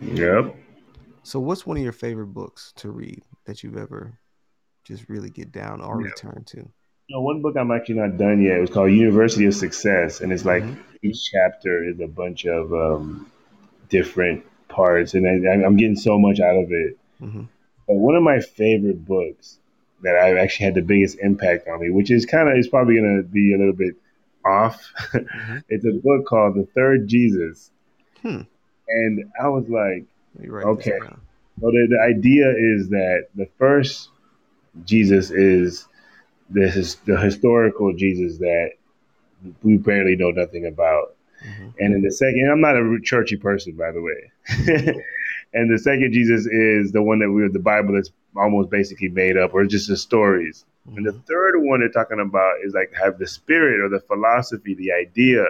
[0.00, 0.54] Yep.
[1.22, 4.18] so what's one of your favorite books to read that you've ever
[4.84, 6.02] just really get down or Yeah.
[6.02, 6.68] return to
[7.08, 8.58] You know, one book I'm actually not done yet.
[8.58, 10.78] It was called University of Success, and it's like Mhm.
[11.02, 13.30] each chapter is a bunch of um,
[13.90, 16.98] different parts, and I, I'm getting so much out of it.
[17.20, 17.44] hmm
[17.88, 19.58] But one of my favorite books
[20.04, 22.96] that I've actually had the biggest impact on me, which is kind of is probably
[22.96, 23.94] going to be a little bit
[24.46, 24.82] off.
[25.12, 27.70] hmm it's a book called The Third Jesus,
[28.22, 28.42] Hmm.
[28.88, 30.04] and I was like,
[30.34, 30.98] Let me write this Okay.
[31.60, 34.08] So the, the idea is that the first
[34.84, 35.86] Jesus is
[36.50, 38.72] this is the historical Jesus that
[39.62, 41.14] we barely know nothing about.
[41.44, 41.74] Mhm.
[41.78, 44.30] And in the second, I'm not a churchy person, by the way.
[45.54, 49.36] and the second Jesus is the one that we the Bible that's almost basically made
[49.36, 50.64] up, or just the stories.
[50.96, 51.26] And the Mhm.
[51.26, 55.44] third one they're talking about is like have the spirit or the philosophy, the idea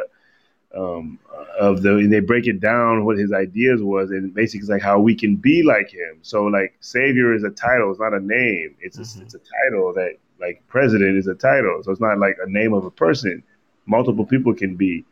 [0.75, 1.19] um,
[1.59, 1.97] of the.
[1.97, 5.15] And they break it down what his ideas was, and basically it's like how we
[5.15, 6.19] can be like him.
[6.23, 8.75] So like Savior is a title, it's not a name.
[8.81, 9.23] It's a, Mhm.
[9.23, 12.73] it's a title that like President is a title, so it's not like a name
[12.73, 13.43] of a person.
[13.87, 15.05] Multiple people can be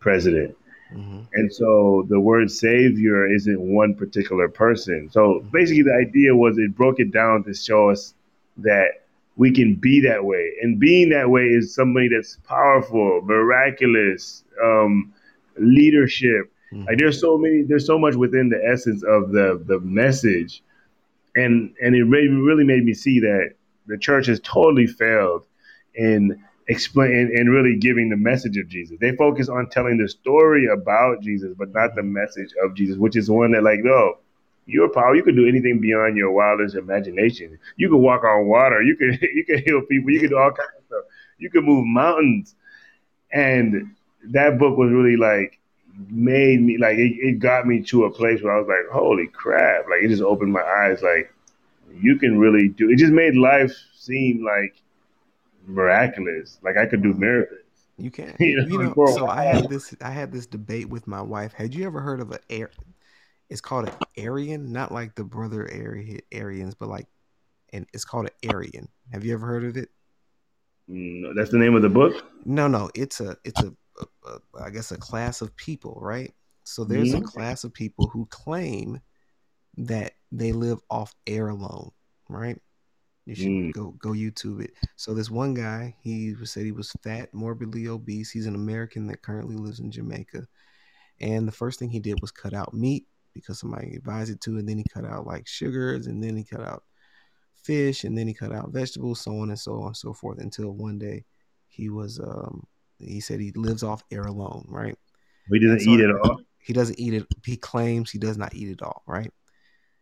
[0.00, 0.56] president.
[0.94, 1.26] Mhm.
[1.34, 5.08] And so the word savior isn't one particular person.
[5.10, 8.14] So basically, the idea was it broke it down to show us
[8.58, 9.02] that
[9.36, 10.52] we can be that way.
[10.62, 15.12] And being that way is somebody that's powerful, miraculous, um,
[15.58, 16.50] leadership.
[16.72, 16.86] Mhm.
[16.86, 20.62] Like there's so many, there's so much within the essence of the the message,
[21.34, 23.52] and and it really really made me see that
[23.86, 25.44] the church has totally failed
[25.94, 26.36] in
[26.68, 28.98] explain and, and really giving the message of Jesus.
[29.00, 33.16] They focus on telling the story about Jesus, but not the message of Jesus, which
[33.16, 34.18] is one that like, no,
[34.66, 35.14] you're power.
[35.14, 37.58] You can do anything beyond your wildest imagination.
[37.76, 38.82] You can walk on water.
[38.82, 40.10] You can you can heal people.
[40.10, 41.04] You can do all kinds of stuff.
[41.38, 42.54] You can move mountains.
[43.32, 43.94] And
[44.30, 45.58] that book was really like
[46.10, 49.28] made me like it, it got me to a place where I was like, holy
[49.28, 49.84] crap!
[49.88, 51.00] Like it just opened my eyes.
[51.00, 51.32] Like
[51.94, 52.90] you can really do.
[52.90, 54.74] It just made life seem like
[55.66, 56.58] miraculous.
[56.62, 57.60] Like I could do miracles.
[57.98, 58.36] You can.
[58.38, 61.52] You know, You know, so I had this I had this debate with my wife.
[61.52, 62.70] Had you ever heard of a air
[63.50, 67.08] It's called an Aryan, not like the brother Ari- Aryans, but like,
[67.72, 68.88] and it's called an Aryan.
[69.12, 69.90] Have you ever heard of it?
[70.90, 72.24] Mm, that's the name of the book.
[72.44, 76.32] No, no, it's a it's a, a, a I guess a class of people, right?
[76.64, 77.24] So there's a Mhm.
[77.24, 79.00] class of people who claim
[79.78, 81.92] that they live off air alone,
[82.28, 82.60] right?
[83.26, 83.72] You should Mm.
[83.72, 84.74] go go YouTube it.
[84.94, 88.30] So this one guy, he was- said he was fat, morbidly obese.
[88.30, 90.46] He's an American that currently lives in Jamaica.
[91.20, 94.58] And the first thing he did was cut out meat because somebody advised it to,
[94.58, 96.84] and then he cut out like sugars, and then he cut out
[97.54, 100.38] fish, and then he cut out vegetables, so on and so on and so forth.
[100.38, 101.24] Until one day,
[101.68, 102.64] he was um
[102.98, 104.96] he said he lives off air alone, right?
[105.50, 106.40] He doesn't so- eat it all.
[106.58, 107.26] He doesn't eat it.
[107.44, 109.32] He claims he does not eat it all, right?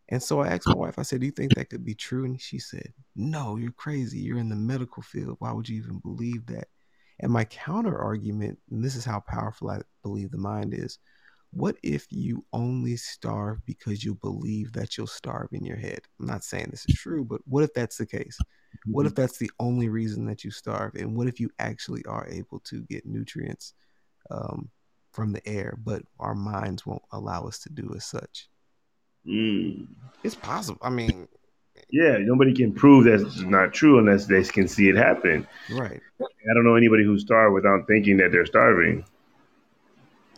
[0.09, 2.25] And so I asked my wife, I said, Do you think that could be true?
[2.25, 4.19] And she said, No, you're crazy.
[4.19, 5.37] You're in the medical field.
[5.39, 6.67] Why would you even believe that?
[7.19, 10.99] And my counter argument, and this is how powerful I believe the mind is
[11.55, 16.01] what if you only starve because you believe that you'll starve in your head?
[16.19, 18.37] I'm not saying this is true, but what if that's the case?
[18.87, 20.95] What if that's the only reason that you starve?
[20.95, 23.73] And what if you actually are able to get nutrients
[24.29, 24.69] um,
[25.13, 28.49] from the air, but our minds won't allow us to do as such?
[29.27, 29.87] Mm.
[30.23, 30.79] It's possible.
[30.81, 31.27] I mean,
[31.89, 35.47] Yeah, nobody can prove that's not true unless they can see it happen.
[35.71, 36.01] right.
[36.19, 39.05] I don't know anybody who's starved without thinking that they're starving.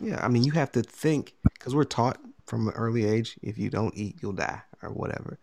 [0.00, 0.24] Yeah.
[0.24, 3.68] I mean, you have to think because we're taught from an early age if you
[3.70, 5.38] don't eat, you'll die or whatever.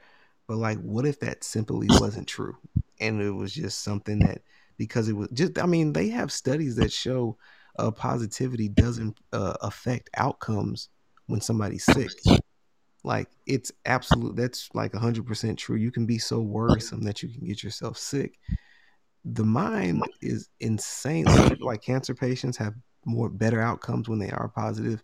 [0.48, 2.58] But like, what if that simply wasn't true?
[3.00, 4.42] And it was just something that,
[4.78, 7.38] because it was just, I mean, they have studies that show
[7.78, 10.90] uh, positivity doesn't uh, affect outcomes
[11.28, 12.12] when somebody's sick.
[13.06, 15.78] Like, it's absolute, that's like 100% true.
[15.78, 18.40] You can be so worrisome that you can get yourself sick.
[19.24, 21.26] The mind is insane.
[21.26, 22.74] Like, like cancer patients have
[23.06, 25.04] more better outcomes when they are positive.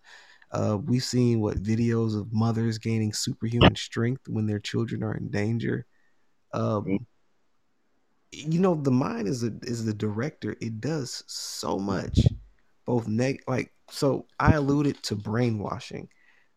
[0.51, 5.29] Uh, we've seen what videos of mothers gaining superhuman strength when their children are in
[5.29, 5.85] danger.
[6.53, 7.05] Um,
[8.31, 10.55] you know, the mind is a, is the director.
[10.59, 12.19] It does so much,
[12.85, 13.71] both neg like.
[13.89, 16.09] So I alluded to brainwashing.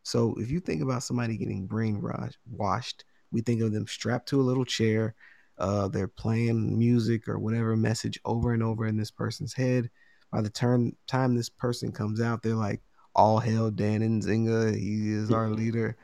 [0.04, 4.42] So if you think about somebody getting brainwashed, we think of them strapped to a
[4.44, 5.14] little chair.
[5.58, 9.90] Uh, they're playing music or whatever message over and over in this person's head.
[10.30, 12.82] By the turn time this person comes out, they're like,
[13.14, 15.96] "All hail Dan Nzinga, he is our leader."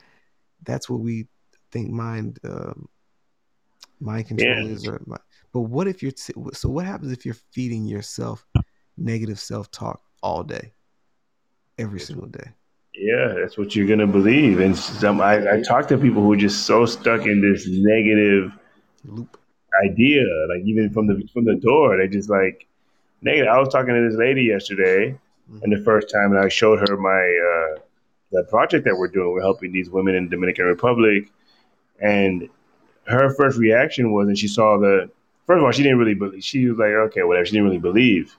[0.65, 1.29] That's what we
[1.73, 2.89] think mind um,
[4.01, 4.73] mind control Yeah.
[4.73, 4.87] is.
[4.87, 5.03] Or,
[5.53, 6.69] but what if you're so?
[6.69, 8.47] What happens if you're feeding yourself
[8.97, 10.73] negative self talk all day,
[11.77, 12.53] every single day?
[13.03, 14.61] Yeah, that's what you're gonna believe.
[14.61, 18.53] And some I, I talk to people who are just so stuck in this negative
[19.07, 19.39] Loop.
[19.89, 22.67] idea, like even from the from the door, they just like
[23.23, 23.49] negative.
[23.51, 25.19] I was talking to this lady yesterday,
[25.63, 27.81] and the first time, and I showed her my uh,
[28.33, 29.33] the project that we're doing.
[29.33, 31.31] We're helping these women in the Dominican Republic,
[32.03, 32.51] and
[33.05, 35.11] her first reaction was, and she saw the
[35.47, 36.45] first of all, she didn't really believe.
[36.45, 37.47] She was like, okay, whatever.
[37.47, 38.37] She didn't really believe,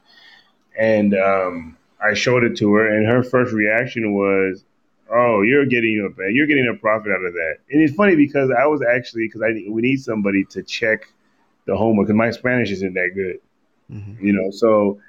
[0.77, 4.63] and um, I showed it to her, and her first reaction was,
[5.09, 8.49] "Oh, you're getting a you're getting a profit out of that." And it's funny because
[8.51, 11.07] I was actually because I we need somebody to check
[11.65, 13.39] the homework because my Spanish isn't that good,
[13.91, 14.21] Mhm.
[14.21, 14.49] you know.
[14.51, 14.99] So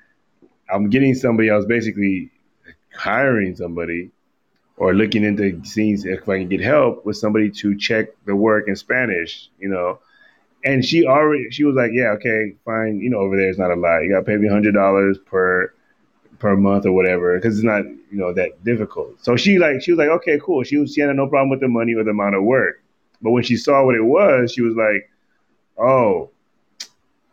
[0.71, 1.51] I'm getting somebody.
[1.51, 2.31] I was basically
[2.95, 4.11] hiring somebody
[4.77, 8.69] or looking into seeing if I can get help with somebody to check the work
[8.69, 9.99] in Spanish, you know.
[10.65, 13.71] And she already she was like, yeah, okay, fine, you know, over there it's not
[13.71, 14.01] a lot.
[14.01, 15.73] You got to pay me hundred dollars per
[16.43, 19.15] per month or whatever because it's not you know that difficult.
[19.25, 20.65] So she like she was like, okay, cool.
[20.65, 22.83] She was she had no problem with the money or the amount of work,
[23.23, 25.09] but when she saw what it was, she was like,
[25.79, 26.31] oh,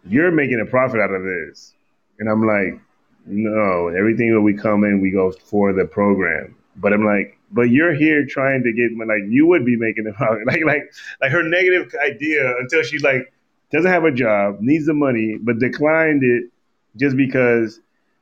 [0.07, 1.73] you're making a profit out of this,
[2.19, 2.79] and I'm like,
[3.25, 6.55] no, everything that we come in, we go for the program.
[6.75, 10.13] But I'm like, but you're here trying to get like you would be making a
[10.17, 13.33] profit, like like like her negative idea until she's like
[13.71, 16.51] doesn't have a job, needs the money, but declined it
[16.95, 17.79] just because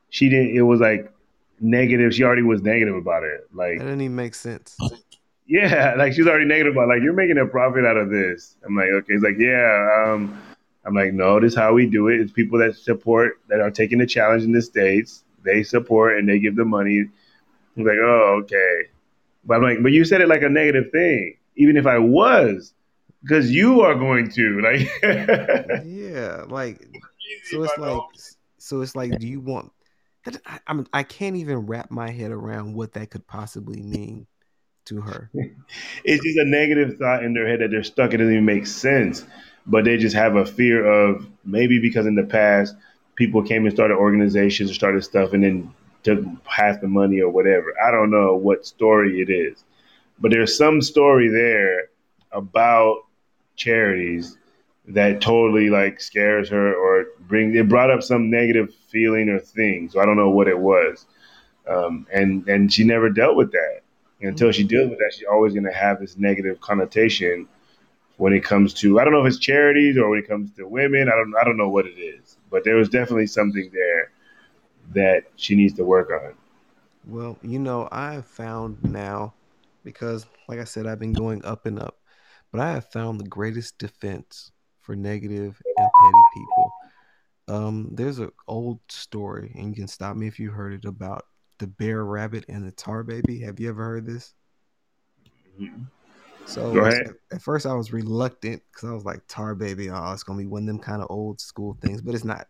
[0.10, 0.56] she didn't.
[0.56, 1.12] It was like
[1.60, 2.14] negative.
[2.14, 3.48] She already was negative about it.
[3.54, 4.78] Like That didn't even make sense.
[5.48, 8.56] yeah, like she's already negative about like you're making a profit out of this.
[8.66, 9.14] I'm like, okay.
[9.14, 10.06] It's like, yeah.
[10.06, 10.42] Um,
[10.86, 12.22] I'm like, no, this is how we do it.
[12.22, 15.24] It's people that support that are taking the challenge in the states.
[15.44, 17.06] They support and they give the money.
[17.76, 18.84] I'm like, oh, okay.
[19.46, 21.38] But I'm like, but you said it like a negative thing.
[21.56, 22.74] Even if I was,
[23.22, 24.90] because you are going to like.
[25.86, 26.86] yeah, like
[27.46, 28.02] so it's like
[28.58, 29.72] so it's like do you want
[30.28, 34.28] that I, I'm I can't even wrap my head around what that could possibly mean
[34.86, 35.30] to her.
[36.04, 38.14] it's just a negative thought in their head that they're stuck.
[38.14, 39.26] It doesn't even make sense.
[39.66, 42.76] But they just have a fear of maybe because in the past
[43.16, 45.74] people came and started organizations and started stuff and then
[46.04, 47.74] took half the money or whatever.
[47.84, 49.64] I don't know what story it is.
[50.20, 51.90] but there's some story there
[52.32, 53.04] about
[53.56, 54.37] charities
[54.88, 59.90] that totally like scares her or bring it brought up some negative feeling or thing.
[59.90, 61.06] So I don't know what it was,
[61.68, 63.82] um, and and she never dealt with that.
[64.22, 67.48] And until she deals with that, she's always going to have this negative connotation
[68.16, 70.68] when it comes to I don't know if it's charities or when it comes to
[70.68, 71.10] women.
[71.10, 74.12] I don't I don't know what it is, but there was definitely something there
[74.94, 76.34] that she needs to work on.
[77.06, 79.34] Well, you know, I have found now
[79.84, 81.98] because, like I said, I've been going up and up,
[82.52, 84.52] but I have found the greatest defense
[84.88, 86.72] for negative and petty people.
[87.50, 91.26] Um, there's an old story, and you can stop me if you heard it about
[91.60, 93.40] the Brer Rabbit and the tar baby.
[93.42, 94.34] Have you ever heard this?
[96.46, 97.08] So Go ahead.
[97.08, 100.40] at, at first I was reluctant because I was like, tar baby, oh, it's gonna
[100.40, 102.48] be one of them kind of old school things, but it's not.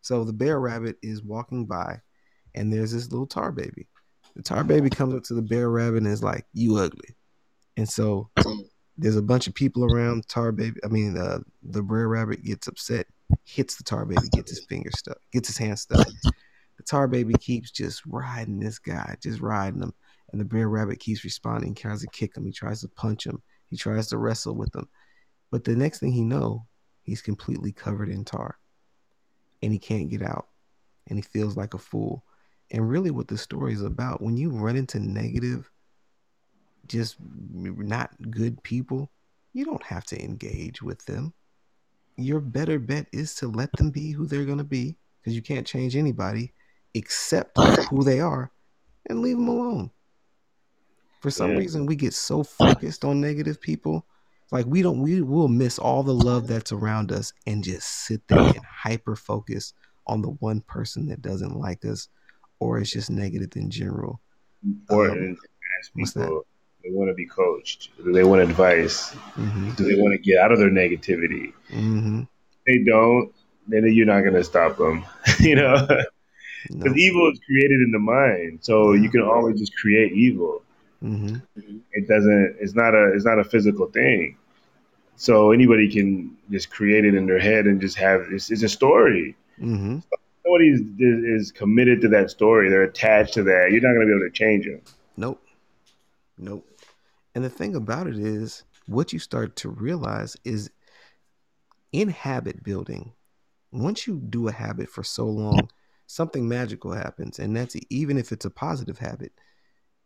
[0.00, 2.00] So the Brer Rabbit is walking by,
[2.54, 3.86] and there's this little tar baby.
[4.34, 7.16] The tar baby comes up to the Brer Rabbit and is like, "You ugly,"
[7.76, 8.30] and so
[8.98, 10.28] there's a bunch of people around.
[10.28, 13.06] Tar baby, I mean, uh, the Brer Rabbit gets upset,
[13.44, 16.06] hits the tar baby, gets his finger stuck, gets his hand stuck.
[16.24, 19.92] The tar baby keeps just riding this guy, just riding him,
[20.32, 21.70] and the Brer Rabbit keeps responding.
[21.70, 24.74] He tries to kick him, he tries to punch him, he tries to wrestle with
[24.74, 24.88] him,
[25.50, 26.66] but the next thing he know,
[27.02, 28.58] he's completely covered in tar,
[29.62, 30.48] and he can't get out,
[31.08, 32.24] and he feels like a fool.
[32.72, 35.70] And really, what the story is about, when you run into negative,
[36.88, 39.10] just not good people,
[39.52, 41.32] you don't have to engage with them.
[42.16, 45.42] Your better bet is to let them be who they're going to be because you
[45.42, 46.52] can't change anybody
[46.94, 47.58] except
[47.90, 48.50] who they are
[49.08, 49.90] and leave them alone.
[51.20, 51.58] For some Yeah.
[51.58, 54.06] reason, we get so focused on negative people.
[54.52, 58.26] Like we don't, we will miss all the love that's around us and just sit
[58.28, 59.74] there and hyper focus
[60.06, 62.08] on the one person that doesn't like us
[62.60, 64.20] or is just negative in general.
[64.64, 65.48] Important um, to
[65.80, 66.42] ask what's that?
[66.86, 67.90] They want to be coached.
[68.04, 69.10] Do they want advice?
[69.36, 69.70] Mm-hmm.
[69.72, 71.52] Do they want to get out of their negativity?
[71.72, 72.22] Mm-hmm.
[72.66, 73.32] They don't.
[73.68, 75.04] Then you're not going to stop them.
[75.40, 75.74] you know,
[76.70, 76.78] No.
[76.84, 79.02] because evil is created in the mind, so Yeah.
[79.02, 80.62] you can always just create evil.
[81.02, 81.36] Mm-hmm.
[81.92, 82.56] It doesn't.
[82.60, 83.12] It's not a.
[83.14, 84.36] It's not a physical thing.
[85.16, 88.26] So anybody can just create it in their head and just have.
[88.30, 89.34] It's, it's a story.
[89.60, 89.98] Mm-hmm.
[90.44, 90.80] Somebody is,
[91.42, 92.68] is committed to that story.
[92.70, 93.68] They're attached to that.
[93.72, 94.80] You're not going to be able to change them.
[95.16, 95.42] Nope.
[96.38, 96.66] Nope.
[97.36, 100.70] And the thing about it is, what you start to realize is
[101.92, 103.12] in habit building,
[103.70, 105.68] once you do a habit for so long,
[106.06, 107.38] something magical happens.
[107.38, 109.32] And that's even if it's a positive habit,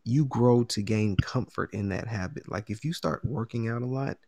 [0.03, 2.51] you grow to gain comfort in that habit.
[2.51, 4.19] Like if you start working out a lot,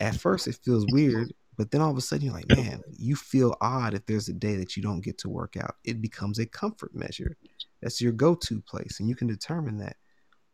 [0.00, 3.16] at first it feels weird, but then all of a sudden you're like, man, you
[3.16, 5.76] feel odd if there's a day that you don't get to work out.
[5.84, 7.36] It becomes a comfort measure.
[7.82, 9.96] That's your go to place, and you can determine that.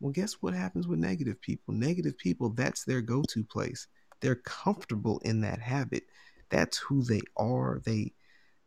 [0.03, 1.73] Well, guess what happens with negative people?
[1.73, 3.87] Negative people, that's their go to place.
[4.19, 6.03] They're comfortable in that habit.
[6.49, 7.81] That's who they are.
[7.85, 8.11] They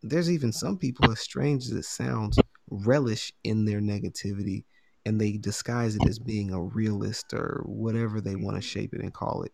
[0.02, 2.38] there's even some people, as strange as it sounds,
[2.70, 4.64] relish in their negativity
[5.04, 9.02] and they disguise it as being a realist or whatever they want to shape it
[9.02, 9.52] and call it.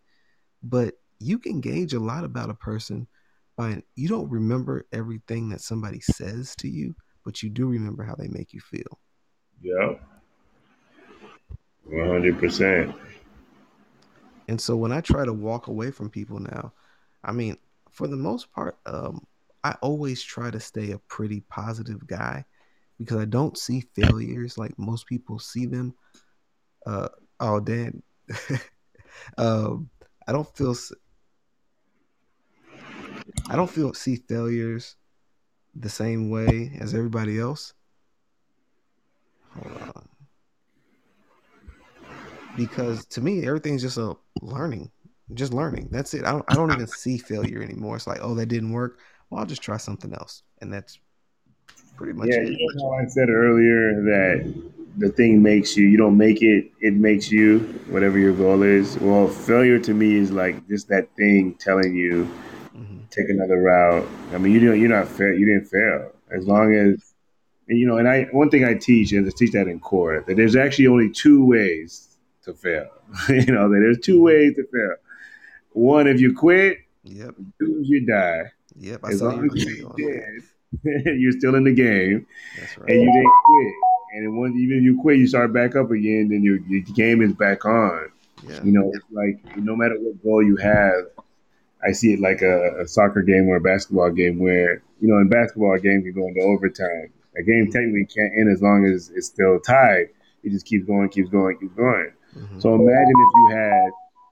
[0.63, 3.09] But you can gauge a lot about a person
[3.57, 6.95] by you don't remember everything that somebody says to you,
[7.25, 9.01] but you do remember how they make you feel.
[9.61, 9.95] Yeah.
[11.85, 12.95] One hundred percent.
[14.49, 16.73] And so when I try to walk away from people now,
[17.25, 17.57] I mean,
[17.91, 19.27] for the most part, um,
[19.65, 22.45] I always try to stay a pretty positive guy
[22.99, 25.95] because I don't see failures like most people see them.
[26.85, 27.09] Uh,
[27.41, 28.03] oh, Dan,
[29.39, 29.89] um,
[30.27, 30.75] I don't feel,
[33.49, 34.97] I don't feel see failures
[35.75, 37.75] the same way as everybody else.
[39.55, 40.12] Hold on.
[42.55, 44.91] Because to me, everything's just a learning,
[45.35, 45.89] just learning.
[45.91, 46.25] That's it.
[46.25, 47.97] I don't, I don't even see failure anymore.
[47.97, 48.99] It's like, oh, that didn't work.
[49.31, 50.99] Well, I'll just try something else, and that's
[51.97, 52.59] pretty much Yeah, it.
[52.59, 54.55] you know I said earlier that
[54.99, 55.87] the thing makes you.
[55.87, 57.61] You don't make it; it makes you.
[57.89, 58.99] Whatever your goal is.
[58.99, 62.29] Well, failure to me is like just that thing telling you
[62.75, 64.07] hmm take another route.
[64.35, 64.81] I mean, you don't.
[64.81, 65.33] You're not fair.
[65.35, 67.15] You didn't fail as long as
[67.69, 67.99] and, you know.
[67.99, 70.89] And I one thing I teach and I teach that in core that there's actually
[70.89, 72.12] only two ways
[72.45, 72.89] to fail.
[73.29, 74.97] you know that there's two ways to fail.
[75.73, 76.79] One, if you quit.
[77.05, 78.53] Yep, Two, you die.
[78.77, 79.01] yep.
[79.03, 80.43] I As saw long as you on that.
[81.19, 82.27] you're still in the game.
[82.59, 83.75] That's and you didn't quit.
[84.15, 86.83] And then once even if you quit, you start back up again, then your, your
[86.95, 88.11] game is back on.
[88.47, 91.07] Yeah, You know, it's like no matter what goal you have,
[91.85, 95.19] I see it like a, a soccer game or a basketball game where, you know,
[95.19, 97.13] in basketball, a game can go into overtime.
[97.37, 97.71] A game mm-hmm.
[97.71, 100.11] technically can't end as long as it's still tied.
[100.45, 102.13] It just keeps going, keeps going, keeps going.
[102.37, 102.61] Mhm.
[102.61, 103.91] So imagine if you had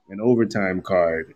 [0.09, 1.33] an overtime card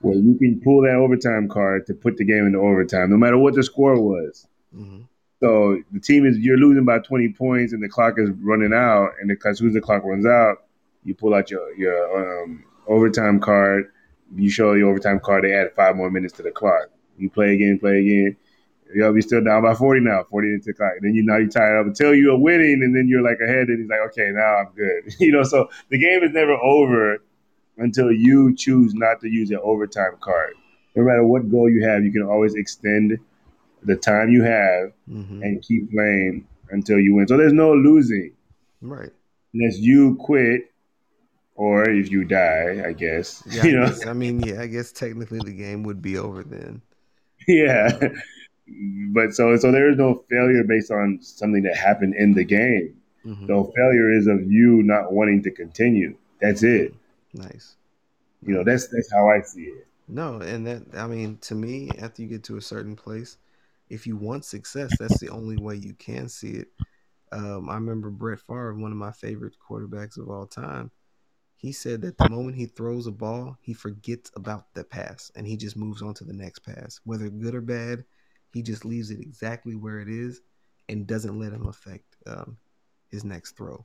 [0.00, 3.38] where you can pull that overtime card to put the game into overtime, no matter
[3.38, 4.46] what the score was.
[4.76, 5.04] Mhm.
[5.40, 9.10] So the team is you're losing by 20 points and the clock is running out,
[9.20, 10.58] and because soon as the clock runs out,
[11.04, 13.90] you pull out your your um, overtime card.
[14.34, 15.44] You show your overtime card.
[15.44, 16.88] They add five more minutes to the clock.
[17.18, 18.36] You play again, play again.
[18.94, 21.48] You'll be still down by 40 now, 40 into the And Then you now you
[21.48, 24.56] tired up until you're winning, and then you're like ahead, and he's like, okay, now
[24.56, 25.14] I'm good.
[25.20, 27.18] you know, so the game is never over
[27.78, 30.54] until you choose not to use an overtime card.
[30.94, 33.18] No matter what goal you have, you can always extend
[33.82, 35.42] the time you have Mhm.
[35.42, 37.26] and keep playing until you win.
[37.26, 38.32] So there's no losing
[38.82, 39.10] Right.
[39.54, 40.70] unless you quit
[41.54, 43.42] or if you die, I guess.
[43.50, 43.64] Yeah.
[43.64, 44.60] you I, know, guess, I mean, yeah.
[44.60, 46.82] I guess technically the game would be over then.
[47.48, 47.98] yeah.
[49.12, 52.96] But so so there is no failure based on something that happened in the game.
[53.24, 53.46] Mhm.
[53.46, 56.16] So failure is of you not wanting to continue.
[56.40, 56.94] That's it.
[57.34, 57.76] Nice.
[58.44, 59.86] You know, that's that's how I see it.
[60.08, 63.38] No, and that I mean, to me, after you get to a certain place,
[63.88, 66.68] if you want success, that's the only way you can see it.
[67.30, 70.90] Um, I remember Brett Favre, one of my favorite quarterbacks of all time.
[71.56, 75.46] He said that the moment he throws a ball, he forgets about the pass and
[75.46, 78.04] he just moves on to the next pass, whether good or bad.
[78.52, 80.40] He just leaves it exactly where it is
[80.88, 82.56] and doesn't let him affect um,
[83.10, 83.84] his next throw.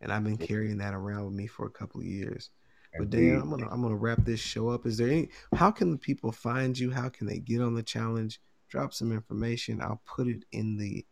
[0.00, 2.50] And I've been carrying that around with me for a couple of years.
[2.98, 4.86] But Dan, I'm gonna I'm gonna wrap this show up.
[4.86, 5.28] Is there any?
[5.54, 6.90] How can the people find you?
[6.90, 8.40] How can they get on the challenge?
[8.68, 9.82] Drop some information.
[9.82, 11.04] I'll put it in the.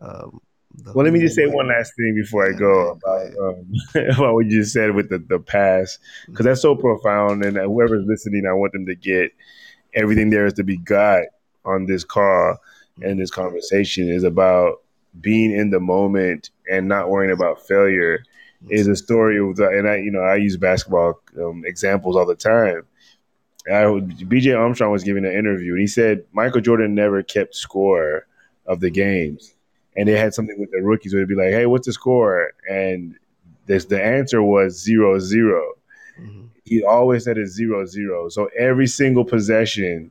[0.00, 0.40] Um,
[0.74, 2.98] the Well, let me just say Google one last thing before I Yeah, go man,
[2.98, 6.74] go about, um, about what you just said with the, the pass, because that's so
[6.74, 7.44] profound.
[7.44, 9.30] And whoever's listening, I want them to get
[9.94, 11.24] everything there is to be got
[11.64, 12.56] on this call
[13.02, 14.82] and this conversation is about
[15.20, 18.24] being in the moment and not worrying about failure.
[18.68, 22.24] Is a story of the, and I, you know, I use basketball um, examples all
[22.24, 22.84] the time.
[23.66, 28.24] I, BJ Armstrong was giving an interview and he said Michael Jordan never kept score
[28.66, 29.54] of the games
[29.96, 32.52] and they had something with the rookies where it'd be like, "Hey, what's the score?"
[32.68, 33.16] And
[33.66, 35.74] this the answer was zero zero.
[36.20, 36.48] Mhm.
[36.64, 38.28] He always said it's zero zero.
[38.28, 40.10] So every single possession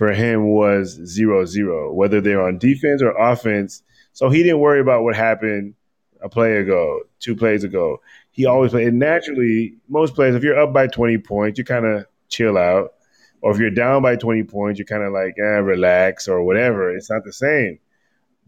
[0.00, 3.82] for him was zero zero, whether they're on defense or offense.
[4.14, 5.74] So he didn't worry about what happened
[6.22, 8.00] a play ago, two plays ago.
[8.30, 8.88] He always played.
[8.88, 12.94] And naturally, most players, if you're up by 20 points, you kind of chill out.
[13.42, 16.96] Or if you're down by 20 points, you're kind of like, eh, relax or whatever.
[16.96, 17.78] It's not the same.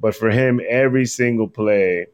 [0.00, 2.06] But for him, every single play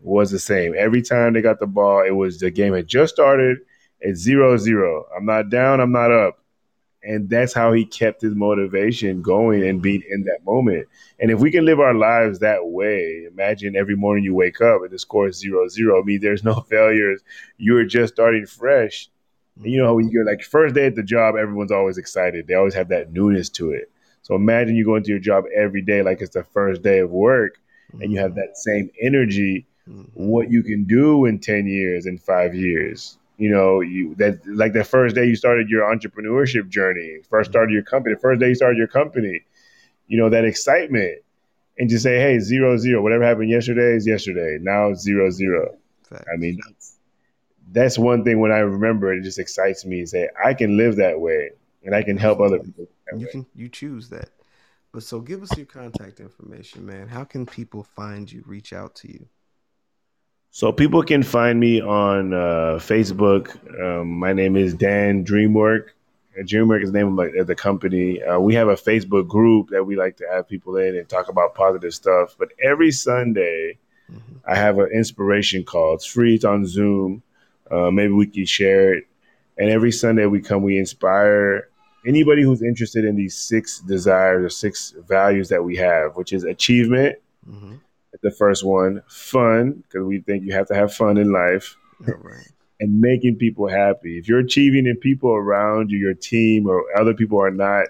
[0.00, 0.72] was the same.
[0.74, 3.58] Every time they got the ball, it was the game had just started.
[4.00, 5.04] It's zero zero.
[5.14, 5.80] I'm not down.
[5.80, 6.38] I'm not up.
[7.06, 10.88] And that's how he kept his motivation going and being in that moment.
[11.20, 14.82] And if we can live our lives that way, imagine every morning you wake up
[14.82, 16.00] and the score is zero zero.
[16.00, 17.22] I mean, there's no failures.
[17.58, 19.08] You're just starting fresh.
[19.56, 22.46] And you know, when you're like first day at the job, everyone's always excited.
[22.46, 23.90] They always have that newness to it.
[24.22, 27.10] So imagine you go into your job every day like it's the first day of
[27.10, 27.60] work
[28.00, 30.10] and you have that same energy Mhm.
[30.14, 34.72] what you can do in 10 years in five years you know you that like
[34.72, 38.48] the first day you started your entrepreneurship journey first started your company the first day
[38.48, 39.40] you started your company
[40.06, 41.18] you know that excitement
[41.78, 45.76] and just say hey zero zero whatever happened yesterday is yesterday now zero zero
[46.08, 46.24] Facts.
[46.32, 46.96] i mean that's
[47.72, 50.76] that's one thing when i remember it, it just excites me and say i can
[50.76, 51.50] live that way
[51.84, 53.30] and i can help other people you way.
[53.30, 54.30] can you choose that.
[54.92, 57.08] But so give us your contact information, man.
[57.08, 59.26] How can people find you, reach out to you?
[60.56, 63.50] So people can find me on uh, Facebook.
[63.78, 65.88] Um, my name is Dan Dreamwork.
[66.44, 68.22] Dreamwork is the name of my, the company.
[68.22, 71.28] Uh, we have a Facebook group that we like to have people in and talk
[71.28, 72.36] about positive stuff.
[72.38, 73.76] But every Sunday,
[74.10, 74.40] Mhm.
[74.48, 75.92] I have an inspiration call.
[75.92, 76.36] It's free.
[76.36, 77.22] It's on Zoom.
[77.70, 79.04] Uh, maybe we can share it.
[79.58, 81.68] And every Sunday we come, we inspire
[82.06, 86.44] anybody who's interested in these six desires or six values that we have, which is
[86.44, 87.16] achievement,
[87.46, 87.80] Mhm.
[88.22, 92.48] The first one, fun, because we think you have to have fun in life, right.
[92.80, 94.18] and making people happy.
[94.18, 97.86] If you're achieving and people around you, your team or other people are not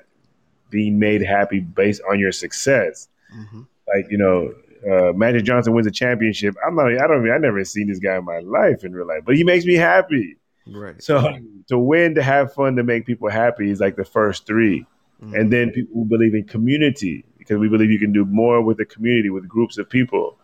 [0.71, 3.63] being made happy based on your success, hmm
[3.95, 4.53] like you know,
[4.91, 6.55] uh, Magic Johnson wins a championship.
[6.67, 6.87] I'm not.
[6.87, 7.31] I don't.
[7.31, 9.75] I never seen this guy in my life in real life, but he makes me
[9.75, 10.37] happy.
[10.67, 11.01] Right.
[11.03, 11.39] So
[11.69, 14.87] to win, to have fun, to make people happy is like the first three.
[15.23, 15.41] Mhm.
[15.41, 18.79] And then people who believe in community because we believe you can do more with
[18.79, 20.37] the community, with groups of people.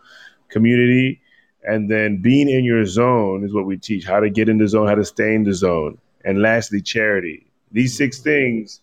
[0.47, 1.19] Community,
[1.63, 4.67] and then being in your zone is what we teach how to get in the
[4.67, 5.97] zone, how to stay in the zone.
[6.23, 7.45] And lastly, charity.
[7.71, 8.81] These six things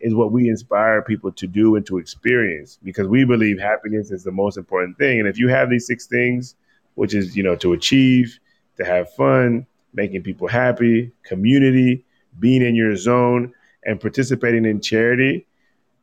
[0.00, 4.24] is what we inspire people to do and to experience because we believe happiness is
[4.24, 5.20] the most important thing.
[5.20, 6.56] And if you have these six things,
[6.94, 8.38] which is, you know, to achieve,
[8.76, 12.04] to have fun, making people happy, community,
[12.38, 13.52] being in your zone,
[13.84, 15.46] and participating in charity,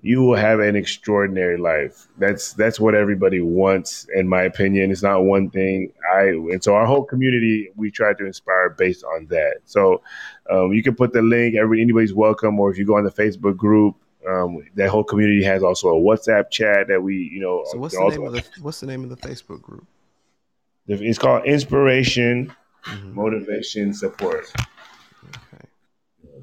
[0.01, 2.07] you will have an extraordinary life.
[2.17, 4.91] That's that's what everybody wants, in my opinion.
[4.91, 5.91] It's not one thing.
[6.13, 9.57] I and so our whole community we try to inspire based on that.
[9.65, 10.01] So
[10.49, 11.55] um, you can put the link.
[11.55, 13.95] Every anybody's welcome, or if you go on the Facebook group,
[14.27, 17.65] um, that whole community has also a WhatsApp chat that we you know.
[17.71, 19.85] So what's the name of the what's the name of the Facebook group?
[20.87, 22.51] It's called Inspiration,
[22.85, 23.13] Mhm.
[23.13, 24.51] Motivation, Support.
[25.27, 25.65] Okay.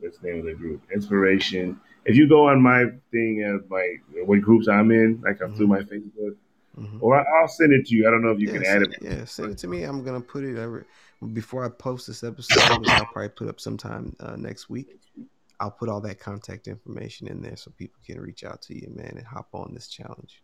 [0.02, 0.82] That's the name of the group.
[0.94, 1.80] Inspiration.
[2.06, 5.66] If you go on my thing, uh, my what groups I'm in, like uh, through
[5.66, 6.36] my Facebook,
[6.78, 6.98] Mhm.
[7.00, 8.06] or I- I'll send it to you.
[8.06, 8.96] I don't know if you yeah, can add it.
[9.00, 9.82] Yeah, send it to me.
[9.82, 10.84] I'm gonna put it every
[11.32, 15.00] before I post this episode, which I'll probably put up sometime uh, next week.
[15.58, 18.88] I'll put all that contact information in there so people can reach out to you,
[18.94, 20.42] man, and hop on this challenge.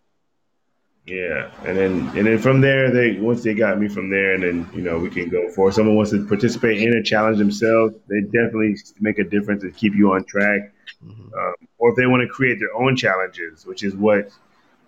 [1.05, 4.43] Yeah, and then and then from there, they once they got me from there, and
[4.45, 5.73] then you know we can go for.
[5.73, 9.95] Someone wants to participate in a challenge themselves, they definitely make a difference and keep
[9.95, 10.73] you on track.
[11.01, 14.31] hmm um, or if they want to create their own challenges, which is what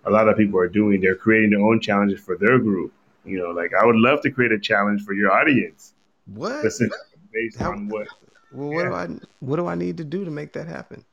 [0.05, 1.01] a lot of people are doing.
[1.01, 2.93] They're creating their own challenges for their group.
[3.25, 5.95] You know, like I would love to create a challenge for your audience,
[6.27, 6.63] What?
[7.33, 8.07] based How- on what.
[8.53, 9.09] Well, what do I
[9.41, 11.05] what do I need to do to make that happen?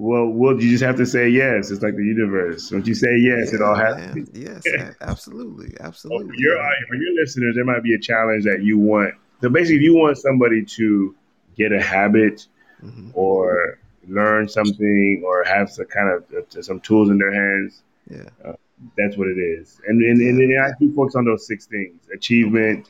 [0.00, 1.72] Well, well, you just have to say yes.
[1.72, 2.70] It's like the universe.
[2.70, 4.30] Once you say yes, it all happens.
[4.32, 4.62] Yes,
[5.00, 6.28] absolutely, Oh, absolutely.
[6.28, 6.56] for your
[6.88, 9.14] for your listeners, there might be a challenge that you want.
[9.40, 11.16] So basically, if you want somebody to
[11.56, 12.46] get a habit
[12.84, 13.10] Mhm.
[13.14, 18.28] or learn something or have some kind of uh, some tools in their hands, Yeah.
[18.96, 19.80] that's what it is.
[19.88, 22.86] And and, and, and I do focus on those six things: achievement,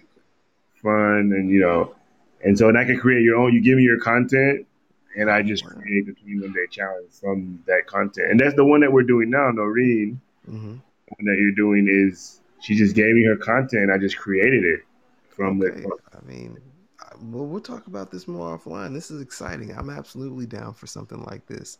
[0.82, 1.94] fun, and you know.
[2.44, 3.55] And so, and I can create your own.
[3.55, 4.66] You give me your content,
[5.18, 5.72] and I just Wow.
[5.82, 8.30] create the 21 day challenge from that content.
[8.30, 10.20] And that's the one that we're doing now, Noreen.
[10.46, 10.76] hmm
[11.08, 13.90] The one that you're doing is she just gave me her content.
[13.90, 14.80] I just created it
[15.30, 15.82] from Okay.
[15.82, 15.98] the.
[16.12, 16.58] I mean,
[17.00, 18.94] I- well, we'll talk about this more offline.
[18.94, 19.72] This is exciting.
[19.76, 21.78] I'm absolutely down for something like this.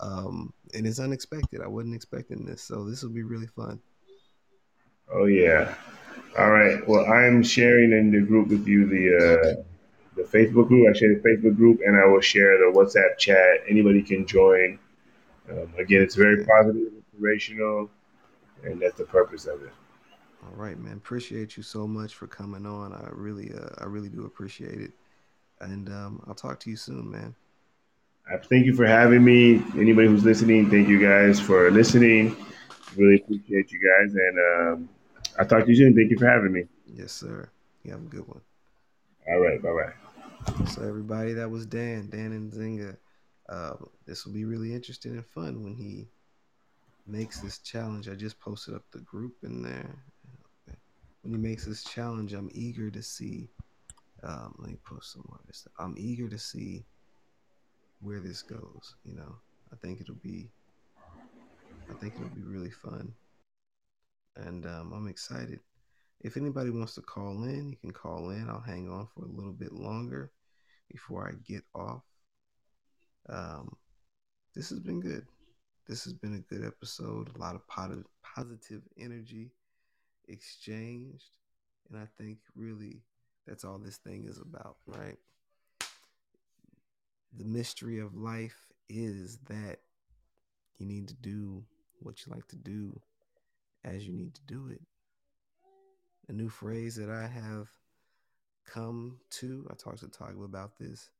[0.00, 1.60] Um, and it's unexpected.
[1.60, 3.80] I wasn't expecting this, so this will be really fun.
[5.12, 5.74] Oh yeah.
[6.38, 6.86] All right.
[6.88, 9.62] Well, I'm sharing in the group with you the uh,
[10.22, 10.88] the Facebook group.
[10.88, 13.62] I share the Facebook group, and I will share the WhatsApp chat.
[13.68, 14.78] Anybody can join.
[15.50, 17.90] Um, again, it's very positive, inspirational,
[18.64, 19.72] and that's the purpose of it.
[20.44, 20.94] All right, man.
[20.94, 22.92] Appreciate you so much for coming on.
[22.92, 24.92] I really, uh, I really do appreciate it.
[25.60, 27.34] And um, I'll talk to you soon, man.
[28.32, 29.62] I thank you for having me.
[29.76, 32.36] Anybody who's listening, thank you guys for listening.
[32.96, 34.88] Really appreciate you guys, and um,
[35.38, 35.94] I'll talk to you soon.
[35.94, 36.64] Thank you for having me.
[36.86, 37.50] Yes, sir.
[37.84, 38.40] You have a good one.
[39.28, 39.62] All right.
[39.62, 40.09] Bye bye.
[40.68, 42.96] So everybody, that was Dan, Dan Nzinga.
[43.48, 43.74] Uh,
[44.06, 46.08] this will be really interesting and fun when he
[47.06, 48.08] makes this challenge.
[48.08, 50.04] I just posted up the group in there.
[51.22, 53.48] When he makes this challenge, I'm eager to see.
[54.22, 55.40] Um, let me post some more.
[55.78, 56.84] I'm eager to see
[58.00, 58.94] where this goes.
[59.04, 59.34] You know,
[59.72, 60.50] I think it'll be.
[61.90, 63.12] I think it'll be really fun,
[64.36, 65.58] and um, I'm excited.
[66.20, 68.48] If anybody wants to call in, you can call in.
[68.48, 70.30] I'll hang on for a little bit longer
[70.90, 72.02] before I get off.
[73.28, 73.76] Um,
[74.54, 75.26] this has been good.
[75.86, 77.34] This has been a good episode.
[77.34, 79.50] A lot of positive, positive energy
[80.28, 81.30] exchanged,
[81.88, 83.02] and I think really
[83.46, 85.16] that's all this thing is about, right?
[87.36, 89.78] The mystery of life is that
[90.78, 91.64] you need to do
[92.00, 93.00] what you like to do
[93.84, 94.80] as you need to do it.
[96.30, 97.68] A new phrase that I have
[98.64, 101.10] come to, I talked to Toggle about this.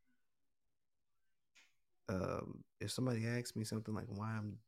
[2.09, 4.59] Um, if somebody asks me something like why I'm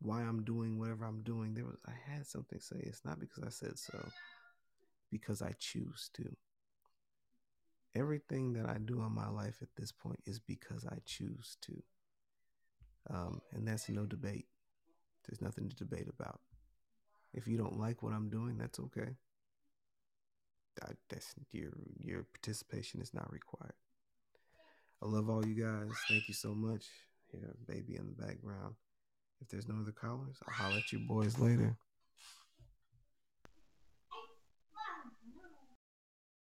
[0.00, 2.78] why I'm doing whatever I'm doing, there was I had something say.
[2.80, 3.96] It's not because I said so,
[5.12, 6.36] because I choose to.
[7.94, 11.82] Everything that I do in my life at this point is because I choose to.
[13.10, 14.46] Um, and that's no debate.
[15.28, 16.40] There's nothing to debate about.
[17.34, 19.16] If you don't like what I'm doing, that's okay.
[21.08, 23.74] That's your your participation is not required.
[25.02, 25.90] I love all you guys.
[26.08, 26.86] Thank you so much.
[27.30, 28.74] Here, baby in the background.
[29.40, 31.76] If there's no other callers, I'll holler at you boys later.